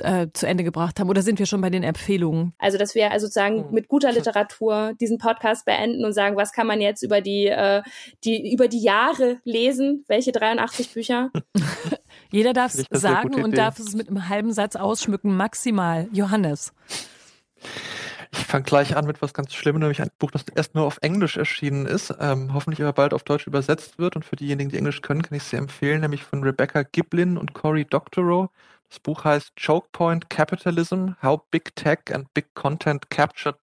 äh, 0.01 0.28
zu 0.34 0.45
Ende 0.45 0.66
gebracht 0.66 0.99
haben. 0.99 1.09
Oder 1.09 1.22
sind 1.22 1.39
wir 1.39 1.45
schon 1.45 1.61
bei 1.61 1.70
den 1.70 1.84
Empfehlungen? 1.84 2.53
Also, 2.57 2.78
dass 2.78 2.95
wir 2.95 3.11
also 3.11 3.28
sozusagen 3.28 3.68
mhm. 3.68 3.74
mit 3.74 3.88
guter 3.88 4.11
Literatur 4.11 4.93
diesen 4.99 5.18
Podcast 5.20 5.66
beenden 5.66 6.03
und 6.03 6.11
sagen, 6.11 6.36
was 6.36 6.51
kann 6.51 6.68
man 6.68 6.82
jetzt 6.82 7.01
über 7.01 7.22
die, 7.22 7.47
äh, 7.47 7.82
die, 8.26 8.51
über 8.51 8.68
die 8.68 8.82
Jahre 8.82 9.38
lesen? 9.45 10.03
Welche 10.07 10.34
83 10.34 10.93
Bücher? 10.93 11.32
Jeder 12.34 12.53
darf 12.53 12.73
es 12.73 12.88
sagen 12.89 13.43
und 13.43 13.55
darf 13.55 13.77
es 13.77 13.93
mit 13.93 14.09
einem 14.09 14.27
halben 14.27 14.53
Satz 14.53 14.75
ausschmücken, 14.75 15.38
maximal. 15.38 16.07
Johannes. 16.11 16.73
Ich 18.31 18.39
fange 18.39 18.63
gleich 18.63 18.97
an 18.97 19.05
mit 19.05 19.21
was 19.21 19.36
ganz 19.36 19.53
Schlimmem, 19.53 19.81
nämlich 19.81 20.01
ein 20.01 20.09
Buch, 20.17 20.31
das 20.31 20.43
erst 20.55 20.73
nur 20.73 20.86
auf 20.86 20.97
Englisch 21.01 21.38
erschienen 21.38 21.86
ist, 21.86 22.11
ähm, 22.19 22.55
hoffentlich 22.55 22.81
aber 22.81 22.93
bald 22.93 23.13
auf 23.13 23.21
Deutsch 23.21 23.45
übersetzt 23.45 23.99
wird. 23.99 24.15
Und 24.15 24.25
für 24.25 24.36
diejenigen, 24.36 24.71
die 24.71 24.77
Englisch 24.77 25.01
können, 25.01 25.21
kann 25.21 25.38
ich 25.38 25.43
es 25.43 25.51
sehr 25.51 25.59
empfehlen, 25.59 26.01
nämlich 26.01 26.23
von 26.23 26.41
Rebecca 26.41 26.81
Giblin 26.81 27.38
und 27.38 27.53
Cory 27.53 27.86
Doctorow. 27.86 28.49
Das 28.89 28.99
Buch 28.99 29.23
heißt 29.23 29.53
Choke 29.63 29.89
Point 29.91 30.31
Capitalism, 30.31 31.09
How 31.21 31.39
Big 31.51 31.75
Tech 31.75 31.99
and 32.11 32.34
Big 32.34 32.55
Content 32.55 33.11
Captured 33.11 33.57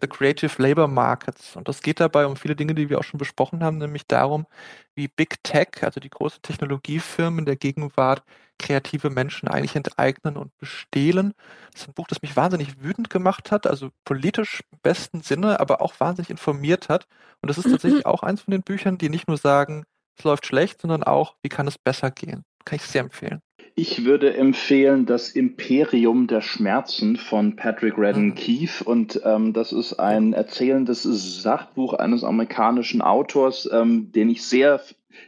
the 0.00 0.08
Creative 0.08 0.60
Labor 0.60 0.88
Markets. 0.88 1.56
Und 1.56 1.68
das 1.68 1.82
geht 1.82 2.00
dabei 2.00 2.26
um 2.26 2.36
viele 2.36 2.56
Dinge, 2.56 2.74
die 2.74 2.88
wir 2.90 2.98
auch 2.98 3.04
schon 3.04 3.18
besprochen 3.18 3.62
haben, 3.62 3.78
nämlich 3.78 4.06
darum, 4.06 4.46
wie 4.94 5.08
Big 5.08 5.42
Tech, 5.42 5.82
also 5.82 6.00
die 6.00 6.10
großen 6.10 6.42
Technologiefirmen 6.42 7.44
der 7.44 7.56
Gegenwart, 7.56 8.22
kreative 8.58 9.10
Menschen 9.10 9.48
eigentlich 9.48 9.76
enteignen 9.76 10.36
und 10.36 10.56
bestehlen. 10.58 11.34
Das 11.72 11.82
ist 11.82 11.88
ein 11.88 11.94
Buch, 11.94 12.06
das 12.06 12.22
mich 12.22 12.36
wahnsinnig 12.36 12.82
wütend 12.82 13.10
gemacht 13.10 13.50
hat, 13.50 13.66
also 13.66 13.90
politisch 14.04 14.62
im 14.72 14.78
besten 14.82 15.22
Sinne, 15.22 15.60
aber 15.60 15.80
auch 15.80 15.98
wahnsinnig 15.98 16.30
informiert 16.30 16.88
hat. 16.88 17.06
Und 17.40 17.48
das 17.48 17.58
ist 17.58 17.70
tatsächlich 17.70 18.06
auch 18.06 18.22
eins 18.22 18.42
von 18.42 18.52
den 18.52 18.62
Büchern, 18.62 18.98
die 18.98 19.08
nicht 19.08 19.28
nur 19.28 19.38
sagen, 19.38 19.84
es 20.16 20.24
läuft 20.24 20.46
schlecht, 20.46 20.80
sondern 20.80 21.02
auch, 21.02 21.36
wie 21.42 21.48
kann 21.48 21.66
es 21.66 21.78
besser 21.78 22.10
gehen. 22.10 22.44
Kann 22.64 22.76
ich 22.76 22.82
sehr 22.82 23.02
empfehlen. 23.02 23.42
Ich 23.76 24.04
würde 24.04 24.36
empfehlen 24.36 25.04
das 25.04 25.30
Imperium 25.30 26.28
der 26.28 26.42
Schmerzen 26.42 27.16
von 27.16 27.56
Patrick 27.56 27.98
Redden 27.98 28.26
mhm. 28.26 28.34
Keefe 28.36 28.84
und 28.84 29.20
ähm, 29.24 29.52
das 29.52 29.72
ist 29.72 29.94
ein 29.94 30.32
erzählendes 30.32 31.02
Sachbuch 31.02 31.94
eines 31.94 32.22
amerikanischen 32.22 33.02
Autors, 33.02 33.68
ähm, 33.72 34.12
den 34.12 34.30
ich 34.30 34.44
sehr 34.44 34.80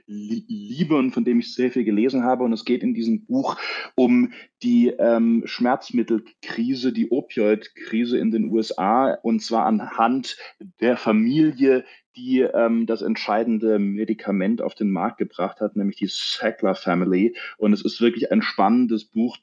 liebe 0.06 0.96
und 0.96 1.10
von 1.10 1.24
dem 1.24 1.40
ich 1.40 1.54
sehr 1.54 1.72
viel 1.72 1.84
gelesen 1.84 2.22
habe. 2.22 2.44
Und 2.44 2.52
es 2.52 2.64
geht 2.64 2.84
in 2.84 2.94
diesem 2.94 3.26
Buch 3.26 3.56
um 3.96 4.32
die 4.62 4.88
ähm, 4.88 5.42
Schmerzmittelkrise, 5.44 6.92
die 6.92 7.10
Opioidkrise 7.10 8.16
in 8.16 8.30
den 8.30 8.50
USA 8.50 9.14
und 9.22 9.42
zwar 9.42 9.66
anhand 9.66 10.36
der 10.80 10.96
Familie, 10.96 11.84
die 12.16 12.40
ähm, 12.40 12.86
das 12.86 13.02
entscheidende 13.02 13.78
Medikament 13.78 14.62
auf 14.62 14.74
den 14.74 14.90
Markt 14.90 15.18
gebracht 15.18 15.60
hat, 15.60 15.76
nämlich 15.76 15.96
die 15.96 16.08
Sackler 16.08 16.74
Family. 16.74 17.36
Und 17.58 17.72
es 17.72 17.84
ist 17.84 18.00
wirklich 18.00 18.32
ein 18.32 18.42
spannendes 18.42 19.04
Buch, 19.04 19.36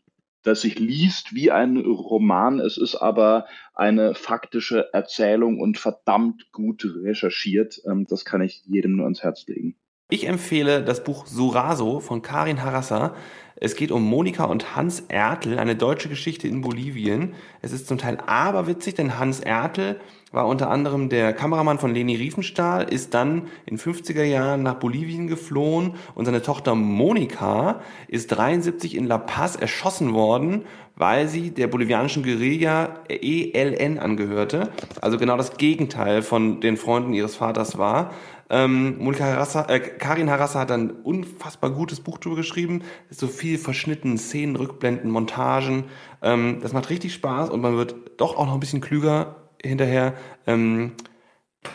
das 0.44 0.62
sich 0.62 0.78
liest 0.78 1.34
wie 1.34 1.52
ein 1.52 1.78
Roman. 1.78 2.60
Es 2.60 2.78
ist 2.78 2.96
aber 2.96 3.46
eine 3.74 4.14
faktische 4.14 4.94
Erzählung 4.94 5.60
und 5.60 5.78
verdammt 5.78 6.52
gut 6.52 6.86
recherchiert. 6.86 7.82
Ähm, 7.90 8.06
das 8.08 8.26
kann 8.26 8.42
ich 8.42 8.64
jedem 8.66 8.98
nur 8.98 9.06
ans 9.06 9.24
Herz 9.24 9.48
legen. 9.48 9.76
Ich 10.10 10.28
empfehle 10.28 10.84
das 10.84 11.04
Buch 11.04 11.26
Suraso 11.26 12.00
von 12.00 12.22
Karin 12.22 12.62
Harassa. 12.62 13.16
Es 13.56 13.76
geht 13.76 13.91
um 13.91 14.04
Monika 14.04 14.45
und 14.45 14.76
Hans 14.76 15.01
Ertel, 15.08 15.60
eine 15.60 15.76
deutsche 15.76 16.10
Geschichte 16.10 16.47
in 16.47 16.62
Bolivien. 16.62 17.36
Es 17.62 17.72
ist 17.72 17.88
zum 17.88 17.97
Teil 17.97 18.18
aberwitzig, 18.26 18.95
denn 18.95 19.20
Hans 19.20 19.39
Ertel 19.39 19.99
war 20.32 20.47
unter 20.47 20.72
anderem 20.72 21.10
der 21.10 21.32
Kameramann 21.32 21.78
von 21.78 21.93
Leni 21.93 22.16
Riefenstahl, 22.16 22.91
ist 22.91 23.14
dann 23.14 23.43
in 23.68 23.78
50er 23.78 24.24
Jahren 24.24 24.64
nach 24.64 24.76
Bolivien 24.76 25.28
geflohen 25.28 25.93
und 26.16 26.26
seine 26.26 26.41
Tochter 26.41 26.74
Monika 26.74 27.82
ist 28.08 28.28
73 28.28 28.95
in 28.95 29.06
La 29.06 29.20
Paz 29.20 29.56
erschossen 29.56 30.14
worden, 30.14 30.66
weil 30.95 31.28
sie 31.28 31.51
der 31.51 31.68
bolivianischen 31.68 32.24
Guerilla 32.24 33.01
ELN 33.10 33.99
angehörte. 33.99 34.72
Also 35.01 35.20
genau 35.20 35.38
das 35.38 35.58
Gegenteil 35.58 36.24
von 36.24 36.62
den 36.62 36.78
Freunden 36.78 37.14
ihres 37.14 37.36
Vaters 37.36 37.78
war. 37.78 38.12
Ähm, 38.54 38.99
Monika 38.99 39.24
Harassa, 39.26 39.66
äh, 39.68 39.80
Karin 39.80 40.30
Harassa 40.30 40.60
hat 40.60 40.70
ein 40.70 40.91
unfassbar 40.91 41.72
gutes 41.72 42.01
Buch 42.01 42.20
drüber 42.20 42.36
geschrieben. 42.36 42.84
So 43.10 43.28
viel 43.28 43.58
verschnitten, 43.58 44.20
Szenen, 44.20 44.56
Rückblenden, 44.56 45.10
Montagen. 45.10 45.86
Ähm, 46.22 46.60
das 46.62 46.72
macht 46.72 46.91
richtig 46.91 47.16
Spaß 47.16 47.49
und 47.49 47.62
man 47.62 47.78
wird 47.78 47.95
doch 48.18 48.38
auch 48.38 48.45
noch 48.45 48.54
ein 48.54 48.60
bisschen 48.60 48.80
klüger 48.80 49.38
hinterher. 49.60 50.14
Ähm, 50.45 50.91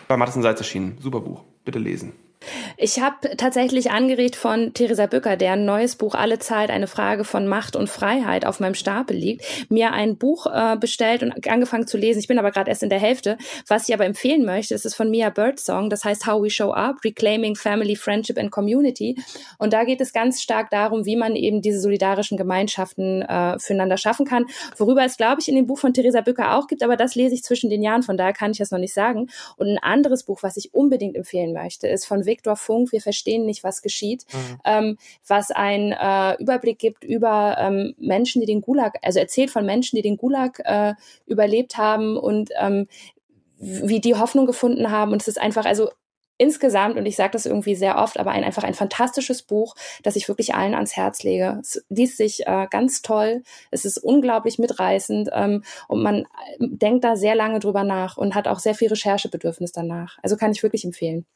bei 0.06 0.16
Madison 0.16 0.42
Seitz 0.42 0.60
erschienen. 0.60 0.98
Super 1.00 1.20
Buch. 1.20 1.42
Bitte 1.64 1.80
lesen. 1.80 2.12
Ich 2.76 3.00
habe 3.00 3.36
tatsächlich 3.36 3.90
angeregt 3.90 4.36
von 4.36 4.72
Theresa 4.74 5.06
Bücker, 5.06 5.36
deren 5.36 5.64
neues 5.64 5.96
Buch 5.96 6.14
Alle 6.14 6.38
Zeit, 6.38 6.70
eine 6.70 6.86
Frage 6.86 7.24
von 7.24 7.46
Macht 7.46 7.76
und 7.76 7.88
Freiheit 7.88 8.44
auf 8.46 8.60
meinem 8.60 8.74
Stapel 8.74 9.16
liegt, 9.16 9.44
mir 9.70 9.92
ein 9.92 10.16
Buch 10.16 10.46
äh, 10.46 10.76
bestellt 10.76 11.22
und 11.22 11.48
angefangen 11.48 11.86
zu 11.86 11.96
lesen. 11.96 12.18
Ich 12.20 12.28
bin 12.28 12.38
aber 12.38 12.50
gerade 12.50 12.70
erst 12.70 12.82
in 12.82 12.90
der 12.90 12.98
Hälfte. 12.98 13.38
Was 13.66 13.88
ich 13.88 13.94
aber 13.94 14.04
empfehlen 14.04 14.44
möchte, 14.44 14.74
ist 14.74 14.86
es 14.86 14.94
von 14.94 15.10
Mia 15.10 15.30
Birdsong, 15.30 15.90
das 15.90 16.04
heißt 16.04 16.26
How 16.26 16.42
We 16.42 16.50
Show 16.50 16.72
Up, 16.72 17.04
Reclaiming 17.04 17.56
Family, 17.56 17.96
Friendship 17.96 18.38
and 18.38 18.50
Community. 18.50 19.16
Und 19.58 19.72
da 19.72 19.84
geht 19.84 20.00
es 20.00 20.12
ganz 20.12 20.42
stark 20.42 20.70
darum, 20.70 21.04
wie 21.04 21.16
man 21.16 21.36
eben 21.36 21.62
diese 21.62 21.80
solidarischen 21.80 22.36
Gemeinschaften 22.36 23.22
äh, 23.22 23.58
füreinander 23.58 23.96
schaffen 23.96 24.26
kann, 24.26 24.46
worüber 24.76 25.04
es, 25.04 25.16
glaube 25.16 25.40
ich, 25.40 25.48
in 25.48 25.56
dem 25.56 25.66
Buch 25.66 25.78
von 25.78 25.92
Theresa 25.92 26.20
Bücker 26.20 26.56
auch 26.56 26.66
gibt, 26.66 26.82
aber 26.82 26.96
das 26.96 27.14
lese 27.14 27.34
ich 27.34 27.42
zwischen 27.42 27.70
den 27.70 27.82
Jahren, 27.82 28.02
von 28.02 28.16
daher 28.16 28.32
kann 28.32 28.52
ich 28.52 28.58
das 28.58 28.70
noch 28.70 28.78
nicht 28.78 28.94
sagen. 28.94 29.28
Und 29.56 29.68
ein 29.68 29.78
anderes 29.78 30.24
Buch, 30.24 30.42
was 30.42 30.56
ich 30.56 30.74
unbedingt 30.74 31.16
empfehlen 31.16 31.52
möchte, 31.52 31.88
ist 31.88 32.06
von 32.06 32.24
Viktor 32.38 32.56
Funk, 32.56 32.92
wir 32.92 33.00
verstehen 33.00 33.44
nicht, 33.44 33.64
was 33.64 33.82
geschieht, 33.82 34.24
mhm. 34.32 34.60
ähm, 34.64 34.98
was 35.26 35.50
einen 35.50 35.92
äh, 35.92 36.40
Überblick 36.40 36.78
gibt 36.78 37.04
über 37.04 37.56
ähm, 37.58 37.94
Menschen, 37.98 38.40
die 38.40 38.46
den 38.46 38.60
Gulag, 38.60 38.94
also 39.02 39.18
erzählt 39.18 39.50
von 39.50 39.66
Menschen, 39.66 39.96
die 39.96 40.02
den 40.02 40.16
Gulag 40.16 40.60
äh, 40.64 40.94
überlebt 41.26 41.76
haben 41.76 42.16
und 42.16 42.50
ähm, 42.58 42.86
wie 43.58 44.00
die 44.00 44.14
Hoffnung 44.14 44.46
gefunden 44.46 44.90
haben. 44.90 45.12
Und 45.12 45.20
es 45.20 45.28
ist 45.28 45.40
einfach, 45.40 45.64
also 45.64 45.90
insgesamt, 46.38 46.96
und 46.96 47.04
ich 47.06 47.16
sage 47.16 47.32
das 47.32 47.46
irgendwie 47.46 47.74
sehr 47.74 47.98
oft, 47.98 48.18
aber 48.18 48.30
ein, 48.30 48.44
einfach 48.44 48.62
ein 48.62 48.74
fantastisches 48.74 49.42
Buch, 49.42 49.74
das 50.04 50.14
ich 50.14 50.28
wirklich 50.28 50.54
allen 50.54 50.74
ans 50.74 50.96
Herz 50.96 51.24
lege. 51.24 51.58
Es 51.60 51.84
liest 51.88 52.16
sich 52.16 52.46
äh, 52.46 52.68
ganz 52.70 53.02
toll, 53.02 53.42
es 53.72 53.84
ist 53.84 53.98
unglaublich 53.98 54.58
mitreißend 54.58 55.30
ähm, 55.32 55.64
und 55.88 56.02
man 56.02 56.20
äh, 56.20 56.24
denkt 56.60 57.02
da 57.02 57.16
sehr 57.16 57.34
lange 57.34 57.58
drüber 57.58 57.82
nach 57.82 58.16
und 58.16 58.36
hat 58.36 58.46
auch 58.46 58.60
sehr 58.60 58.76
viel 58.76 58.88
Recherchebedürfnis 58.88 59.72
danach. 59.72 60.18
Also 60.22 60.36
kann 60.36 60.52
ich 60.52 60.62
wirklich 60.62 60.84
empfehlen. 60.84 61.26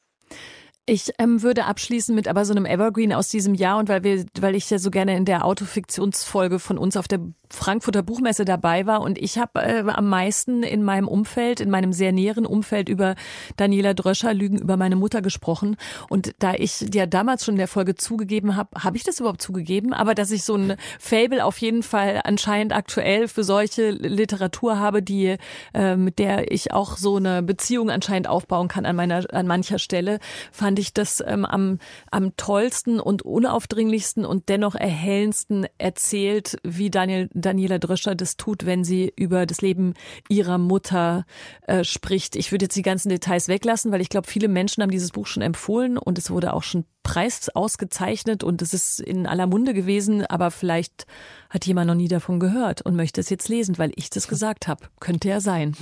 Ich 0.85 1.13
ähm, 1.19 1.43
würde 1.43 1.67
abschließen 1.67 2.13
mit 2.15 2.27
aber 2.27 2.45
so 2.45 2.53
einem 2.53 2.67
Evergreen 2.67 3.13
aus 3.13 3.29
diesem 3.29 3.55
Jahr 3.55 3.79
und 3.79 3.89
weil 3.89 4.03
wir, 4.03 4.25
weil 4.41 4.57
ich 4.57 4.69
ja 4.69 4.79
so 4.79 4.91
gerne 4.91 5.17
in 5.17 5.25
der 5.25 5.45
Autofiktionsfolge 5.45 6.59
von 6.59 6.77
uns 6.77 6.97
auf 6.97 7.07
der 7.07 7.21
Frankfurter 7.53 8.03
Buchmesse 8.03 8.45
dabei 8.45 8.87
war 8.87 9.03
und 9.03 9.19
ich 9.19 9.39
habe 9.39 9.61
äh, 9.61 9.85
am 9.87 10.09
meisten 10.09 10.63
in 10.63 10.83
meinem 10.83 11.07
Umfeld, 11.07 11.61
in 11.61 11.71
meinem 11.71 11.93
sehr 11.93 12.11
näheren 12.11 12.47
Umfeld 12.47 12.89
über 12.89 13.15
Daniela 13.57 13.93
Dröscher 13.93 14.33
Lügen 14.33 14.59
über 14.59 14.77
meine 14.77 14.97
Mutter 14.97 15.21
gesprochen. 15.21 15.77
Und 16.09 16.33
da 16.39 16.55
ich 16.55 16.87
ja 16.95 17.05
damals 17.07 17.45
schon 17.45 17.55
in 17.55 17.59
der 17.59 17.69
Folge 17.69 17.95
zugegeben 17.95 18.57
habe, 18.57 18.83
habe 18.83 18.97
ich 18.97 19.05
das 19.05 19.21
überhaupt 19.21 19.43
zugegeben, 19.43 19.93
aber 19.93 20.15
dass 20.15 20.31
ich 20.31 20.45
so 20.45 20.57
ein 20.57 20.77
Fable 20.99 21.45
auf 21.45 21.59
jeden 21.59 21.83
Fall 21.83 22.23
anscheinend 22.25 22.75
aktuell 22.75 23.29
für 23.29 23.45
solche 23.45 23.91
Literatur 23.91 24.79
habe, 24.79 25.03
die 25.03 25.37
äh, 25.75 25.97
mit 25.97 26.19
der 26.19 26.51
ich 26.51 26.73
auch 26.73 26.97
so 26.97 27.17
eine 27.17 27.43
Beziehung 27.43 27.91
anscheinend 27.91 28.29
aufbauen 28.29 28.69
kann 28.69 28.87
an 28.87 28.97
meiner 28.97 29.23
an 29.33 29.47
mancher 29.47 29.79
Stelle, 29.79 30.21
fand 30.53 30.79
ich 30.79 30.95
das 30.95 31.23
ähm, 31.25 31.45
am 31.45 31.79
am 32.11 32.35
tollsten 32.37 32.99
und 32.99 33.23
unaufdringlichsten 33.23 34.25
und 34.25 34.49
dennoch 34.49 34.75
erhellendsten 34.75 35.67
erzählt, 35.77 36.57
wie 36.63 36.91
Daniel 36.91 37.29
Daniela 37.43 37.79
Dröscher 37.79 38.15
das 38.15 38.37
tut, 38.37 38.65
wenn 38.65 38.85
sie 38.85 39.13
über 39.17 39.47
das 39.47 39.61
Leben 39.61 39.95
ihrer 40.29 40.59
Mutter 40.59 41.27
äh, 41.67 41.85
spricht. 41.85 42.37
Ich 42.37 42.53
würde 42.53 42.65
jetzt 42.65 42.77
die 42.77 42.83
ganzen 42.83 43.11
Details 43.11 43.49
weglassen, 43.49 43.93
weil 43.93 44.01
ich 44.01 44.09
glaube, 44.09 44.29
viele 44.29 44.49
Menschen 44.49 44.83
haben 44.83 44.91
dieses 44.91 45.11
Buch 45.11 45.27
schon 45.27 45.43
empfohlen 45.43 45.99
und 45.99 46.19
es 46.19 46.31
wurde 46.31 46.55
auch 46.55 46.63
schon 46.63 46.85
Preis 47.03 47.49
ausgezeichnet 47.49 48.45
und 48.45 48.63
es 48.63 48.73
ist 48.75 49.01
in 49.01 49.27
aller 49.27 49.47
Munde 49.47 49.75
gewesen, 49.75 50.25
aber 50.25 50.51
vielleicht 50.51 51.07
hat 51.51 51.67
jemand 51.67 51.89
noch 51.89 51.95
nie 51.95 52.09
davon 52.09 52.41
gehört 52.41 52.83
und 52.83 52.97
möchte 52.97 53.21
es 53.21 53.29
jetzt 53.29 53.49
lesen, 53.49 53.79
weil 53.79 53.93
ich 53.97 54.11
das 54.11 54.29
gesagt 54.33 54.69
habe. 54.69 54.87
Könnte 55.01 55.29
ja 55.29 55.41
sein. 55.41 55.77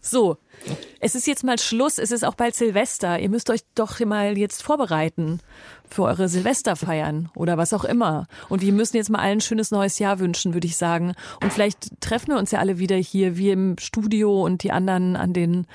So, 0.00 0.38
es 0.98 1.14
ist 1.14 1.26
jetzt 1.26 1.44
mal 1.44 1.58
Schluss. 1.58 1.98
Es 1.98 2.10
ist 2.10 2.24
auch 2.24 2.34
bald 2.34 2.54
Silvester. 2.54 3.18
Ihr 3.18 3.28
müsst 3.28 3.50
euch 3.50 3.60
doch 3.74 4.00
mal 4.00 4.36
jetzt 4.38 4.62
vorbereiten 4.62 5.40
für 5.88 6.04
eure 6.04 6.28
Silvesterfeiern 6.28 7.30
oder 7.34 7.58
was 7.58 7.72
auch 7.72 7.84
immer. 7.84 8.26
Und 8.48 8.62
wir 8.62 8.72
müssen 8.72 8.96
jetzt 8.96 9.10
mal 9.10 9.18
allen 9.18 9.38
ein 9.38 9.40
schönes 9.40 9.70
neues 9.70 9.98
Jahr 9.98 10.18
wünschen, 10.18 10.54
würde 10.54 10.66
ich 10.66 10.76
sagen. 10.76 11.14
Und 11.42 11.52
vielleicht 11.52 12.00
treffen 12.00 12.28
wir 12.28 12.38
uns 12.38 12.50
ja 12.50 12.60
alle 12.60 12.78
wieder 12.78 12.96
hier, 12.96 13.36
wie 13.36 13.50
im 13.50 13.76
Studio 13.78 14.44
und 14.44 14.62
die 14.62 14.72
anderen 14.72 15.16
an 15.16 15.32
den 15.32 15.66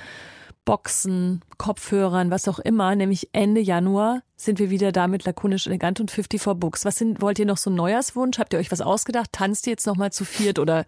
Boxen, 0.63 1.41
Kopfhörern, 1.57 2.31
was 2.31 2.47
auch 2.47 2.59
immer. 2.59 2.95
Nämlich 2.95 3.29
Ende 3.33 3.61
Januar 3.61 4.21
sind 4.35 4.57
wir 4.57 4.71
wieder 4.71 4.91
da 4.91 5.07
mit 5.07 5.25
lakonisch 5.25 5.67
elegant 5.67 5.99
und 5.99 6.09
54 6.09 6.59
Books. 6.59 6.85
Was 6.85 6.97
sind, 6.97 7.21
wollt 7.21 7.37
ihr 7.37 7.45
noch 7.45 7.57
so 7.57 7.69
einen 7.69 7.77
Neujahrswunsch? 7.77 8.39
Habt 8.39 8.53
ihr 8.53 8.59
euch 8.59 8.71
was 8.71 8.81
ausgedacht? 8.81 9.31
Tanzt 9.31 9.67
ihr 9.67 9.71
jetzt 9.71 9.85
noch 9.85 9.95
mal 9.95 10.11
zu 10.11 10.25
viert 10.25 10.57
oder 10.57 10.85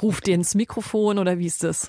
ruft 0.00 0.28
ihr 0.28 0.34
ins 0.34 0.54
Mikrofon 0.54 1.18
oder 1.18 1.38
wie 1.38 1.46
ist? 1.46 1.64
Das 1.64 1.88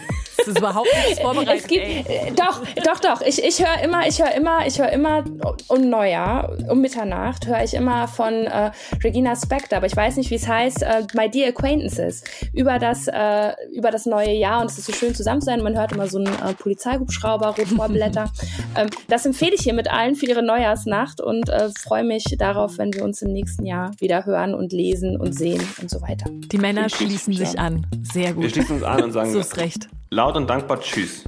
ist 0.51 0.59
überhaupt 0.59 0.89
nichts 1.05 1.19
vorbereitet. 1.19 1.51
Es 1.61 1.67
gibt, 1.67 1.85
ey. 1.85 2.33
Doch, 2.35 2.61
doch, 2.83 2.99
doch. 2.99 3.21
Ich, 3.21 3.43
ich 3.43 3.59
höre 3.59 3.83
immer, 3.83 4.07
ich 4.07 4.19
höre 4.19 4.33
immer, 4.33 4.65
ich 4.65 4.79
höre 4.79 4.89
immer 4.89 5.23
um 5.67 5.89
Neujahr, 5.89 6.51
um 6.69 6.81
Mitternacht, 6.81 7.45
höre 7.47 7.63
ich 7.63 7.73
immer 7.73 8.07
von 8.07 8.33
äh, 8.33 8.71
Regina 9.03 9.35
Spector, 9.35 9.77
aber 9.77 9.87
ich 9.87 9.95
weiß 9.95 10.17
nicht, 10.17 10.31
wie 10.31 10.35
es 10.35 10.47
heißt, 10.47 10.83
äh, 10.83 11.03
My 11.13 11.29
Dear 11.29 11.49
Acquaintances, 11.49 12.23
über 12.53 12.79
das, 12.79 13.07
äh, 13.07 13.51
über 13.75 13.91
das 13.91 14.05
neue 14.05 14.31
Jahr 14.31 14.61
und 14.61 14.71
es 14.71 14.77
ist 14.77 14.85
so 14.85 14.93
schön 14.93 15.13
zusammen 15.13 15.41
zu 15.41 15.45
sein. 15.45 15.61
Man 15.61 15.77
hört 15.77 15.91
immer 15.91 16.07
so 16.07 16.17
einen 16.17 16.27
äh, 16.27 16.53
Polizeihubschrauber, 16.53 17.55
Rotorblätter. 17.57 18.31
ähm, 18.77 18.89
das 19.07 19.25
empfehle 19.25 19.53
ich 19.55 19.61
hier 19.61 19.73
mit 19.73 19.91
allen 19.91 20.15
für 20.15 20.25
ihre 20.25 20.43
Neujahrsnacht 20.43 21.21
und 21.21 21.49
äh, 21.49 21.69
freue 21.77 22.03
mich 22.03 22.23
darauf, 22.37 22.77
wenn 22.77 22.93
wir 22.93 23.03
uns 23.03 23.21
im 23.21 23.33
nächsten 23.33 23.65
Jahr 23.65 23.91
wieder 23.99 24.25
hören 24.25 24.53
und 24.53 24.73
lesen 24.73 25.17
und 25.17 25.33
sehen 25.33 25.61
und 25.81 25.89
so 25.89 26.01
weiter. 26.01 26.29
Die 26.29 26.57
Männer 26.57 26.89
schließen 26.89 27.33
sich 27.33 27.59
an. 27.59 27.85
Sehr 28.01 28.33
gut. 28.33 28.43
Wir 28.43 28.49
schließen 28.49 28.75
uns 28.77 28.83
an 28.83 29.03
und 29.03 29.11
sagen, 29.13 29.31
so 29.31 29.39
ist 29.39 29.57
recht. 29.57 29.89
Laut 30.13 30.35
und 30.41 30.47
dankbar 30.47 30.79
Tschüss. 30.79 31.23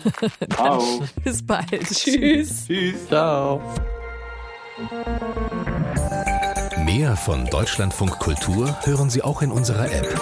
Ciao. 0.54 0.82
Bis 1.24 1.44
bald. 1.44 1.66
Tschüss. 1.84 2.66
Tschüss. 2.66 3.06
Ciao. 3.08 3.60
Mehr 6.84 7.16
von 7.16 7.46
Deutschlandfunk 7.46 8.18
Kultur 8.18 8.76
hören 8.84 9.08
Sie 9.08 9.22
auch 9.22 9.42
in 9.42 9.50
unserer 9.50 9.86
App. 9.86 10.20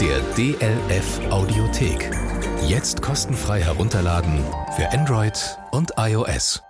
Der 0.00 0.20
DLF 0.36 1.20
Audiothek. 1.30 2.10
Jetzt 2.66 3.02
kostenfrei 3.02 3.62
herunterladen 3.62 4.44
für 4.76 4.90
Android 4.92 5.58
und 5.70 5.92
iOS. 5.96 6.62